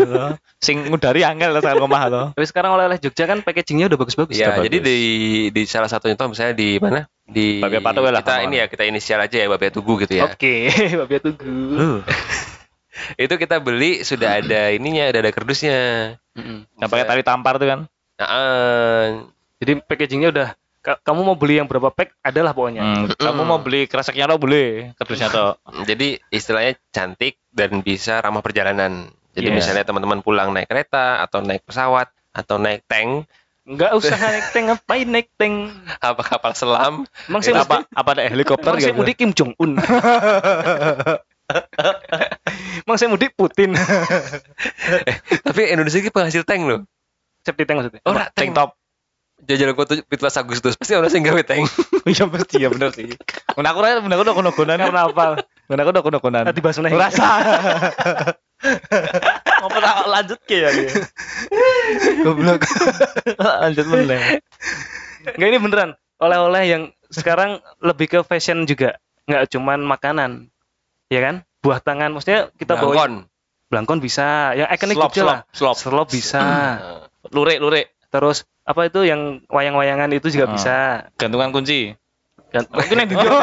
sing 0.65 0.81
ngudari 0.89 1.23
angel 1.23 1.55
lah 1.55 1.61
sangat 1.63 1.79
ngomah 1.79 2.01
lo 2.11 2.23
Tapi 2.35 2.45
sekarang 2.49 2.75
oleh-oleh 2.75 2.99
Jogja 2.99 3.29
kan 3.29 3.39
packagingnya 3.45 3.87
udah 3.87 3.99
bagus-bagus. 4.01 4.35
Ya, 4.35 4.59
jadi 4.59 4.81
bagus. 4.81 4.87
di 4.89 4.97
di 5.55 5.61
salah 5.69 5.87
satu 5.87 6.09
contoh 6.11 6.35
misalnya 6.35 6.55
di 6.57 6.81
mana? 6.81 7.07
Di 7.25 7.57
Babia 7.57 7.81
Patowe 7.81 8.09
lah, 8.09 8.21
kita 8.21 8.45
ini 8.45 8.61
ya, 8.61 8.65
kita 8.65 8.85
inisial 8.85 9.17
aja 9.19 9.37
ya 9.37 9.47
Babia 9.47 9.73
Tugu 9.73 9.97
gitu 9.97 10.13
ya. 10.13 10.29
Oke, 10.29 10.69
Babia 11.01 11.19
Tugu. 11.19 11.99
Itu 13.19 13.35
kita 13.35 13.59
beli 13.59 14.01
sudah 14.01 14.39
ada 14.39 14.71
ininya, 14.71 15.11
ada 15.11 15.19
ada 15.19 15.31
kerdusnya. 15.31 15.79
Mm-mm. 16.35 16.67
yang 16.75 16.91
pakai 16.91 17.07
tali 17.07 17.23
tampar 17.23 17.55
tuh 17.55 17.63
kan 17.65 17.79
Nah, 18.15 18.27
eh, 18.27 19.05
Jadi 19.55 19.71
packagingnya 19.81 20.29
udah 20.31 20.47
ka- 20.79 20.99
kamu 21.01 21.23
mau 21.23 21.35
beli 21.35 21.57
yang 21.57 21.67
berapa 21.67 21.87
pack 21.89 22.11
adalah 22.21 22.51
pokoknya. 22.51 22.83
Hmm, 22.83 23.05
kamu 23.11 23.41
mau 23.41 23.59
beli 23.59 23.87
kreseknya 23.87 24.27
lo 24.27 24.35
boleh 24.35 24.91
kerdusnya 24.95 25.27
tuh 25.27 25.55
jadi 25.83 26.19
istilahnya 26.29 26.75
cantik 26.89 27.39
dan 27.49 27.79
bisa 27.79 28.19
ramah 28.19 28.39
perjalanan. 28.39 29.07
Jadi 29.31 29.47
Yes. 29.47 29.55
misalnya 29.57 29.83
teman-teman 29.83 30.19
pulang 30.19 30.51
naik 30.51 30.67
kereta 30.67 31.19
atau 31.19 31.39
naik 31.39 31.63
pesawat 31.63 32.07
atau 32.31 32.55
naik 32.55 32.83
tank, 32.85 33.27
Enggak 33.65 33.91
usah 33.93 34.13
naik 34.13 34.45
tank, 34.49 34.65
ngapain 34.69 35.07
naik 35.07 35.27
tank? 35.35 35.73
apa 35.97 36.21
kapal 36.21 36.53
selam, 36.53 37.09
Emang 37.25 37.41
saya 37.41 37.59
apa 37.59 37.81
mesti 37.81 37.97
apa 37.97 38.09
ada 38.11 38.21
helikopter 38.23 38.69
Emang 38.69 38.77
saya 38.79 38.93
gitu 38.93 38.99
mudik 39.01 39.15
Kim 39.17 39.31
Jong 39.31 39.57
Un. 39.57 39.81
Emang 42.81 42.97
saya 42.97 43.09
mudik 43.09 43.33
Putin. 43.33 43.73
tapi 45.41 45.61
Indonesia 45.67 45.97
ini 45.97 46.09
penghasil 46.09 46.41
tank 46.41 46.61
loh. 46.61 46.85
Safety 47.41 47.63
tank 47.63 47.77
maksudnya. 47.79 48.01
Oh, 48.03 48.13
Apa? 48.13 48.29
tank 48.31 48.53
tank 48.53 48.53
top 48.53 48.71
Jajal 49.35 49.75
kota 49.75 49.99
17 49.99 50.07
Agustus 50.39 50.73
pasti 50.75 50.95
orang 50.95 51.11
sing 51.11 51.21
gawe 51.21 51.41
tank. 51.41 51.67
iya 52.07 52.23
pasti 52.23 52.55
ya 52.55 52.71
bener 52.71 52.89
sih 52.89 53.11
Mun 53.53 53.67
aku 53.67 53.79
rasa 53.81 53.99
mun 53.99 54.09
aku 54.09 54.23
udah 54.23 54.31
kono-konan 54.33 54.79
Karena 54.79 55.01
apa? 55.05 55.43
mun 55.67 55.77
aku 55.77 55.89
udah 55.91 56.01
kono-konan 56.01 56.43
Tadi 56.47 56.59
bahas 56.63 56.77
meneh. 56.79 56.95
rasa 56.95 57.27
Ngopo 59.61 59.77
tak 59.77 59.95
lanjut 60.05 60.39
ke 60.43 60.55
ya 60.57 60.69
dia. 60.69 60.89
Goblok. 62.21 62.61
lanjut 63.63 63.85
meneh. 63.87 64.41
Enggak 65.25 65.47
ini 65.47 65.57
beneran. 65.57 65.89
Oleh-oleh 66.17 66.63
yang 66.65 66.83
sekarang 67.07 67.59
lebih 67.79 68.07
ke 68.07 68.19
fashion 68.21 68.65
juga. 68.65 68.97
Enggak 69.25 69.49
cuman 69.51 69.79
makanan. 69.81 70.31
Ya 71.07 71.21
kan? 71.21 71.35
Buah 71.61 71.81
tangan 71.81 72.13
maksudnya 72.13 72.53
kita 72.55 72.77
bawa 72.77 72.93
Blangkon. 72.93 73.13
Blangkon 73.67 73.99
bisa. 73.99 74.53
Yang 74.53 74.67
ikonik 74.71 74.95
Slop, 74.95 75.09
Jogja 75.09 75.23
lah. 75.23 75.39
slop, 75.49 75.75
slop. 75.75 75.75
Slop 75.77 76.07
bisa. 76.09 76.41
Lurik, 77.35 77.57
lurik. 77.57 77.89
Terus 78.09 78.45
apa 78.61 78.85
itu 78.85 79.01
yang 79.01 79.41
wayang-wayangan 79.49 80.09
itu 80.13 80.29
juga 80.29 80.45
Ah. 80.45 80.53
bisa. 80.53 80.75
Gantungan 81.17 81.49
kunci. 81.49 81.97
Kan 82.55 82.63
mungkin 82.71 82.95
yang 82.97 83.09
di 83.11 83.15
ono. 83.19 83.39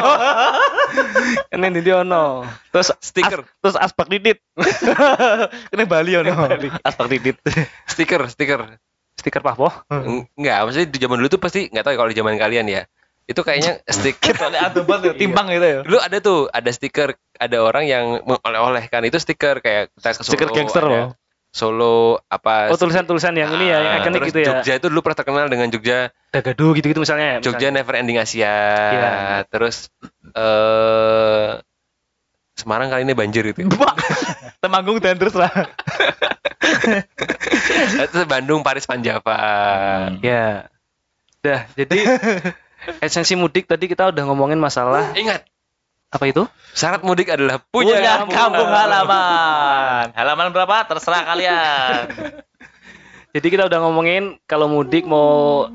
Kan 1.49 1.59
yang 1.65 1.73
di 1.77 1.91
ono. 1.93 2.23
Terus 2.69 2.89
Stiker. 2.97 3.45
as- 3.45 3.49
terus 3.61 3.75
asbak 3.77 4.09
didit. 4.09 4.41
Kene 5.69 5.85
Bali 5.85 6.17
ono. 6.17 6.33
Asbak 6.81 7.07
didit. 7.07 7.37
stiker, 7.85 8.25
stiker. 8.25 8.81
Stiker 9.13 9.41
Pahpo. 9.45 9.69
Eng- 9.87 10.25
Enggak, 10.33 10.57
maksudnya 10.65 10.87
di 10.89 10.97
zaman 10.97 11.21
dulu 11.21 11.29
tuh 11.29 11.37
pasti 11.37 11.69
enggak 11.69 11.85
tahu 11.85 11.93
ya 11.93 11.97
kalau 12.01 12.09
di 12.09 12.17
zaman 12.17 12.35
kalian 12.35 12.65
ya. 12.65 12.81
Itu 13.23 13.39
kayaknya 13.39 13.79
stiker 13.85 14.35
Soalnya 14.41 14.67
ada 14.67 14.81
banget 14.83 15.15
timbang 15.15 15.47
gitu 15.47 15.63
ya. 15.63 15.79
dulu 15.85 15.95
ada 15.95 16.17
tuh, 16.19 16.51
ada 16.51 16.69
stiker, 16.73 17.15
ada 17.39 17.57
orang 17.61 17.87
yang 17.87 18.19
mengoleh-olehkan 18.25 18.99
itu 19.07 19.15
stiker 19.15 19.63
kayak 19.63 19.93
kita 19.95 20.09
ke 20.11 20.21
Solo. 20.21 20.27
Stiker 20.27 20.49
gangster 20.51 20.83
ada 20.83 20.91
loh. 20.91 21.07
Solo 21.53 22.17
apa 22.33 22.73
Oh 22.73 22.77
tulisan-tulisan 22.81 23.37
yang 23.37 23.53
ini 23.53 23.69
ya, 23.69 23.77
yang 23.77 23.93
Ah, 23.93 23.97
ikonik 24.01 24.33
gitu 24.33 24.41
ya. 24.41 24.47
Jogja 24.57 24.73
itu 24.81 24.89
dulu 24.89 25.05
pernah 25.05 25.21
terkenal 25.21 25.45
dengan 25.53 25.69
Jogja 25.69 26.09
Dagadu 26.33 26.73
gitu-gitu 26.73 26.97
misalnya. 26.97 27.37
ya, 27.37 27.45
Jogja 27.45 27.69
misalnya. 27.69 27.85
Never 27.85 27.93
Ending 27.93 28.17
Asia. 28.17 28.57
Iya. 28.89 29.11
Terus 29.53 29.93
eh 30.33 31.61
Semarang 32.53 32.89
kali 32.89 33.05
ini 33.05 33.13
banjir 33.13 33.45
itu. 33.49 33.65
Temanggung 34.61 34.97
dan 34.97 35.17
terus 35.17 35.33
lah. 35.33 35.49
Terus 38.13 38.25
Bandung 38.25 38.61
Paris 38.61 38.85
Panjava. 38.85 39.37
Ya. 40.21 40.69
Dah, 41.43 41.67
jadi 41.75 41.99
esensi 43.05 43.35
mudik 43.35 43.67
tadi 43.67 43.87
kita 43.87 44.11
udah 44.11 44.23
ngomongin 44.27 44.59
masalah 44.59 45.11
Ingat, 45.11 45.43
apa 46.13 46.25
itu? 46.25 46.45
syarat 46.71 47.01
mudik 47.01 47.27
adalah 47.27 47.57
punya, 47.63 47.97
Punya 47.97 48.13
kampung. 48.19 48.33
kampung 48.33 48.69
halaman. 48.69 50.05
Halaman 50.11 50.47
berapa? 50.49 50.77
Terserah 50.87 51.21
kalian. 51.23 52.01
Jadi 53.33 53.47
kita 53.47 53.65
udah 53.65 53.79
ngomongin 53.79 54.37
kalau 54.43 54.65
mudik 54.67 55.03
mau 55.03 55.65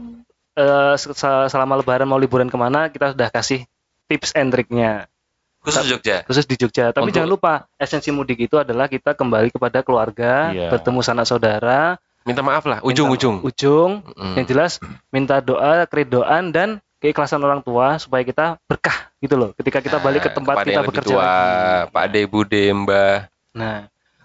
eh, 0.55 0.95
se- 0.95 1.15
selama 1.49 1.75
lebaran 1.77 2.07
mau 2.07 2.17
liburan 2.17 2.47
ke 2.47 2.55
mana 2.55 2.87
kita 2.87 3.13
sudah 3.13 3.29
kasih 3.29 3.67
tips 4.07 4.31
and 4.33 4.51
triknya 4.51 5.11
Khusus 5.59 5.85
Jogja. 5.87 6.23
khusus 6.23 6.47
di 6.47 6.55
Jogja. 6.55 6.91
Tapi 6.91 7.03
Untuk- 7.05 7.19
jangan 7.19 7.31
lupa 7.31 7.53
esensi 7.77 8.09
mudik 8.09 8.39
itu 8.41 8.57
adalah 8.57 8.87
kita 8.87 9.13
kembali 9.13 9.51
kepada 9.51 9.83
keluarga, 9.83 10.49
Iya. 10.49 10.71
bertemu 10.71 11.01
sanak 11.01 11.27
saudara, 11.27 11.99
Minta 12.23 12.41
maaf 12.41 12.63
lah, 12.63 12.79
ujung-ujung. 12.81 13.43
ujung 13.43 14.07
Mm. 14.07 14.35
yang 14.35 14.47
jelas 14.47 14.79
minta 15.09 15.39
doa, 15.39 15.83
keridoan 15.85 16.51
dan 16.51 16.79
keikhlasan 16.99 17.39
orang 17.47 17.63
tua 17.63 17.95
supaya 18.03 18.27
kita 18.27 18.59
berkah 18.67 19.11
gitu 19.23 19.39
loh. 19.39 19.51
Ketika 19.55 19.79
kita 19.79 20.03
balik 20.03 20.27
ke 20.27 20.31
Nah, 20.31 20.37
tempat 20.37 20.55
kepada 20.59 20.67
kita 20.67 20.75
yang 20.75 20.83
lebih 20.83 20.93
bekerja 20.99 21.15
tua, 21.15 21.23
lagi. 21.23 21.93
Pak 21.95 22.03
Ade, 22.11 22.23
Bude, 22.27 22.63
Mbah. 22.75 23.17
Nah, 23.55 23.77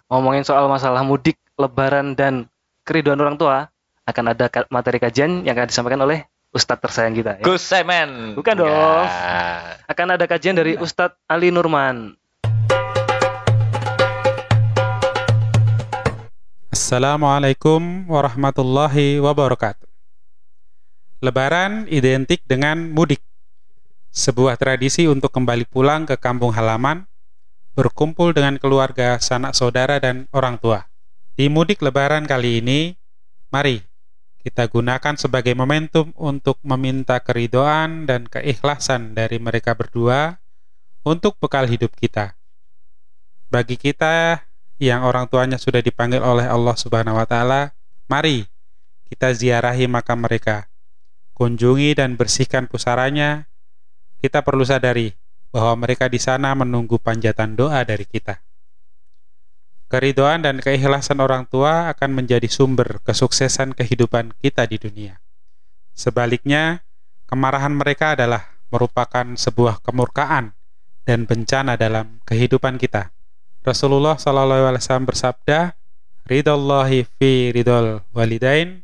ngomongin 0.10 0.44
soal 0.46 0.66
masalah 0.66 1.06
mudik, 1.06 1.38
lebaran 1.54 2.18
dan 2.18 2.50
keriduan 2.82 3.22
orang 3.22 3.38
tua, 3.38 3.70
akan 4.10 4.34
ada 4.34 4.50
materi 4.74 4.98
kajian 4.98 5.46
yang 5.46 5.54
akan 5.54 5.70
disampaikan 5.70 6.02
oleh 6.02 6.26
Ustadz 6.54 6.82
tersayang 6.82 7.14
kita. 7.14 7.42
Ya. 7.42 7.44
Gus 7.46 7.62
Semen. 7.62 8.34
Bukan 8.38 8.54
dong. 8.58 8.70
Enggak. 8.70 9.86
Akan 9.90 10.08
ada 10.10 10.26
kajian 10.26 10.58
dari 10.58 10.74
Ustadz 10.78 11.18
Ali 11.30 11.54
Nurman. 11.54 12.18
Assalamualaikum 16.74 18.10
warahmatullahi 18.10 19.22
wabarakatuh. 19.22 19.83
Lebaran 21.24 21.88
identik 21.88 22.44
dengan 22.44 22.92
mudik. 22.92 23.24
Sebuah 24.12 24.60
tradisi 24.60 25.08
untuk 25.08 25.32
kembali 25.32 25.64
pulang 25.72 26.04
ke 26.04 26.20
kampung 26.20 26.52
halaman, 26.52 27.08
berkumpul 27.80 28.36
dengan 28.36 28.60
keluarga, 28.60 29.16
sanak 29.24 29.56
saudara 29.56 30.04
dan 30.04 30.28
orang 30.36 30.60
tua. 30.60 30.84
Di 31.40 31.48
mudik 31.48 31.80
lebaran 31.80 32.28
kali 32.28 32.60
ini, 32.60 33.00
mari 33.56 33.80
kita 34.44 34.68
gunakan 34.68 35.16
sebagai 35.16 35.56
momentum 35.56 36.12
untuk 36.20 36.60
meminta 36.60 37.24
keridoan 37.24 38.04
dan 38.04 38.28
keikhlasan 38.28 39.16
dari 39.16 39.40
mereka 39.40 39.80
berdua 39.80 40.44
untuk 41.08 41.40
bekal 41.40 41.72
hidup 41.72 41.96
kita. 41.96 42.36
Bagi 43.48 43.80
kita 43.80 44.44
yang 44.76 45.08
orang 45.08 45.32
tuanya 45.32 45.56
sudah 45.56 45.80
dipanggil 45.80 46.20
oleh 46.20 46.52
Allah 46.52 46.76
Subhanahu 46.76 47.16
wa 47.16 47.24
taala, 47.24 47.72
mari 48.12 48.44
kita 49.08 49.32
ziarahi 49.32 49.88
makam 49.88 50.20
mereka. 50.20 50.73
Kunjungi 51.34 51.98
dan 51.98 52.14
bersihkan 52.14 52.70
pusaranya. 52.70 53.50
Kita 54.22 54.46
perlu 54.46 54.64
sadari 54.64 55.12
bahwa 55.54 55.86
mereka 55.86 56.10
di 56.10 56.18
sana 56.18 56.54
menunggu 56.58 56.98
panjatan 56.98 57.54
doa 57.54 57.82
dari 57.86 58.06
kita. 58.10 58.42
Keridoan 59.94 60.42
dan 60.42 60.58
keikhlasan 60.58 61.22
orang 61.22 61.46
tua 61.46 61.94
akan 61.94 62.18
menjadi 62.18 62.50
sumber 62.50 62.98
kesuksesan 63.06 63.78
kehidupan 63.78 64.34
kita 64.42 64.66
di 64.66 64.82
dunia. 64.82 65.22
Sebaliknya, 65.94 66.82
kemarahan 67.30 67.78
mereka 67.78 68.18
adalah 68.18 68.58
merupakan 68.74 69.38
sebuah 69.38 69.86
kemurkaan 69.86 70.58
dan 71.06 71.30
bencana 71.30 71.78
dalam 71.78 72.18
kehidupan 72.26 72.82
kita. 72.82 73.14
Rasulullah 73.62 74.18
Wasallam 74.18 75.06
bersabda, 75.06 75.78
"Ridallahi 76.26 77.06
fi 77.06 77.54
ridol 77.54 78.02
walidain, 78.18 78.82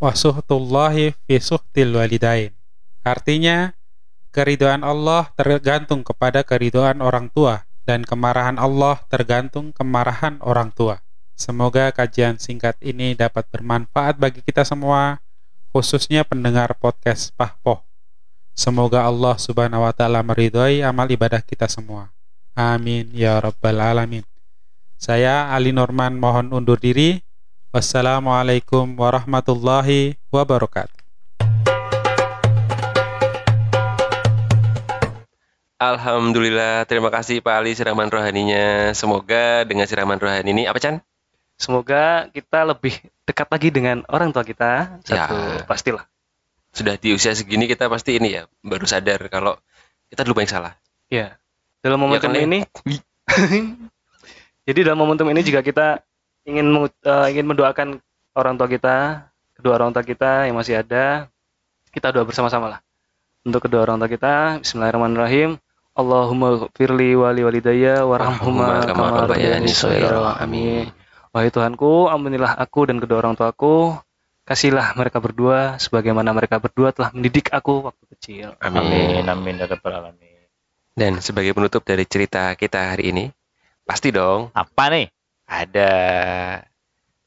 wa 0.00 0.16
suhtullahi 0.16 1.12
fi 1.28 1.36
suhtil 1.38 2.00
walidain." 2.00 2.56
Artinya, 3.04 3.76
keridhaan 4.32 4.82
Allah 4.82 5.28
tergantung 5.36 6.02
kepada 6.02 6.42
keridhaan 6.42 7.04
orang 7.04 7.30
tua 7.30 7.68
dan 7.84 8.02
kemarahan 8.02 8.56
Allah 8.56 9.02
tergantung 9.06 9.70
kemarahan 9.70 10.40
orang 10.40 10.72
tua. 10.72 11.04
Semoga 11.36 11.88
kajian 11.90 12.36
singkat 12.36 12.76
ini 12.84 13.16
dapat 13.16 13.48
bermanfaat 13.48 14.20
bagi 14.20 14.44
kita 14.44 14.60
semua, 14.60 15.24
khususnya 15.72 16.20
pendengar 16.20 16.76
podcast 16.76 17.32
Pahpoh. 17.32 17.80
Semoga 18.52 19.08
Allah 19.08 19.40
Subhanahu 19.40 19.88
wa 19.88 19.92
taala 19.96 20.20
meridhoi 20.20 20.84
amal 20.84 21.08
ibadah 21.08 21.40
kita 21.40 21.64
semua. 21.64 22.12
Amin 22.52 23.08
ya 23.16 23.40
rabbal 23.40 23.80
alamin. 23.80 24.26
Saya 25.00 25.48
Ali 25.48 25.72
Norman 25.72 26.20
mohon 26.20 26.52
undur 26.52 26.76
diri. 26.76 27.24
Wassalamualaikum 27.70 28.98
warahmatullahi 28.98 30.18
wabarakatuh. 30.34 30.90
Alhamdulillah, 35.78 36.82
terima 36.90 37.14
kasih 37.14 37.38
Pak 37.38 37.54
Ali 37.62 37.78
siraman 37.78 38.10
rohaninya. 38.10 38.90
Semoga 38.90 39.62
dengan 39.62 39.86
siraman 39.86 40.18
rohani 40.18 40.50
ini 40.50 40.62
apa 40.66 40.82
Chan? 40.82 40.98
Semoga 41.62 42.26
kita 42.34 42.66
lebih 42.66 42.98
dekat 43.22 43.46
lagi 43.46 43.70
dengan 43.70 44.02
orang 44.10 44.34
tua 44.34 44.42
kita. 44.42 44.98
Satu 45.06 45.38
Ya. 45.38 45.62
pastilah. 45.62 46.10
Sudah 46.74 46.98
di 46.98 47.14
usia 47.14 47.38
segini 47.38 47.70
kita 47.70 47.86
pasti 47.86 48.18
ini 48.18 48.34
ya 48.34 48.50
baru 48.66 48.82
sadar 48.82 49.22
kalau 49.30 49.54
kita 50.10 50.26
dulu 50.26 50.42
banyak 50.42 50.50
salah. 50.50 50.74
Ya. 51.06 51.38
Dalam 51.86 52.02
momentum 52.02 52.34
kan, 52.34 52.34
Le? 52.34 52.50
ini 52.50 52.58
Jadi 54.66 54.80
dalam 54.82 54.98
momentum 54.98 55.30
ini 55.30 55.46
juga 55.46 55.62
kita 55.62 56.02
ingin 56.50 56.66
eh, 56.84 57.26
ingin 57.30 57.46
mendoakan 57.46 58.02
orang 58.34 58.54
tua 58.58 58.68
kita, 58.68 58.96
kedua 59.54 59.78
orang 59.78 59.94
tua 59.94 60.02
kita 60.02 60.50
yang 60.50 60.58
masih 60.58 60.82
ada. 60.82 61.30
Kita 61.90 62.14
doa 62.14 62.22
bersama-sama 62.26 62.78
lah. 62.78 62.80
Untuk 63.42 63.66
kedua 63.66 63.86
orang 63.86 63.98
tua 63.98 64.10
kita, 64.10 64.62
bismillahirrahmanirrahim. 64.62 65.58
Allahumma 65.90 66.70
firli 66.78 67.18
wali 67.18 67.42
walidayya 67.42 68.06
warhamhuma 68.06 68.86
kama 68.86 69.26
rabbayani 69.26 69.70
shaghira. 69.70 70.38
Amin. 70.38 70.90
Wahai 71.30 71.50
Tuhanku, 71.50 72.10
ampunilah 72.10 72.58
aku 72.58 72.90
dan 72.90 72.98
kedua 73.02 73.22
orang 73.22 73.34
tuaku. 73.38 73.98
Kasihlah 74.46 74.98
mereka 74.98 75.22
berdua 75.22 75.78
sebagaimana 75.78 76.34
mereka 76.34 76.58
berdua 76.58 76.90
telah 76.90 77.14
mendidik 77.14 77.54
aku 77.54 77.86
waktu 77.86 78.04
kecil. 78.16 78.46
Amin 78.58 79.22
amin 79.22 79.62
ya 79.62 79.66
rabbal 79.70 79.94
alamin. 79.94 80.46
Dan 80.90 81.22
sebagai 81.22 81.54
penutup 81.54 81.86
dari 81.86 82.02
cerita 82.02 82.50
kita 82.58 82.94
hari 82.94 83.14
ini, 83.14 83.24
pasti 83.86 84.10
dong 84.10 84.50
Apa 84.50 84.90
nih? 84.90 85.06
Ada 85.50 85.90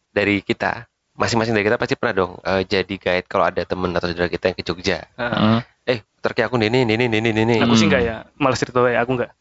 dari 0.10 0.40
kita 0.40 0.88
masing-masing 1.14 1.52
dari 1.52 1.62
kita 1.64 1.76
pasti 1.76 1.94
pernah 1.94 2.16
dong 2.16 2.32
eh, 2.40 2.64
jadi 2.64 2.90
guide 2.90 3.28
kalau 3.28 3.46
ada 3.46 3.62
temen 3.62 3.92
atau 3.92 4.08
saudara 4.08 4.26
kita 4.28 4.50
yang 4.50 4.58
ke 4.58 4.64
Jogja. 4.64 5.04
Nah, 5.14 5.30
Hmm. 5.30 5.60
Eh, 5.84 6.00
terki 6.18 6.42
aku 6.42 6.56
ini 6.56 6.72
ini 6.80 6.96
ini 6.96 7.12
ini 7.12 7.30
ini. 7.30 7.56
Aku 7.60 7.76
sih 7.76 7.86
enggak 7.86 8.02
ya, 8.02 8.16
malas 8.36 8.56
cerita 8.56 8.80
ya, 8.88 9.04
aku 9.04 9.20
enggak. 9.20 9.36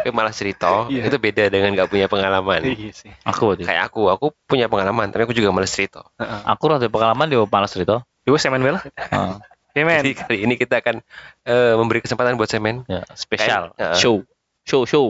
Eh, 0.00 0.08
malah 0.08 0.32
cerita 0.32 0.88
Iya. 0.88 1.04
itu 1.04 1.20
beda 1.20 1.52
dengan 1.52 1.76
nggak 1.76 1.86
punya 1.86 2.08
pengalaman. 2.08 2.64
Iya 2.64 2.96
sih. 2.96 3.12
Aku 3.22 3.52
berarti. 3.52 3.68
Kayak 3.68 3.92
aku, 3.92 4.08
aku 4.08 4.26
punya 4.42 4.66
pengalaman, 4.66 5.12
tapi 5.12 5.28
aku 5.28 5.36
juga 5.36 5.52
malas 5.52 5.68
cerita. 5.68 6.00
Heeh. 6.16 6.40
Aku 6.48 6.64
rada 6.64 6.88
pengalaman 6.88 7.28
di 7.28 7.36
males 7.36 7.68
cerita. 7.68 8.00
Wes 8.24 8.40
semen 8.40 8.64
bela. 8.64 8.80
Heeh. 8.80 9.32
Ya 9.76 9.82
men. 9.84 10.00
Jadi 10.00 10.12
kali 10.16 10.36
ini 10.42 10.54
kita 10.56 10.80
akan 10.80 11.04
eh, 11.44 11.74
memberi 11.76 12.00
kesempatan 12.00 12.34
buat 12.34 12.48
semen. 12.48 12.88
Ya, 12.88 13.04
spesial. 13.12 13.76
Kayak- 13.76 14.00
Show. 14.00 14.24
Show 14.64 14.88
show. 14.88 15.06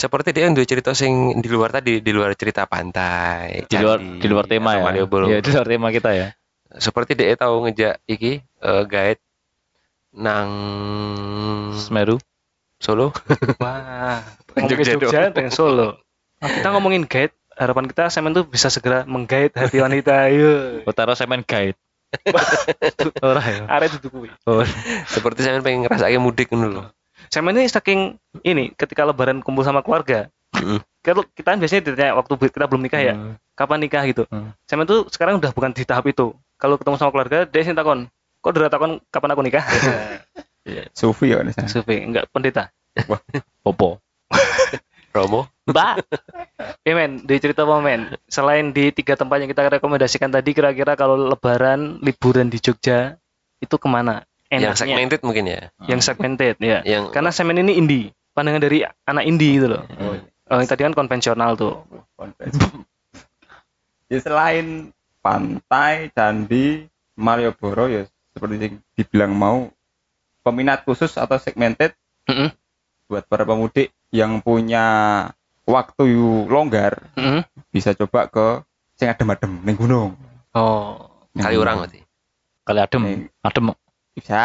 Seperti 0.00 0.32
dia 0.32 0.48
yang 0.48 0.56
dua 0.56 0.64
cerita 0.64 0.96
sing 0.96 1.44
di 1.44 1.48
luar 1.52 1.76
tadi, 1.76 2.00
di 2.00 2.08
luar 2.08 2.32
cerita 2.32 2.64
pantai, 2.64 3.68
Di 3.68 3.76
luar 3.76 4.00
candi, 4.00 4.16
di 4.24 4.26
luar 4.32 4.48
tema 4.48 4.80
ya. 4.80 4.84
Malioboro. 4.88 5.28
Ya, 5.28 5.44
di 5.44 5.52
luar 5.52 5.68
tema 5.68 5.92
kita 5.92 6.16
ya. 6.16 6.32
Seperti 6.72 7.12
dia 7.20 7.36
tahu 7.36 7.68
ngejak 7.68 8.00
iki 8.08 8.40
eh, 8.40 8.82
guide 8.88 9.20
nang 10.16 10.48
Semeru. 11.76 12.16
Solo. 12.80 13.12
Wah. 13.60 14.24
Jogja. 14.72 14.96
Jogja 14.96 15.28
dengan 15.36 15.52
Solo. 15.52 16.00
Nah, 16.40 16.48
kita 16.48 16.72
ngomongin 16.72 17.04
guide, 17.04 17.36
harapan 17.60 17.84
kita 17.84 18.08
semen 18.08 18.32
tuh 18.32 18.48
bisa 18.48 18.72
segera 18.72 19.04
menggait 19.04 19.52
hati 19.52 19.84
wanita. 19.84 20.32
Ayo. 20.32 20.80
Utara 20.88 21.12
Semen 21.12 21.44
Guide. 21.44 21.76
Ora 23.28 23.44
ya. 23.44 23.68
Arek 23.68 24.00
duduk 24.00 24.10
kuwi. 24.16 24.28
Oh, 24.48 24.64
Seperti 25.04 25.44
saya 25.44 25.60
pengen 25.60 25.84
ngerasake 25.84 26.16
mudik 26.16 26.48
ngono 26.48 26.66
lho. 26.72 26.82
Semen 27.30 27.54
ini 27.54 27.70
saking 27.70 28.18
ini 28.42 28.74
ketika 28.74 29.06
lebaran 29.06 29.40
kumpul 29.40 29.62
sama 29.62 29.86
keluarga. 29.86 30.26
Mm. 30.50 30.82
Kalau 31.06 31.22
kita 31.38 31.54
kan 31.54 31.58
biasanya 31.62 31.82
ditanya 31.86 32.12
waktu 32.18 32.32
kita 32.36 32.66
belum 32.66 32.82
nikah 32.82 33.00
ya, 33.00 33.14
kapan 33.54 33.78
nikah 33.86 34.02
gitu. 34.04 34.26
Hmm. 34.28 34.52
Semen 34.66 34.84
tuh 34.84 35.06
sekarang 35.08 35.38
udah 35.38 35.54
bukan 35.54 35.70
di 35.70 35.86
tahap 35.86 36.10
itu. 36.10 36.34
Kalau 36.60 36.76
ketemu 36.76 36.98
sama 37.00 37.14
keluarga, 37.14 37.48
dia 37.48 37.62
sih 37.64 37.72
takon, 37.72 38.10
kok 38.44 38.50
udah 38.52 38.68
takon 38.68 39.00
kapan 39.08 39.32
aku 39.32 39.42
nikah? 39.46 39.64
Sufi 40.92 41.32
ya 41.32 41.40
nih. 41.40 41.56
Survei, 41.66 42.04
enggak 42.04 42.28
pendeta. 42.28 42.68
Popo. 43.64 44.02
Romo. 45.10 45.50
Mbak. 45.66 45.94
Ya 46.86 46.92
men, 46.94 47.26
di 47.26 47.34
cerita 47.42 47.66
apa 47.66 47.82
men? 47.82 48.14
Selain 48.30 48.70
di 48.70 48.94
tiga 48.94 49.18
tempat 49.18 49.42
yang 49.42 49.50
kita 49.50 49.66
rekomendasikan 49.66 50.30
tadi, 50.30 50.54
kira-kira 50.54 50.94
kalau 50.94 51.18
lebaran, 51.18 51.98
liburan 51.98 52.46
di 52.46 52.62
Jogja, 52.62 53.18
itu 53.58 53.74
ke 53.74 53.88
mana? 53.90 54.22
Yang 54.50 54.60
Enaknya. 54.66 54.80
segmented 54.82 55.20
mungkin 55.22 55.44
ya. 55.46 55.60
Yang 55.86 56.00
segmented, 56.10 56.54
ya. 56.58 56.82
Yang 56.82 57.14
Karena 57.14 57.30
semen 57.30 57.62
ini 57.62 57.78
indie. 57.78 58.10
Pandangan 58.34 58.62
dari 58.62 58.82
anak 58.82 59.24
indie 59.26 59.58
gitu 59.58 59.66
loh. 59.70 59.82
Oh, 59.96 60.18
Oh, 60.50 60.58
yang 60.58 60.66
tadi 60.66 60.82
kan 60.82 60.94
konvensional 60.98 61.54
tuh. 61.54 61.86
ya 64.10 64.18
selain 64.18 64.90
pantai, 65.22 66.10
candi, 66.10 66.90
Malioboro 67.14 67.86
ya 67.86 68.02
seperti 68.34 68.54
yang 68.58 68.74
dibilang 68.98 69.30
mau 69.30 69.70
peminat 70.40 70.82
khusus 70.82 71.14
atau 71.14 71.36
segmented 71.36 71.92
Mm-mm. 72.26 72.50
buat 73.06 73.28
para 73.28 73.44
pemudik 73.44 73.92
yang 74.10 74.40
punya 74.40 74.82
waktu 75.68 76.16
longgar 76.48 76.98
Mm-mm. 77.14 77.46
bisa 77.70 77.92
coba 77.94 78.26
ke 78.26 78.64
sing 78.96 79.06
adem-adem 79.06 79.54
ning 79.62 79.76
gunung. 79.78 80.16
Oh, 80.50 81.12
kali 81.36 81.54
gunung. 81.54 81.62
orang 81.62 81.76
berarti. 81.86 82.00
Kali 82.66 82.80
adem. 82.82 83.02
Adem. 83.44 83.66
Bisa. 84.12 84.44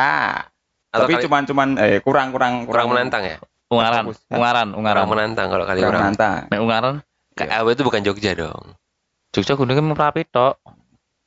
Atau 0.89 1.05
Tapi 1.07 1.13
kali- 1.19 1.23
cuman 1.27 1.41
cuman 1.43 1.67
eh 1.77 1.99
kurang 1.99 2.31
kurang 2.31 2.53
kurang 2.65 2.87
menantang 2.89 3.23
ya. 3.23 3.37
Ungaran. 3.67 4.03
Fokus. 4.07 4.19
Ungaran. 4.29 4.67
Ungaran. 4.71 5.03
Kurang 5.03 5.11
menantang 5.11 5.47
kalau 5.49 5.65
kali 5.65 5.79
kurang 5.81 6.01
menantang. 6.05 6.41
Nek 6.47 6.59
Ungaran. 6.61 6.95
KAW 7.35 7.67
itu 7.67 7.83
bukan 7.83 8.01
Jogja 8.01 8.31
dong. 8.31 8.77
Jogja 9.31 9.53
gunungnya 9.53 9.83
merapi 9.83 10.23
tok. 10.23 10.55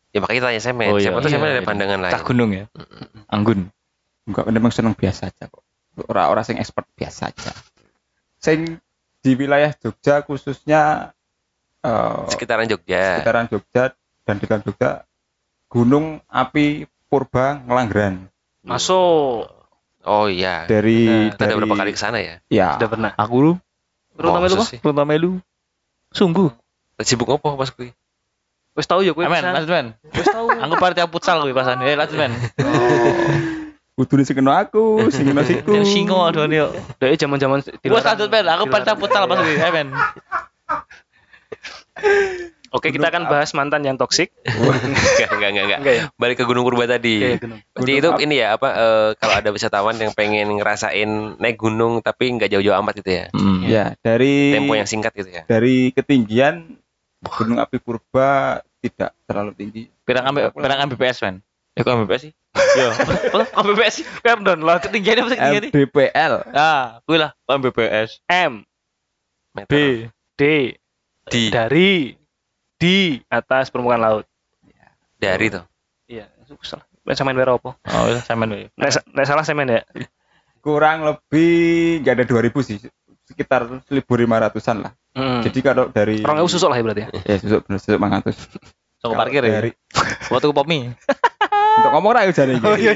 Ya 0.09 0.25
makanya 0.25 0.49
tanya 0.49 0.61
semen. 0.63 0.89
Oh, 0.89 0.97
iya. 0.97 1.13
Siapa 1.13 1.21
tuh 1.21 1.29
semen 1.29 1.45
Iya, 1.45 1.53
ada 1.53 1.61
iya. 1.61 1.69
pandangan 1.69 1.99
lain. 2.01 2.13
Cah 2.17 2.23
gunung 2.25 2.51
ya. 2.51 2.65
Anggun. 3.29 3.69
Enggak, 4.25 4.45
memang 4.49 4.73
seneng 4.73 4.97
biasa 4.97 5.29
aja 5.29 5.45
kok. 5.47 5.61
Orang-orang 6.09 6.45
sing 6.45 6.57
expert 6.57 6.89
biasa 6.95 7.29
aja. 7.29 7.53
Sing 8.41 8.81
di 9.21 9.33
wilayah 9.35 9.75
Jogja 9.75 10.25
khususnya 10.25 11.13
eh, 11.79 12.21
Sekitaran 12.33 12.65
Jogja. 12.65 13.21
sekitaran 13.21 13.47
Jogja 13.47 13.93
dan 14.25 14.35
di 14.39 14.47
Jogja 14.49 15.05
Gunung 15.69 16.25
Api 16.25 16.89
Purba 17.09 17.65
Ngelanggeran 17.65 18.29
masuk. 18.69 19.49
Oh 20.05 20.29
iya. 20.29 20.69
dari 20.69 21.33
Kita 21.33 21.49
dari 21.49 21.57
udah 21.57 21.65
berapa 21.65 21.77
kali 21.85 21.93
ke 21.97 22.01
sana 22.01 22.19
ya? 22.21 22.41
ya 22.49 22.79
Sudah 22.79 22.89
pernah. 22.89 23.11
Aku 23.17 23.37
lu. 23.41 23.53
Kok. 24.17 24.69
sih? 24.69 24.79
Pertama 24.81 25.09
melu. 25.09 25.41
Sungguh. 26.13 26.53
Sibuk 27.01 27.29
ngopo 27.29 27.57
pas 27.57 27.71
kuwi? 27.71 27.93
Wes 28.75 28.87
tahu 28.87 29.03
ya 29.03 29.15
kowe 29.15 29.27
Amen, 29.27 29.43
lanjut 29.43 29.71
men. 29.71 29.87
Wes 30.15 30.27
tahu. 30.27 30.51
Aku 30.51 30.75
partai 30.79 31.07
futsal 31.11 31.43
kuwi 31.43 31.55
pasan. 31.55 31.83
Eh, 31.83 31.95
lanjut 31.95 32.19
men. 32.19 32.33
kudu 33.99 34.23
sing 34.23 34.39
kena 34.39 34.63
aku 34.63 35.11
sing 35.11 35.27
kena 35.27 35.43
siku 35.49 35.75
Yang 35.75 35.91
singo 35.91 36.23
aduh 36.23 36.47
nih. 36.47 36.71
Dari 37.03 37.19
zaman-zaman 37.19 37.67
Wes 37.67 38.05
lanjut 38.07 38.29
men. 38.31 38.47
Aku 38.49 38.65
partai 38.71 38.95
futsal 38.99 39.27
pas 39.27 39.39
kuwi. 39.39 39.57
Eh 39.59 39.71
men. 39.71 39.89
Oke, 42.69 42.93
kita 42.93 43.09
akan 43.09 43.29
bahas 43.33 43.51
mantan 43.57 43.81
yang 43.85 43.97
toksik. 43.97 44.29
Enggak, 44.49 45.31
enggak, 45.35 45.51
enggak, 45.51 45.65
enggak. 45.65 45.81
Enggak 45.81 45.95
ya? 45.95 46.05
Balik 46.21 46.37
ke 46.41 46.45
Gunung 46.45 46.65
Purba 46.69 46.85
tadi. 46.85 47.17
Iya, 47.21 47.41
gunung. 47.41 47.59
Berarti 47.73 47.93
itu 47.97 48.09
ini 48.25 48.35
ya 48.39 48.47
apa 48.55 48.69
eh, 48.77 49.09
kalau 49.17 49.35
ada 49.35 49.49
wisatawan 49.51 49.97
yang 49.97 50.13
pengen 50.13 50.49
ngerasain 50.61 51.41
naik 51.41 51.57
gunung 51.57 52.05
tapi 52.05 52.29
nggak 52.37 52.53
jauh-jauh 52.53 52.77
amat 52.85 53.01
gitu 53.01 53.11
ya. 53.11 53.25
Hmm. 53.33 53.65
ya 53.65 53.85
dari 54.05 54.53
Tempo 54.53 54.77
yang 54.77 54.89
singkat 54.89 55.13
gitu 55.17 55.31
ya. 55.33 55.43
dari 55.49 55.91
ketinggian 55.97 56.79
Gunung 57.19 57.59
Api 57.59 57.83
Purba 57.83 58.63
tidak 58.79 59.11
terlalu 59.27 59.53
tinggi 59.59 59.83
Pirang 60.07 60.25
ambek 60.33 60.55
pirang 60.57 60.81
ambek 60.81 60.97
BPS 60.97 61.21
men. 61.21 61.37
Eh 61.77 61.85
kok 61.85 61.95
BPS 62.01 62.23
sih? 62.31 62.33
Yo. 62.81 62.89
Kok 63.55 63.65
BPS 63.71 63.95
sih? 64.03 64.05
Pardon 64.25 64.59
lah 64.65 64.81
ketinggiannya 64.81 65.23
apa 65.23 65.31
sih 65.31 65.39
ketinggiannya? 65.39 65.71
MDPL 65.77 66.33
Ah, 66.57 67.05
kuwi 67.05 67.19
lah, 67.21 67.31
BPS. 67.45 68.25
M 68.27 68.65
Meter. 69.53 69.69
B. 69.69 69.75
D 70.39 70.43
Di 71.29 71.53
dari 71.53 72.18
di 72.79 72.97
atas 73.27 73.69
permukaan 73.69 74.01
laut. 74.01 74.25
dari 75.15 75.51
tuh. 75.51 75.67
Iya, 76.07 76.31
salah. 76.63 76.87
Nek 77.03 77.13
Semen 77.13 77.35
wero 77.35 77.59
apa? 77.59 77.75
Oh, 77.75 78.07
iya, 78.07 78.23
kuwi. 78.49 78.71
Nek 78.73 79.03
nek 79.09 79.27
salah 79.27 79.43
semen 79.43 79.67
ya. 79.69 79.83
kurang 80.59 81.03
lebih 81.03 81.55
nggak 82.01 82.15
ada 82.15 82.25
2000 82.25 82.51
sih 82.61 82.79
sekitar 83.25 83.83
1500-an 83.87 84.77
lah 84.81 84.93
Hmm. 85.15 85.41
jadi 85.41 85.59
kalau 85.65 85.85
dari 85.89 86.21
Orang 86.21 86.47
susuk 86.47 86.67
lah 86.67 86.77
ya 86.77 86.85
berarti 86.85 87.03
ya. 87.03 87.11
ya 87.25 87.37
susuk 87.37 87.61
bener 87.65 87.79
susuk 87.79 87.97
500 87.97 88.35
Sok 88.99 89.11
parkir 89.15 89.43
ya. 89.43 89.51
dari- 89.57 89.75
Waktu 90.31 90.47
ke 90.47 90.55
Pomi. 90.55 90.79
untuk 91.75 91.91
ngomong 91.91 92.13
rayu 92.13 92.31
jane 92.31 92.55
iki. 92.55 92.67
iya 92.77 92.93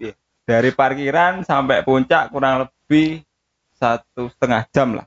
iya. 0.00 0.12
dari 0.42 0.70
parkiran 0.70 1.42
sampai 1.42 1.82
puncak 1.82 2.30
kurang 2.30 2.64
lebih 2.64 3.22
satu 3.72 4.30
setengah 4.30 4.66
jam 4.68 4.94
lah 4.94 5.06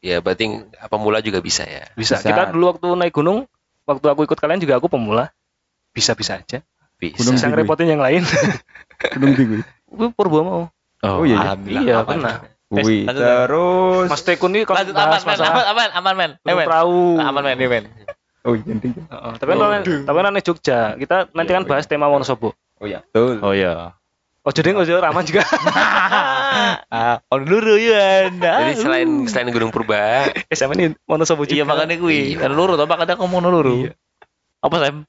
Ya 0.00 0.24
berarti 0.24 0.64
pemula 0.88 1.20
juga 1.20 1.44
bisa 1.44 1.68
ya. 1.68 1.84
Bisa. 1.92 2.16
Bisa. 2.16 2.32
Kita 2.32 2.52
dulu 2.52 2.72
waktu 2.72 2.88
naik 2.96 3.12
gunung, 3.12 3.44
waktu 3.84 4.06
aku 4.08 4.24
ikut 4.24 4.38
kalian 4.40 4.60
juga 4.60 4.80
aku 4.80 4.88
pemula. 4.88 5.28
Bisa-bisa 5.92 6.40
aja. 6.40 6.64
Bisa. 6.96 7.20
Gunung 7.20 7.36
Bisa 7.36 7.48
ngerepotin 7.52 7.88
yang 7.88 8.00
lain. 8.00 8.24
gunung 9.16 9.32
tinggi 9.36 9.60
Gue 9.90 10.08
purba 10.12 10.40
mau. 10.40 10.62
Oh, 11.00 11.24
iya, 11.24 11.56
iya. 11.64 11.80
Iya, 11.80 11.94
Aman. 12.04 12.08
pernah. 12.08 12.34
Wih, 12.70 13.02
lanjut, 13.02 13.18
terus 13.26 14.06
Mas 14.06 14.22
Tekun 14.22 14.54
ini 14.54 14.62
kalau 14.62 14.78
Lanjut 14.78 14.94
aman, 14.94 15.18
masalah 15.26 15.50
Aman, 15.50 15.66
aman, 15.74 15.88
aman, 15.90 16.14
men. 16.14 16.32
Eh, 16.46 16.54
men. 16.54 16.66
perahu. 16.70 17.18
Aman, 17.18 17.42
men, 17.42 17.58
iya, 17.58 17.66
men. 17.66 17.84
oh 18.46 18.54
iya 18.54 18.74
tinggi. 18.78 19.00
Heeh, 19.10 19.32
Tapi 19.42 19.50
kan 19.58 19.82
tapi 19.82 20.16
kan 20.22 20.30
naik 20.30 20.46
Jogja. 20.46 20.78
Kita 20.94 21.16
nanti 21.34 21.50
kan 21.50 21.66
bahas 21.66 21.90
tema 21.90 22.06
Wonosobo. 22.06 22.54
oh 22.80 22.86
iya 22.86 23.02
betul 23.02 23.42
Oh 23.42 23.50
iya. 23.50 23.98
Oh 24.40 24.48
jadi 24.50 24.72
nggak 24.72 24.88
usah 24.88 25.04
raman 25.04 25.24
juga. 25.24 25.44
Ah, 26.90 27.22
on 27.30 27.46
luru 27.46 27.78
ya. 27.78 28.26
Jadi 28.26 28.74
selain 28.74 29.06
selain 29.30 29.54
Gunung 29.54 29.70
Purba, 29.70 30.26
Eh 30.50 30.58
sama 30.58 30.74
ini 30.74 30.90
Wonosobo 31.06 31.46
juga. 31.46 31.54
Iya 31.54 31.64
makanya 31.64 31.94
kuwi. 31.96 32.34
Iya. 32.34 32.42
Kan 32.42 32.58
luru 32.58 32.74
toh 32.74 32.90
makanya 32.90 33.14
aku 33.14 33.30
mau 33.30 33.38
luru. 33.38 33.86
Apa 34.58 34.76
Sam? 34.82 35.06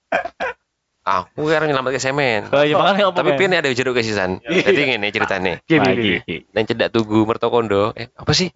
aku 1.01 1.49
sekarang 1.49 1.73
nyelamat 1.73 1.97
ke 1.97 1.99
semen. 1.99 2.45
Oh 2.53 2.61
iya 2.61 2.77
makanya 2.77 3.09
apa? 3.09 3.17
Tapi 3.25 3.33
pian 3.35 3.57
ada 3.57 3.73
jeruk 3.73 3.97
ke 3.97 4.05
sisan. 4.05 4.37
Jadi 4.45 4.81
ngene 4.85 5.09
ceritane. 5.09 5.65
Gini, 5.65 5.81
Nah, 5.81 5.93
gini. 5.97 6.21
iki. 6.21 6.35
Nang 6.53 6.65
cedak 6.69 6.93
tugu 6.93 7.25
Mertokondo. 7.25 7.97
Eh, 7.97 8.13
apa 8.13 8.31
sih? 8.31 8.53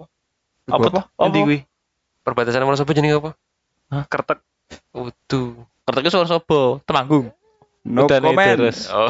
Apa 0.70 0.86
tuh? 0.94 1.04
Endi 1.18 1.40
Apa? 1.42 1.46
kuwi? 1.50 1.58
Perbatasan 2.22 2.62
Wonosobo 2.62 2.94
jenenge 2.94 3.18
apa? 3.18 3.32
Kertek. 4.06 4.40
Utuh. 4.94 5.66
Kerteknya 5.84 6.12
suara 6.14 6.30
sobo, 6.30 6.82
temanggung. 6.86 7.34
no 7.82 8.06
comment 8.06 8.54
terus. 8.58 8.90
Oh. 8.94 9.10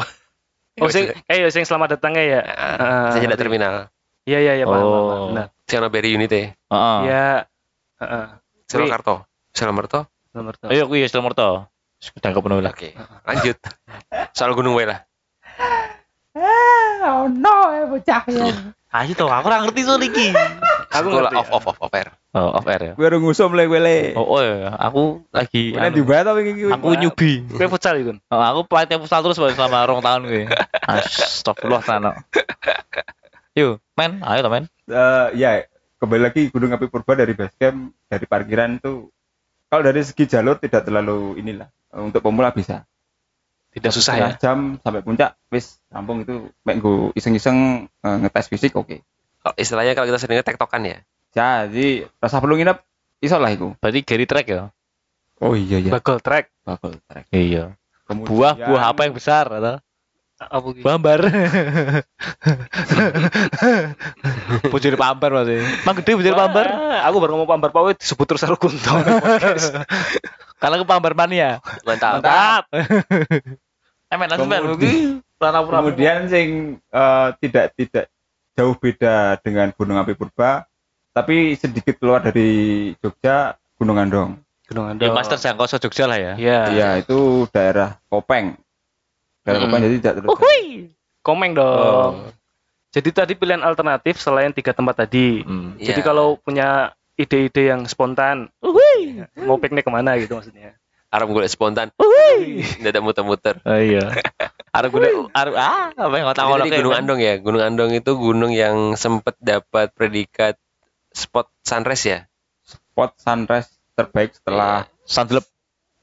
Oh 0.76 0.92
sing 0.92 1.08
eh 1.08 1.36
ya 1.40 1.48
sing 1.48 1.64
selamat 1.64 1.96
datang 1.96 2.12
ya. 2.20 2.44
Ah, 2.44 3.08
Saya 3.12 3.24
cedak 3.24 3.40
ngerti. 3.40 3.42
terminal. 3.48 3.74
Iya 4.28 4.38
iya 4.44 4.52
iya 4.60 4.66
paham. 4.68 4.84
Oh. 4.84 5.32
ono 5.32 5.88
beri 5.88 6.12
unit 6.12 6.32
e. 6.32 6.52
Heeh. 6.52 6.98
Iya. 7.08 7.48
Heeh. 8.02 8.26
Surakarta. 8.68 9.24
Nomor 10.36 10.52
tuh. 10.60 10.68
Ayo 10.68 10.84
kuwi 10.84 11.08
Selamat 11.08 11.32
to. 11.32 11.50
Sudah 11.96 12.28
kau 12.36 12.44
penuh 12.44 12.60
lah. 12.60 12.76
Oke. 12.76 12.92
Lanjut. 13.24 13.56
Soal 14.36 14.52
gunung 14.52 14.76
wae 14.76 14.84
lah. 14.84 15.00
oh 17.06 17.32
no 17.32 17.72
eh 17.72 17.88
bocah 17.88 18.22
ya 18.28 18.52
Ayo 18.96 19.12
toh, 19.12 19.28
aku 19.28 19.48
ora 19.52 19.60
ngerti 19.60 19.80
soal 19.84 20.00
iki. 20.04 20.32
Aku 20.92 21.12
ngerti, 21.12 21.36
off 21.36 21.48
ya. 21.48 21.56
off 21.56 21.64
off 21.68 21.78
off 21.84 21.92
air. 21.92 22.08
Oh, 22.36 22.52
off 22.52 22.68
air 22.68 22.82
ya. 22.82 22.92
gue 22.92 23.08
ngusum 23.16 23.56
le 23.56 23.64
gue 23.64 23.80
le 23.80 24.12
Oh, 24.12 24.36
oh 24.36 24.40
ya, 24.44 24.68
aku 24.76 25.24
lagi 25.32 25.72
Mana 25.72 25.88
anu, 25.88 25.96
di 25.96 26.02
bawah 26.04 26.22
tapi 26.36 26.40
iki 26.52 26.68
aku 26.68 26.88
nyubi. 27.00 27.32
Gue 27.48 27.64
futsal 27.72 27.96
itu. 27.96 28.12
Oh, 28.28 28.42
aku 28.44 28.68
pelatih 28.68 29.00
futsal 29.00 29.24
terus 29.24 29.40
Bang, 29.40 29.56
selama 29.56 29.88
rong 29.88 30.04
tahun 30.04 30.28
gue. 30.28 30.44
Astagfirullah 30.84 31.80
tenan. 31.80 32.20
Yuk, 33.56 33.80
men, 33.96 34.20
ayo 34.20 34.44
to 34.44 34.52
men. 34.52 34.68
Eh, 34.84 35.26
ya 35.40 35.64
kembali 35.96 36.22
lagi 36.28 36.52
Gunung 36.52 36.76
Api 36.76 36.92
Purba 36.92 37.16
dari 37.16 37.32
base 37.32 37.56
camp 37.56 37.96
dari 38.04 38.28
parkiran 38.28 38.76
itu 38.76 39.08
kalau 39.72 39.82
dari 39.82 40.04
segi 40.04 40.28
jalur 40.28 40.60
tidak 40.60 40.84
terlalu 40.84 41.40
inilah 41.40 41.72
untuk 41.96 42.20
pemula 42.20 42.52
bisa 42.52 42.84
Tidak 43.72 43.92
susah 43.92 44.14
ya. 44.16 44.28
Jam 44.36 44.76
sampai 44.80 45.00
puncak 45.00 45.40
wis 45.48 45.80
rampung 45.88 46.20
itu 46.20 46.52
mek 46.68 46.80
nggo 46.80 47.16
iseng-iseng 47.16 47.88
eh, 47.88 48.16
ngetes 48.24 48.52
fisik 48.52 48.76
oke 48.76 49.00
Kalau 49.40 49.54
istilahnya 49.56 49.96
kalau 49.96 50.06
kita 50.12 50.20
seringnya 50.20 50.44
tektokan 50.44 50.84
ya. 50.84 51.00
Jadi 51.36 51.86
rasa 52.16 52.40
perlu 52.40 52.56
nginep 52.56 52.80
iso 53.18 53.36
lah 53.36 53.52
itu 53.52 53.76
Berarti 53.76 54.00
Gary 54.00 54.24
track 54.24 54.46
ya. 54.48 54.72
oh 55.38 55.52
iya 55.52 55.76
iya 55.78 55.92
Bagol 55.92 56.16
track. 56.18 56.48
bakal 56.62 56.96
trek 57.04 57.28
Iya. 57.28 57.76
Kemudian- 58.04 58.32
Buah-buah 58.32 58.82
apa 58.86 59.00
yang 59.04 59.12
besar 59.12 59.44
atau? 59.46 59.76
Apa 60.36 60.68
gitu? 60.70 60.84
Bambar. 60.84 61.20
bujur 64.68 64.94
pambar 64.94 65.30
masih. 65.34 65.64
Mang 65.82 65.96
gede 65.96 66.12
bujur 66.12 66.34
pambar. 66.34 66.66
Aku 67.02 67.16
baru 67.18 67.30
ngomong 67.34 67.48
pambar 67.48 67.70
Pak 67.70 67.98
disebut 67.98 68.26
terus 68.26 68.44
aku 68.44 68.68
kunto. 68.68 68.92
Kalau 70.56 70.76
ke 70.76 70.86
pambar 70.86 71.12
mania. 71.14 71.60
Mantap. 71.82 72.20
Mantap. 72.20 72.62
Emen 74.12 74.26
langsung. 74.28 74.48
Kemudian- 74.48 75.24
Pura-pura. 75.36 75.84
kemudian 75.84 76.28
sing 76.28 76.48
eh, 76.80 77.28
tidak 77.40 77.76
tidak 77.76 78.08
jauh 78.56 78.72
beda 78.72 79.36
dengan 79.40 79.68
Gunung 79.70 80.00
Api 80.00 80.16
Purba 80.16 80.64
tapi 81.16 81.56
sedikit 81.56 81.96
keluar 81.96 82.20
dari 82.20 82.92
Jogja 83.00 83.56
Gunung 83.80 83.96
Andong 83.96 84.36
Gunung 84.68 84.84
Ya 84.84 84.92
Andong. 84.92 85.14
Master 85.16 85.38
Jangkauan 85.40 85.80
Jogja 85.80 86.04
lah 86.04 86.18
ya. 86.20 86.32
Iya. 86.36 86.60
Iya 86.74 86.88
itu 87.00 87.48
daerah 87.48 87.96
Kopeng 88.12 88.60
daerah 89.40 89.64
Mm-mm. 89.64 89.72
Kopeng 89.72 89.80
jadi 89.88 89.94
tidak 89.96 90.14
terlalu 90.20 90.30
Uhuy. 90.36 90.62
Komeng 91.24 91.52
dong. 91.56 92.12
Oh. 92.28 92.30
Jadi 92.92 93.08
tadi 93.10 93.32
pilihan 93.34 93.64
alternatif 93.64 94.20
selain 94.20 94.54
tiga 94.54 94.70
tempat 94.70 95.02
tadi. 95.02 95.42
Hmm. 95.42 95.74
Jadi 95.76 96.00
Iya. 96.00 96.06
kalau 96.06 96.38
punya 96.38 96.94
ide-ide 97.18 97.72
yang 97.72 97.82
spontan, 97.88 98.52
uhuy, 98.62 99.26
mau 99.42 99.58
piknik 99.58 99.84
ke 99.84 99.90
mana 99.90 100.14
gitu 100.20 100.36
maksudnya. 100.38 100.76
Arab 101.10 101.32
golek 101.32 101.50
spontan. 101.50 101.90
Tidak 102.76 103.02
muter-muter. 103.02 103.58
Oh 103.64 103.74
iya. 103.80 104.06
Arep 104.76 104.92
gue 104.92 105.08
arep 105.32 105.54
ah 105.56 105.88
apa 105.88 106.14
yang 106.20 106.26
ngono 106.28 106.68
tadi 106.68 106.76
Gunung 106.84 106.96
Andong 107.00 107.20
ya. 107.24 107.34
Gunung 107.40 107.62
Andong 107.64 107.90
itu 107.96 108.12
gunung 108.12 108.52
yang 108.52 108.92
sempat 108.92 109.32
dapat 109.40 109.88
predikat 109.96 110.60
spot 111.16 111.48
sunrise 111.64 112.04
ya. 112.04 112.20
spot 112.60 113.16
sunrise 113.16 113.72
terbaik 113.96 114.36
setelah 114.36 114.84
Sandlep. 115.08 115.48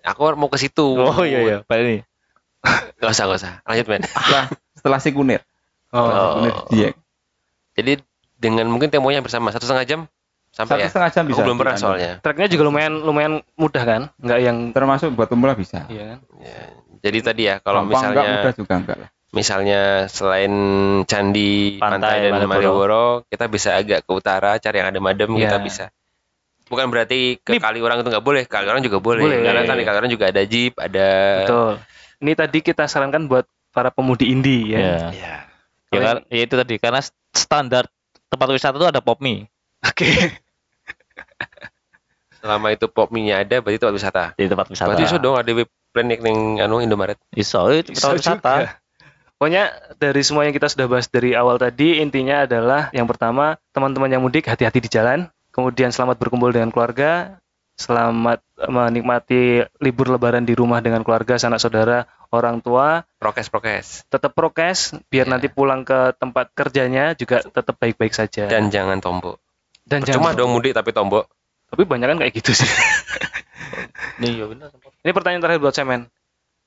Aku 0.02 0.34
mau 0.36 0.50
ke 0.50 0.58
situ. 0.58 0.98
Oh 0.98 1.22
iya 1.24 1.40
iya. 1.46 1.58
Balik 1.70 1.86
nih. 1.86 2.02
Gak 3.04 3.12
usah, 3.14 3.28
gak 3.30 3.40
usah. 3.40 3.54
Lanjut, 3.68 3.88
men. 3.92 4.02
setelah 4.10 4.46
setelah 4.74 5.00
si 5.00 5.14
kunir 5.14 5.44
Oh. 5.94 6.10
kunir 6.42 6.54
Dieng 6.74 6.96
Jadi 7.78 7.94
dengan 8.42 8.66
mungkin 8.66 8.90
temponya 8.90 9.22
bersama 9.22 9.54
satu 9.54 9.70
setengah 9.70 9.86
jam 9.86 10.02
satu 10.54 10.74
sampai 10.74 10.86
ya. 10.86 10.90
setengah 10.90 11.10
jam 11.14 11.24
Aku 11.26 11.32
bisa 11.34 11.42
belum 11.46 11.58
pernah 11.62 11.78
soalnya. 11.78 12.12
Tracknya 12.22 12.50
juga 12.50 12.64
lumayan 12.70 12.94
lumayan 13.02 13.34
mudah 13.58 13.84
kan, 13.86 14.02
nggak 14.22 14.40
yang 14.42 14.58
termasuk 14.74 15.14
buat 15.14 15.26
pemula 15.30 15.54
bisa 15.58 15.86
iya 15.90 16.14
kan. 16.14 16.20
Ya. 16.42 16.58
Jadi 17.10 17.18
tadi 17.26 17.42
ya 17.50 17.56
kalau 17.62 17.86
Gampang 17.86 18.14
enggak 18.14 18.26
misalnya 18.26 18.34
mudah 18.38 18.54
juga 18.58 18.74
enggak 18.78 18.98
lah 19.02 19.10
misalnya 19.34 20.06
selain 20.08 20.54
candi 21.04 21.82
Pantai 21.82 21.98
pantai, 22.22 22.30
dan 22.30 22.46
Malioboro. 22.46 22.54
Malioboro, 22.54 23.06
kita 23.28 23.46
bisa 23.50 23.70
agak 23.76 24.06
ke 24.06 24.12
utara 24.14 24.62
cari 24.62 24.78
yang 24.78 24.94
ada 24.94 25.02
madem 25.02 25.30
Iya. 25.34 25.42
kita 25.44 25.58
bisa. 25.60 25.86
Bukan 26.70 26.88
berarti 26.88 27.42
ke 27.42 27.58
Ini- 27.58 27.62
kali 27.62 27.82
orang 27.82 28.00
itu 28.00 28.10
nggak 28.10 28.24
boleh, 28.24 28.46
kali 28.46 28.66
orang 28.70 28.82
juga 28.82 29.02
boleh. 29.02 29.26
Boleh. 29.26 29.42
Karena 29.42 29.62
kan 29.66 29.76
di 29.76 29.84
kali 29.84 29.98
orang 30.00 30.12
juga 30.14 30.26
ada 30.30 30.42
jeep, 30.46 30.74
ada 30.78 31.10
Betul. 31.44 31.74
Ini 32.24 32.32
tadi 32.38 32.58
kita 32.62 32.88
sarankan 32.88 33.28
buat 33.28 33.44
para 33.74 33.90
pemudi 33.90 34.30
indie 34.30 34.72
ya. 34.72 34.80
Iya. 34.80 34.98
ya. 35.12 35.36
Ya, 35.94 36.00
kan, 36.02 36.18
ya 36.26 36.42
itu 36.42 36.56
tadi 36.56 36.76
karena 36.78 37.02
standar 37.34 37.86
tempat 38.26 38.48
wisata 38.50 38.82
itu 38.82 38.90
ada 38.90 38.98
pop 38.98 39.22
mie 39.22 39.46
Oke. 39.86 40.10
Selama 42.42 42.74
itu 42.74 42.86
pop 42.88 43.08
mie 43.10 43.30
ada 43.30 43.62
berarti 43.62 43.78
tempat 43.78 43.94
wisata. 43.94 44.24
di 44.36 44.46
tempat 44.46 44.68
wisata. 44.68 44.88
Berarti 44.90 45.04
iso 45.06 45.18
dong 45.18 45.38
ada 45.38 45.48
web 45.48 45.70
plan 45.94 46.06
ning 46.06 46.58
anu 46.60 46.82
Indomaret. 46.82 47.16
Iso, 47.32 47.62
itu 47.70 47.94
tempat 47.94 48.14
wisata. 48.18 48.54
juga. 48.58 48.83
Pokoknya 49.44 49.76
dari 50.00 50.24
semua 50.24 50.48
yang 50.48 50.56
kita 50.56 50.72
sudah 50.72 50.88
bahas 50.88 51.12
dari 51.12 51.36
awal 51.36 51.60
tadi 51.60 52.00
intinya 52.00 52.48
adalah 52.48 52.88
yang 52.96 53.04
pertama 53.04 53.60
teman-teman 53.76 54.08
yang 54.08 54.24
mudik 54.24 54.48
hati-hati 54.48 54.80
di 54.80 54.88
jalan, 54.88 55.28
kemudian 55.52 55.92
selamat 55.92 56.16
berkumpul 56.16 56.48
dengan 56.56 56.72
keluarga, 56.72 57.44
selamat 57.76 58.40
menikmati 58.72 59.68
libur 59.84 60.16
lebaran 60.16 60.48
di 60.48 60.56
rumah 60.56 60.80
dengan 60.80 61.04
keluarga, 61.04 61.36
sanak 61.36 61.60
saudara, 61.60 62.08
orang 62.32 62.64
tua, 62.64 63.04
Prokes 63.20 63.52
prokes 63.52 64.08
tetap 64.08 64.32
prokes 64.32 64.96
biar 65.12 65.28
Ya. 65.28 65.36
nanti 65.36 65.52
pulang 65.52 65.84
ke 65.84 66.16
tempat 66.16 66.48
kerjanya 66.56 67.12
juga 67.12 67.44
tetap 67.44 67.76
baik-baik 67.76 68.16
saja. 68.16 68.48
dan 68.48 68.72
jangan 68.72 69.04
tombok. 69.04 69.44
Dan 69.84 70.08
Cuma 70.08 70.32
jangan- 70.32 70.40
dong 70.40 70.56
mudik 70.56 70.72
tapi 70.72 70.96
tombok. 70.96 71.28
Tapi 71.68 71.84
banyak 71.84 72.16
kan 72.16 72.18
kayak 72.24 72.32
gitu 72.32 72.56
sih. 72.56 72.70
Iya 74.24 74.48
benar. 74.48 74.72
Ini 75.04 75.12
pertanyaan 75.12 75.44
terakhir 75.44 75.60
buat 75.60 75.76
Semen. 75.76 76.08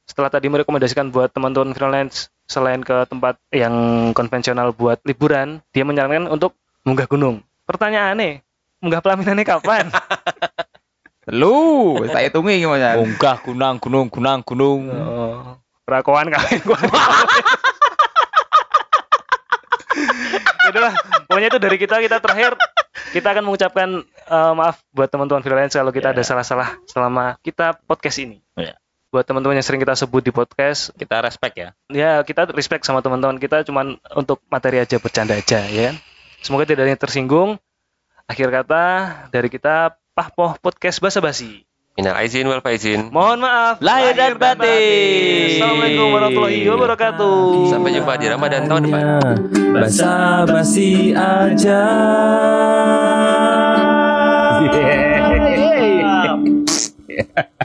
Setelah 0.06 0.30
tadi 0.30 0.46
merekomendasikan 0.46 1.10
buat 1.10 1.34
teman-teman 1.34 1.74
freelance 1.74 2.30
selain 2.46 2.78
ke 2.86 2.94
tempat 3.10 3.42
yang 3.50 3.74
konvensional 4.14 4.70
buat 4.70 5.02
liburan, 5.02 5.58
dia 5.74 5.82
menyarankan 5.82 6.30
untuk 6.30 6.54
munggah 6.86 7.10
gunung. 7.10 7.42
Pertanyaannya, 7.66 8.46
munggah 8.78 9.02
pelaminannya 9.02 9.42
kapan? 9.42 9.90
lu 11.26 11.98
saya 12.06 12.30
hitungi 12.30 12.62
gimana 12.62 13.02
Munggah 13.02 13.42
gunung 13.42 13.82
gunung 13.82 14.06
gunung 14.06 14.46
gunung. 14.46 14.86
oh, 14.94 15.58
rakoan 15.82 16.30
kawin 16.30 16.62
gua. 16.62 16.78
Itulah, 20.70 20.94
pokoknya 21.26 21.50
itu 21.50 21.58
dari 21.58 21.76
kita 21.82 21.98
kita 21.98 22.22
terakhir 22.22 22.54
kita 23.10 23.34
akan 23.34 23.42
mengucapkan 23.42 24.06
eh, 24.06 24.52
maaf 24.54 24.78
buat 24.94 25.10
teman-teman 25.10 25.42
freelance 25.42 25.74
kalau 25.74 25.90
kita 25.90 26.14
ada 26.14 26.22
salah-salah 26.22 26.78
selama 26.86 27.42
kita 27.42 27.74
podcast 27.90 28.22
ini. 28.22 28.38
Iya. 28.54 28.78
Buat 29.16 29.24
teman-teman 29.24 29.56
yang 29.56 29.64
sering 29.64 29.80
kita 29.80 29.96
sebut 29.96 30.20
di 30.20 30.28
podcast 30.28 30.92
Kita 30.92 31.24
respect 31.24 31.56
ya. 31.56 31.72
ya 31.88 32.20
kita 32.20 32.52
respect 32.52 32.84
sama 32.84 33.00
teman-teman 33.00 33.40
kita 33.40 33.64
cuman 33.64 33.96
untuk 34.12 34.44
materi 34.52 34.76
aja 34.76 35.00
bercanda 35.00 35.32
aja 35.32 35.64
ya 35.64 35.88
kan 35.88 35.96
semoga 36.44 36.68
tidak 36.68 36.84
ada 36.84 36.92
yang 36.92 37.00
tersinggung 37.00 37.50
akhir 38.28 38.52
kata 38.52 38.84
dari 39.32 39.48
kita 39.48 39.96
Pahpoh 40.12 40.60
Podcast 40.60 41.00
Basa 41.00 41.24
Basi 41.24 41.64
Minal 41.96 42.12
aizin 42.20 42.44
wal 42.44 42.60
faizin. 42.60 43.08
mohon 43.08 43.40
maaf 43.40 43.80
Lahir 43.80 44.12
dan 44.12 44.36
batin. 44.36 45.64
Assalamualaikum 45.64 46.06
warahmatullahi 46.12 46.68
wabarakatuh 46.68 47.40
Sampai 47.72 47.96
jumpa 47.96 48.20
di 48.20 48.26
Ramadan 48.28 48.68
tahun 48.68 48.82
depan. 48.84 49.32
Basa 49.80 50.44
basi 50.44 51.16
aja. 51.16 51.84
Yeah. 57.16 57.48